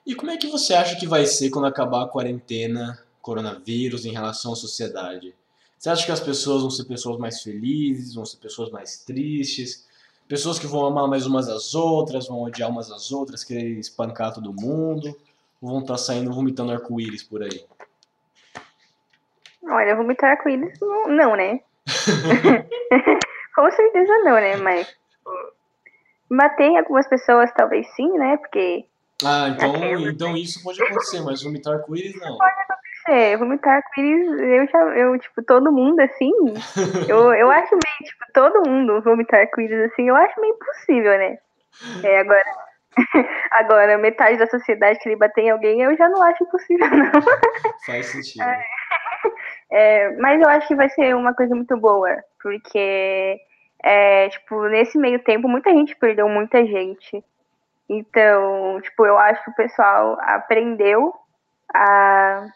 E 0.07 0.15
como 0.15 0.31
é 0.31 0.37
que 0.37 0.47
você 0.47 0.75
acha 0.75 0.97
que 0.97 1.07
vai 1.07 1.25
ser 1.25 1.49
quando 1.49 1.67
acabar 1.67 2.05
a 2.05 2.09
quarentena, 2.09 2.99
coronavírus, 3.23 4.05
em 4.05 4.13
relação 4.13 4.53
à 4.53 4.57
sociedade? 4.57 5.35
Você 5.79 5.89
acha 5.89 6.05
que 6.05 6.13
as 6.13 6.21
pessoas 6.21 6.61
vão 6.63 6.71
ser 6.71 6.85
pessoas 6.85 7.19
mais 7.19 7.43
felizes, 7.43 8.15
vão 8.15 8.27
ser 8.27 8.37
pessoas 8.39 8.71
mais 8.71 8.99
tristes? 9.05 9.88
Pessoas 10.29 10.59
que 10.59 10.66
vão 10.66 10.85
amar 10.85 11.09
mais 11.09 11.26
umas 11.26 11.49
às 11.49 11.74
outras, 11.74 12.29
vão 12.29 12.43
odiar 12.43 12.68
umas 12.68 12.91
às 12.91 13.11
outras, 13.11 13.43
querer 13.43 13.79
espancar 13.79 14.35
todo 14.35 14.53
mundo, 14.53 15.16
vão 15.61 15.79
estar 15.79 15.95
tá 15.95 15.99
saindo 15.99 16.33
vomitando 16.33 16.70
arco-íris 16.70 17.22
por 17.22 17.43
aí? 17.43 17.64
Olha, 19.62 19.97
vomitar 19.97 20.33
arco-íris 20.33 20.79
não, 20.81 21.09
não, 21.09 21.37
né? 21.37 21.61
Com 23.55 23.70
certeza 23.70 24.12
não, 24.18 24.35
né? 24.35 24.57
Mas 24.57 24.95
bater 26.31 26.64
em 26.66 26.79
algumas 26.79 27.09
pessoas 27.09 27.51
talvez 27.57 27.89
sim, 27.95 28.11
né? 28.18 28.37
Porque. 28.37 28.85
Ah, 29.24 29.49
então, 29.49 29.74
então 30.09 30.37
isso 30.37 30.62
pode 30.62 30.81
acontecer, 30.83 31.22
mas 31.22 31.43
vomitar 31.43 31.74
arco-íris 31.74 32.14
não. 32.20 32.37
Pode 32.37 32.61
acontecer. 32.61 32.88
Vomitar 33.37 33.77
arco-íris, 33.77 34.41
eu 34.41 34.67
já, 34.69 34.79
eu, 34.97 35.19
tipo, 35.19 35.43
todo 35.43 35.73
mundo 35.73 36.01
assim. 36.01 36.33
eu, 37.09 37.33
eu 37.35 37.51
acho 37.51 37.71
meio, 37.73 38.11
tipo, 38.11 38.25
todo 38.33 38.69
mundo 38.69 39.01
vomitar 39.03 39.41
arco-íris 39.41 39.91
assim, 39.93 40.09
eu 40.09 40.17
acho 40.17 40.41
meio 40.41 40.55
impossível, 40.55 41.19
né? 41.19 41.39
É, 42.05 42.21
agora. 42.21 42.45
Agora, 43.53 43.97
metade 43.97 44.39
da 44.39 44.47
sociedade 44.49 44.99
que 44.99 45.09
ele 45.09 45.17
bater 45.17 45.45
em 45.45 45.51
alguém, 45.51 45.83
eu 45.83 45.97
já 45.97 46.09
não 46.09 46.21
acho 46.21 46.43
impossível, 46.43 46.89
não. 46.91 47.13
Faz 47.87 48.07
sentido. 48.07 48.43
É, 48.43 48.65
é, 49.71 50.17
mas 50.17 50.41
eu 50.41 50.49
acho 50.49 50.67
que 50.67 50.75
vai 50.75 50.89
ser 50.89 51.15
uma 51.15 51.33
coisa 51.33 51.55
muito 51.55 51.77
boa, 51.77 52.17
porque, 52.43 53.39
é, 53.85 54.29
tipo, 54.31 54.67
nesse 54.67 54.99
meio 54.99 55.21
tempo, 55.21 55.49
muita 55.49 55.71
gente 55.71 55.95
perdeu 55.95 56.29
muita 56.29 56.65
gente. 56.67 57.23
Então, 57.89 58.81
tipo, 58.83 59.07
eu 59.07 59.17
acho 59.17 59.45
que 59.45 59.51
o 59.51 59.55
pessoal 59.55 60.19
aprendeu 60.21 61.15
a 61.73 62.47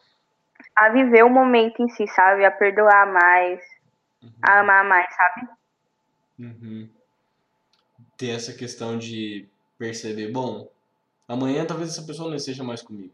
a 0.76 0.88
viver 0.90 1.24
o 1.24 1.30
momento 1.30 1.82
em 1.82 1.88
si, 1.88 2.06
sabe? 2.08 2.44
A 2.44 2.50
perdoar 2.50 3.06
mais, 3.12 3.60
uhum. 4.22 4.30
a 4.42 4.60
amar 4.60 4.84
mais, 4.84 5.14
sabe? 5.14 5.48
Uhum. 6.38 6.88
Ter 8.16 8.30
essa 8.30 8.52
questão 8.52 8.98
de 8.98 9.48
perceber, 9.78 10.30
bom, 10.30 10.68
amanhã 11.28 11.64
talvez 11.64 11.90
essa 11.90 12.06
pessoa 12.06 12.28
não 12.28 12.36
esteja 12.36 12.64
mais 12.64 12.82
comigo. 12.82 13.12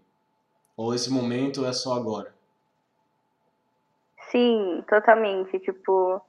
Ou 0.77 0.95
esse 0.95 1.11
momento 1.11 1.67
é 1.67 1.73
só 1.73 1.95
agora. 1.95 2.33
Sim, 4.31 4.85
totalmente. 4.89 5.59
Tipo, 5.61 6.21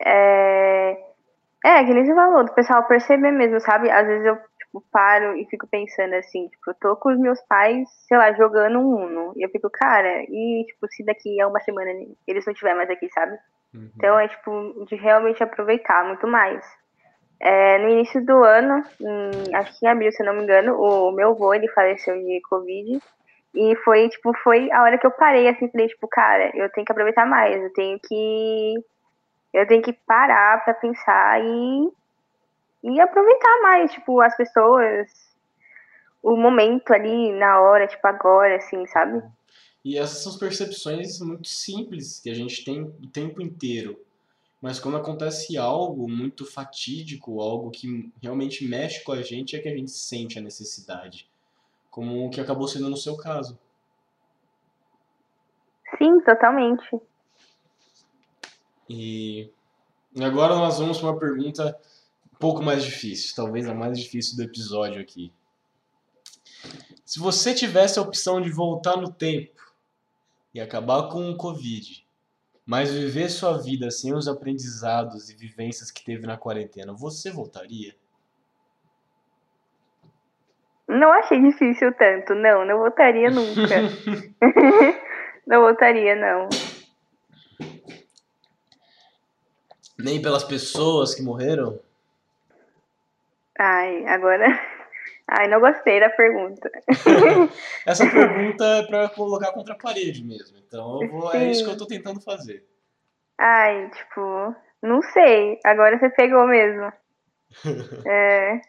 é. 0.00 1.08
É, 1.64 1.84
que 1.84 1.94
nem 1.94 2.04
você 2.04 2.14
falou, 2.14 2.44
do 2.44 2.52
pessoal 2.54 2.84
perceber 2.84 3.30
mesmo, 3.30 3.60
sabe? 3.60 3.88
Às 3.90 4.06
vezes 4.06 4.26
eu 4.26 4.38
tipo, 4.72 4.84
paro 4.90 5.36
e 5.36 5.44
fico 5.44 5.66
pensando 5.66 6.14
assim, 6.14 6.48
tipo, 6.48 6.70
eu 6.70 6.74
tô 6.74 6.96
com 6.96 7.12
os 7.12 7.18
meus 7.18 7.40
pais, 7.42 7.88
sei 8.08 8.16
lá, 8.16 8.32
jogando 8.32 8.78
um 8.78 9.04
Uno. 9.04 9.32
E 9.36 9.44
eu 9.44 9.50
fico, 9.50 9.68
cara, 9.70 10.22
e 10.22 10.64
tipo, 10.66 10.86
se 10.88 11.04
daqui 11.04 11.40
a 11.40 11.46
uma 11.46 11.60
semana 11.60 11.90
eles 12.26 12.46
não 12.46 12.52
estiver 12.52 12.74
mais 12.74 12.88
aqui, 12.88 13.08
sabe? 13.10 13.36
Uhum. 13.74 13.90
Então 13.94 14.18
é 14.18 14.28
tipo, 14.28 14.86
de 14.86 14.96
realmente 14.96 15.42
aproveitar 15.42 16.04
muito 16.06 16.26
mais. 16.26 16.64
É, 17.38 17.78
no 17.78 17.90
início 17.90 18.24
do 18.24 18.42
ano, 18.44 18.82
em, 19.00 19.54
acho 19.54 19.78
que 19.78 19.84
em 19.84 19.88
abril, 19.88 20.12
se 20.12 20.22
não 20.22 20.34
me 20.34 20.44
engano, 20.44 20.80
o 20.80 21.12
meu 21.12 21.30
avô, 21.30 21.52
ele 21.52 21.68
faleceu 21.68 22.14
de 22.14 22.40
Covid. 22.48 23.00
E 23.54 23.76
foi, 23.84 24.08
tipo, 24.08 24.32
foi 24.42 24.70
a 24.72 24.82
hora 24.82 24.96
que 24.96 25.06
eu 25.06 25.10
parei, 25.10 25.48
assim, 25.48 25.68
falei, 25.70 25.88
tipo, 25.88 26.08
cara, 26.08 26.50
eu 26.54 26.70
tenho 26.70 26.86
que 26.86 26.92
aproveitar 26.92 27.26
mais, 27.26 27.62
eu 27.62 27.72
tenho 27.74 27.98
que. 28.00 28.74
Eu 29.52 29.66
tenho 29.66 29.82
que 29.82 29.92
parar 29.92 30.64
pra 30.64 30.72
pensar 30.72 31.38
e 31.44 31.92
e 32.82 33.00
aproveitar 33.00 33.60
mais, 33.62 33.92
tipo, 33.92 34.20
as 34.20 34.36
pessoas, 34.36 35.08
o 36.22 36.36
momento 36.36 36.92
ali, 36.92 37.32
na 37.32 37.60
hora, 37.60 37.86
tipo, 37.86 38.06
agora, 38.06 38.56
assim, 38.56 38.86
sabe? 38.86 39.22
E 39.84 39.98
essas 39.98 40.22
são 40.22 40.38
percepções 40.38 41.20
muito 41.20 41.48
simples 41.48 42.20
que 42.20 42.30
a 42.30 42.34
gente 42.34 42.64
tem 42.64 42.82
o 42.82 43.06
tempo 43.08 43.42
inteiro. 43.42 44.00
Mas 44.60 44.78
quando 44.78 44.96
acontece 44.96 45.58
algo 45.58 46.08
muito 46.08 46.46
fatídico, 46.46 47.40
algo 47.40 47.70
que 47.70 48.12
realmente 48.22 48.64
mexe 48.64 49.02
com 49.02 49.10
a 49.10 49.20
gente, 49.20 49.56
é 49.56 49.58
que 49.58 49.68
a 49.68 49.76
gente 49.76 49.90
sente 49.90 50.38
a 50.38 50.42
necessidade. 50.42 51.28
Como 51.90 52.24
o 52.26 52.30
que 52.30 52.40
acabou 52.40 52.68
sendo 52.68 52.88
no 52.88 52.96
seu 52.96 53.16
caso. 53.16 53.58
Sim, 55.98 56.20
totalmente. 56.20 57.00
E 58.88 59.50
agora 60.20 60.54
nós 60.54 60.78
vamos 60.78 60.98
para 60.98 61.10
uma 61.10 61.18
pergunta 61.18 61.78
pouco 62.42 62.60
mais 62.60 62.82
difícil, 62.82 63.36
talvez 63.36 63.68
a 63.68 63.72
mais 63.72 63.96
difícil 63.96 64.36
do 64.36 64.42
episódio 64.42 65.00
aqui. 65.00 65.32
Se 67.04 67.20
você 67.20 67.54
tivesse 67.54 68.00
a 68.00 68.02
opção 68.02 68.40
de 68.40 68.50
voltar 68.50 68.96
no 68.96 69.12
tempo 69.12 69.62
e 70.52 70.60
acabar 70.60 71.08
com 71.08 71.30
o 71.30 71.36
Covid, 71.36 72.04
mas 72.66 72.92
viver 72.92 73.28
sua 73.28 73.56
vida 73.58 73.92
sem 73.92 74.12
os 74.12 74.26
aprendizados 74.26 75.30
e 75.30 75.36
vivências 75.36 75.92
que 75.92 76.04
teve 76.04 76.26
na 76.26 76.36
quarentena, 76.36 76.92
você 76.92 77.30
voltaria? 77.30 77.94
Não 80.88 81.12
achei 81.12 81.40
difícil 81.40 81.94
tanto, 81.94 82.34
não, 82.34 82.66
não 82.66 82.78
voltaria 82.78 83.30
nunca. 83.30 83.82
não 85.46 85.60
voltaria, 85.60 86.16
não. 86.16 86.48
Nem 89.96 90.20
pelas 90.20 90.42
pessoas 90.42 91.14
que 91.14 91.22
morreram? 91.22 91.78
Ai, 93.64 94.04
agora. 94.08 94.44
Ai, 95.28 95.46
não 95.46 95.60
gostei 95.60 96.00
da 96.00 96.10
pergunta. 96.10 96.68
Essa 97.86 98.10
pergunta 98.10 98.64
é 98.64 98.82
para 98.82 99.08
colocar 99.10 99.52
contra 99.52 99.74
a 99.74 99.78
parede 99.78 100.24
mesmo. 100.24 100.58
Então 100.58 100.98
vou, 101.08 101.32
é 101.32 101.52
isso 101.52 101.64
que 101.64 101.70
eu 101.70 101.76
tô 101.78 101.86
tentando 101.86 102.20
fazer. 102.20 102.66
Ai, 103.38 103.88
tipo, 103.90 104.56
não 104.82 105.00
sei. 105.00 105.60
Agora 105.64 105.96
você 105.96 106.10
pegou 106.10 106.46
mesmo. 106.46 106.92
É, 108.04 108.60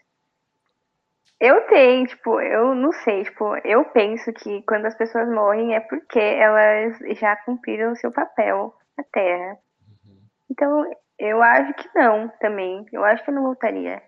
eu 1.39 1.67
tenho, 1.67 2.05
tipo, 2.05 2.39
eu 2.39 2.75
não 2.75 2.91
sei, 2.91 3.23
tipo, 3.23 3.57
eu 3.65 3.83
penso 3.85 4.31
que 4.31 4.61
quando 4.61 4.85
as 4.85 4.95
pessoas 4.95 5.27
morrem 5.27 5.75
é 5.75 5.79
porque 5.79 6.19
elas 6.19 6.97
já 7.19 7.35
cumpriram 7.37 7.91
o 7.91 7.95
seu 7.95 8.11
papel 8.11 8.73
na 8.95 9.03
Terra. 9.11 9.57
Então, 10.49 10.85
eu 11.17 11.41
acho 11.41 11.73
que 11.73 11.89
não 11.95 12.29
também. 12.39 12.85
Eu 12.93 13.03
acho 13.03 13.23
que 13.23 13.31
eu 13.31 13.33
não 13.33 13.43
voltaria. 13.43 14.01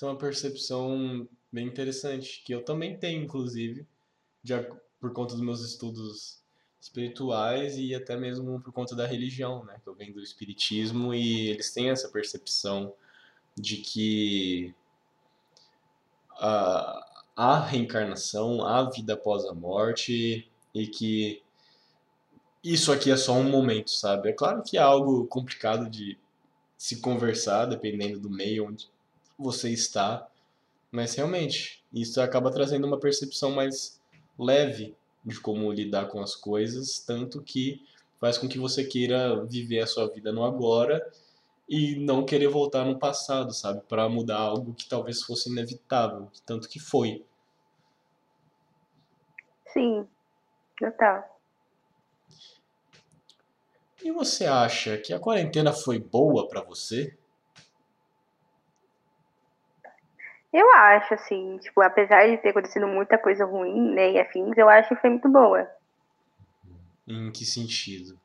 Isso 0.00 0.06
é 0.06 0.08
uma 0.08 0.16
percepção 0.16 1.28
bem 1.52 1.66
interessante, 1.66 2.42
que 2.42 2.54
eu 2.54 2.64
também 2.64 2.96
tenho, 2.96 3.22
inclusive, 3.22 3.86
de, 4.42 4.54
por 4.98 5.12
conta 5.12 5.34
dos 5.34 5.42
meus 5.42 5.60
estudos 5.60 6.40
espirituais 6.80 7.76
e 7.76 7.94
até 7.94 8.16
mesmo 8.16 8.62
por 8.62 8.72
conta 8.72 8.96
da 8.96 9.06
religião, 9.06 9.62
né? 9.62 9.78
Que 9.84 9.86
eu 9.86 9.94
venho 9.94 10.14
do 10.14 10.22
espiritismo 10.22 11.12
e 11.12 11.50
eles 11.50 11.70
têm 11.74 11.90
essa 11.90 12.08
percepção 12.08 12.94
de 13.54 13.76
que 13.76 14.74
a, 16.30 17.26
há 17.36 17.60
reencarnação, 17.60 18.64
há 18.66 18.88
vida 18.88 19.12
após 19.12 19.44
a 19.44 19.52
morte 19.52 20.50
e 20.74 20.86
que 20.86 21.42
isso 22.64 22.90
aqui 22.90 23.10
é 23.10 23.18
só 23.18 23.34
um 23.34 23.50
momento, 23.50 23.90
sabe? 23.90 24.30
É 24.30 24.32
claro 24.32 24.62
que 24.62 24.78
é 24.78 24.80
algo 24.80 25.26
complicado 25.26 25.90
de 25.90 26.16
se 26.78 27.02
conversar, 27.02 27.66
dependendo 27.66 28.18
do 28.18 28.30
meio 28.30 28.66
onde 28.66 28.88
você 29.40 29.70
está, 29.70 30.28
mas 30.90 31.14
realmente 31.14 31.82
isso 31.92 32.20
acaba 32.20 32.50
trazendo 32.50 32.86
uma 32.86 33.00
percepção 33.00 33.50
mais 33.50 34.00
leve 34.38 34.94
de 35.24 35.40
como 35.40 35.72
lidar 35.72 36.06
com 36.06 36.20
as 36.20 36.34
coisas, 36.34 36.98
tanto 37.00 37.42
que 37.42 37.82
faz 38.20 38.36
com 38.36 38.48
que 38.48 38.58
você 38.58 38.84
queira 38.84 39.44
viver 39.46 39.80
a 39.80 39.86
sua 39.86 40.08
vida 40.08 40.32
no 40.32 40.44
agora 40.44 41.10
e 41.68 41.96
não 41.96 42.24
querer 42.24 42.48
voltar 42.48 42.84
no 42.84 42.98
passado, 42.98 43.52
sabe? 43.52 43.80
Para 43.88 44.08
mudar 44.08 44.38
algo 44.38 44.74
que 44.74 44.88
talvez 44.88 45.22
fosse 45.22 45.50
inevitável, 45.50 46.28
tanto 46.44 46.68
que 46.68 46.80
foi. 46.80 47.24
Sim, 49.72 50.06
total. 50.78 51.40
E 54.02 54.10
você 54.10 54.46
acha 54.46 54.96
que 54.98 55.12
a 55.12 55.20
quarentena 55.20 55.72
foi 55.72 55.98
boa 55.98 56.48
para 56.48 56.62
você? 56.62 57.16
Eu 60.52 60.68
acho, 60.74 61.14
assim, 61.14 61.58
tipo, 61.58 61.80
apesar 61.80 62.28
de 62.28 62.38
ter 62.38 62.50
acontecido 62.50 62.86
muita 62.86 63.16
coisa 63.16 63.44
ruim, 63.44 63.94
né, 63.94 64.12
e 64.12 64.20
afins, 64.20 64.56
eu 64.58 64.68
acho 64.68 64.88
que 64.88 65.00
foi 65.00 65.10
muito 65.10 65.28
boa. 65.28 65.68
Em 67.06 67.30
que 67.30 67.44
sentido? 67.44 68.18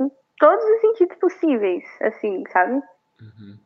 Em 0.00 0.10
todos 0.38 0.64
os 0.64 0.80
sentidos 0.80 1.16
possíveis, 1.18 1.84
assim, 2.00 2.44
sabe? 2.52 2.82
Uhum. 3.20 3.58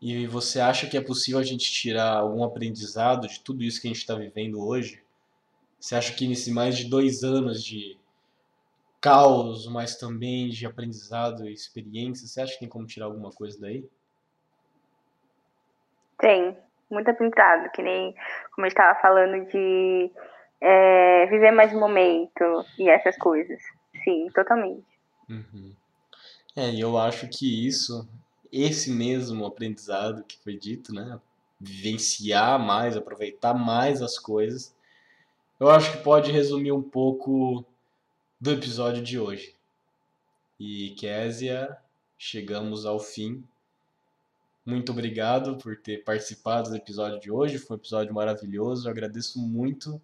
E 0.00 0.26
você 0.26 0.60
acha 0.60 0.86
que 0.86 0.96
é 0.96 1.00
possível 1.00 1.40
a 1.40 1.42
gente 1.42 1.70
tirar 1.70 2.18
algum 2.18 2.44
aprendizado 2.44 3.26
de 3.28 3.40
tudo 3.40 3.62
isso 3.62 3.80
que 3.80 3.88
a 3.88 3.90
gente 3.90 4.00
está 4.00 4.14
vivendo 4.14 4.60
hoje? 4.60 5.02
Você 5.78 5.94
acha 5.94 6.14
que 6.14 6.26
nesse 6.26 6.50
mais 6.50 6.76
de 6.76 6.88
dois 6.88 7.22
anos 7.22 7.62
de 7.62 7.98
caos, 9.00 9.66
mas 9.68 9.96
também 9.96 10.48
de 10.48 10.66
aprendizado 10.66 11.46
e 11.46 11.52
experiência, 11.52 12.26
você 12.26 12.40
acha 12.40 12.54
que 12.54 12.60
tem 12.60 12.68
como 12.68 12.86
tirar 12.86 13.06
alguma 13.06 13.30
coisa 13.30 13.58
daí? 13.60 13.88
Tem, 16.18 16.56
muito 16.90 17.10
aprendizado, 17.10 17.70
que 17.72 17.82
nem 17.82 18.14
como 18.54 18.66
eu 18.66 18.68
estava 18.68 18.98
falando 19.00 19.46
de 19.46 20.10
é, 20.60 21.26
viver 21.26 21.50
mais 21.50 21.72
o 21.72 21.78
momento 21.78 22.64
e 22.78 22.88
essas 22.88 23.16
coisas. 23.16 23.60
Sim, 24.04 24.28
totalmente. 24.34 24.86
Uhum. 25.28 25.72
É, 26.54 26.70
e 26.70 26.80
eu 26.80 26.96
acho 26.96 27.28
que 27.28 27.66
isso, 27.66 28.08
esse 28.52 28.90
mesmo 28.90 29.44
aprendizado 29.44 30.24
que 30.24 30.38
foi 30.42 30.56
dito, 30.56 30.94
né? 30.94 31.20
Vivenciar 31.60 32.58
mais, 32.58 32.96
aproveitar 32.96 33.54
mais 33.54 34.00
as 34.00 34.18
coisas, 34.18 34.74
eu 35.58 35.70
acho 35.70 35.92
que 35.92 36.02
pode 36.02 36.30
resumir 36.30 36.72
um 36.72 36.82
pouco 36.82 37.64
do 38.40 38.52
episódio 38.52 39.02
de 39.02 39.18
hoje. 39.18 39.54
E 40.60 40.90
Késia, 40.98 41.76
chegamos 42.18 42.86
ao 42.86 43.00
fim. 43.00 43.42
Muito 44.66 44.90
obrigado 44.90 45.56
por 45.58 45.76
ter 45.76 46.02
participado 46.02 46.70
do 46.70 46.76
episódio 46.76 47.20
de 47.20 47.30
hoje. 47.30 47.56
Foi 47.56 47.76
um 47.76 47.78
episódio 47.78 48.12
maravilhoso. 48.12 48.88
Eu 48.88 48.92
agradeço 48.92 49.38
muito 49.38 50.02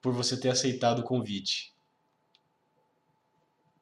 por 0.00 0.14
você 0.14 0.40
ter 0.40 0.48
aceitado 0.48 1.00
o 1.00 1.04
convite. 1.04 1.74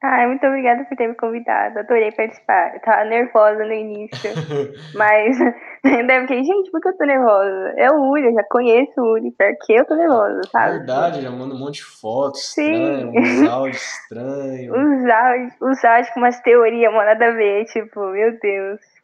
Ai, 0.01 0.27
muito 0.27 0.45
obrigada 0.45 0.85
por 0.85 0.97
ter 0.97 1.07
me 1.07 1.15
convidado. 1.15 1.79
Adorei 1.79 2.11
participar. 2.11 2.73
Eu 2.73 2.81
tava 2.81 3.03
nervosa 3.05 3.65
no 3.65 3.73
início, 3.73 4.31
mas 4.95 5.37
deve 5.83 6.27
que, 6.27 6.43
gente, 6.43 6.71
por 6.71 6.81
que 6.81 6.87
eu 6.89 6.97
tô 6.97 7.05
nervosa? 7.05 7.73
É 7.77 7.91
o 7.91 8.09
Uri, 8.09 8.27
eu 8.27 8.33
já 8.33 8.43
conheço 8.43 8.93
o 8.97 9.13
Uri, 9.13 9.31
por 9.31 9.57
que 9.65 9.73
eu 9.73 9.85
tô 9.85 9.95
nervosa, 9.95 10.41
sabe? 10.51 10.77
Verdade, 10.77 11.21
já 11.21 11.31
manda 11.31 11.53
um 11.53 11.59
monte 11.59 11.75
de 11.75 11.85
fotos 11.85 12.53
Sim. 12.53 12.71
estranhas, 12.71 13.41
uns 13.41 13.49
áudios 13.49 13.81
estranhos. 13.81 14.75
Os 14.79 15.09
áudios, 15.09 15.53
os 15.61 15.85
áudios 15.85 16.09
com 16.11 16.19
umas 16.19 16.39
teorias, 16.41 16.93
mano, 16.93 17.05
nada 17.05 17.27
a 17.27 17.31
ver, 17.31 17.65
tipo, 17.65 17.99
meu 17.99 18.39
Deus. 18.39 18.98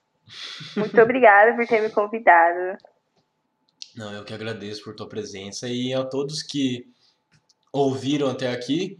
Muito 0.75 0.99
obrigada 1.01 1.55
por 1.55 1.67
ter 1.67 1.81
me 1.81 1.89
convidado. 1.89 2.77
Não, 3.95 4.13
eu 4.13 4.25
que 4.25 4.33
agradeço 4.33 4.83
por 4.83 4.95
tua 4.95 5.07
presença 5.07 5.69
e 5.69 5.93
a 5.93 6.03
todos 6.03 6.43
que 6.43 6.85
ouviram 7.71 8.29
até 8.29 8.51
aqui, 8.51 8.99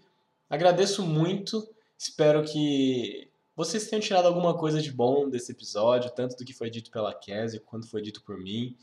agradeço 0.50 1.04
muito. 1.04 1.68
Espero 1.98 2.44
que 2.44 3.30
vocês 3.56 3.88
tenham 3.88 4.02
tirado 4.02 4.28
alguma 4.28 4.58
coisa 4.58 4.82
de 4.82 4.92
bom 4.92 5.30
desse 5.30 5.52
episódio, 5.52 6.12
tanto 6.12 6.36
do 6.36 6.46
que 6.46 6.54
foi 6.54 6.70
dito 6.70 6.92
pela 6.92 7.14
Kézia 7.14 7.62
quanto 7.66 7.90
foi 7.90 8.02
dito 8.02 8.22
por 8.24 8.38
mim, 8.38 8.76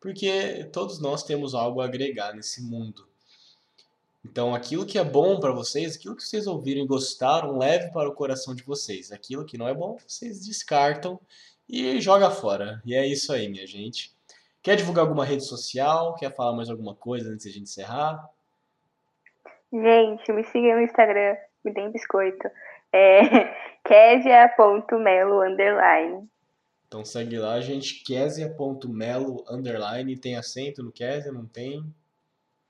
porque 0.00 0.68
todos 0.72 1.00
nós 1.00 1.22
temos 1.22 1.54
algo 1.54 1.80
a 1.80 1.84
agregar 1.84 2.34
nesse 2.34 2.62
mundo. 2.62 3.06
Então, 4.24 4.52
aquilo 4.52 4.84
que 4.84 4.98
é 4.98 5.04
bom 5.04 5.38
para 5.38 5.52
vocês, 5.52 5.94
aquilo 5.94 6.16
que 6.16 6.24
vocês 6.24 6.48
ouviram 6.48 6.82
e 6.82 6.86
gostaram, 6.86 7.56
leve 7.56 7.92
para 7.92 8.08
o 8.08 8.14
coração 8.14 8.54
de 8.54 8.64
vocês. 8.64 9.12
Aquilo 9.12 9.44
que 9.44 9.56
não 9.56 9.68
é 9.68 9.74
bom, 9.74 9.96
vocês 10.04 10.44
descartam 10.44 11.20
e 11.68 12.00
joga 12.00 12.30
fora. 12.30 12.80
E 12.84 12.94
é 12.94 13.06
isso 13.06 13.32
aí, 13.32 13.48
minha 13.48 13.66
gente. 13.66 14.14
Quer 14.62 14.76
divulgar 14.76 15.04
alguma 15.04 15.24
rede 15.24 15.44
social? 15.44 16.14
Quer 16.14 16.34
falar 16.34 16.56
mais 16.56 16.68
alguma 16.68 16.94
coisa 16.94 17.30
antes 17.30 17.44
de 17.44 17.50
a 17.50 17.52
gente 17.52 17.64
encerrar? 17.64 18.28
Gente, 19.72 20.32
me 20.32 20.44
siga 20.44 20.74
no 20.74 20.82
Instagram, 20.82 21.36
me 21.64 21.72
deem 21.72 21.90
biscoito. 21.90 22.48
É 22.92 23.20
Késia.melo 23.86 25.42
underline. 25.42 26.28
Então 26.88 27.04
segue 27.04 27.38
lá, 27.38 27.60
gente. 27.60 28.02
Késia.melo 28.04 29.44
underline. 29.48 30.16
Tem 30.16 30.36
acento 30.36 30.82
no 30.82 30.92
Késia? 30.92 31.32
Não 31.32 31.46
tem? 31.46 31.82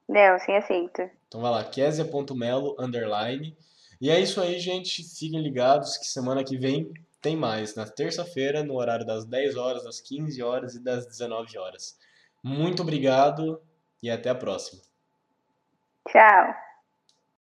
Não, 0.09 0.39
sem 0.39 0.57
acento. 0.57 1.09
Então 1.29 1.41
vai 1.41 1.51
lá, 1.51 1.65
Késia.melo 1.65 2.77
underline. 2.79 3.57
E 4.01 4.11
é 4.11 4.21
isso 4.21 4.41
aí, 4.41 4.59
gente. 4.59 5.03
Fiquem 5.03 5.41
ligados 5.41 5.97
que 5.97 6.07
semana 6.07 6.45
que 6.45 6.57
vem 6.57 6.93
tem 7.21 7.37
mais. 7.37 7.75
Na 7.75 7.87
terça-feira, 7.87 8.63
no 8.63 8.75
horário 8.75 9.07
das 9.07 9.25
10 9.25 9.57
horas, 9.57 9.85
das 9.85 10.01
15 10.01 10.43
horas 10.43 10.75
e 10.75 10.83
das 10.83 11.07
19 11.07 11.59
horas. 11.59 11.99
Muito 12.43 12.83
obrigado 12.83 13.61
e 14.03 14.11
até 14.11 14.31
a 14.31 14.35
próxima. 14.35 14.83
Tchau. 16.09 16.66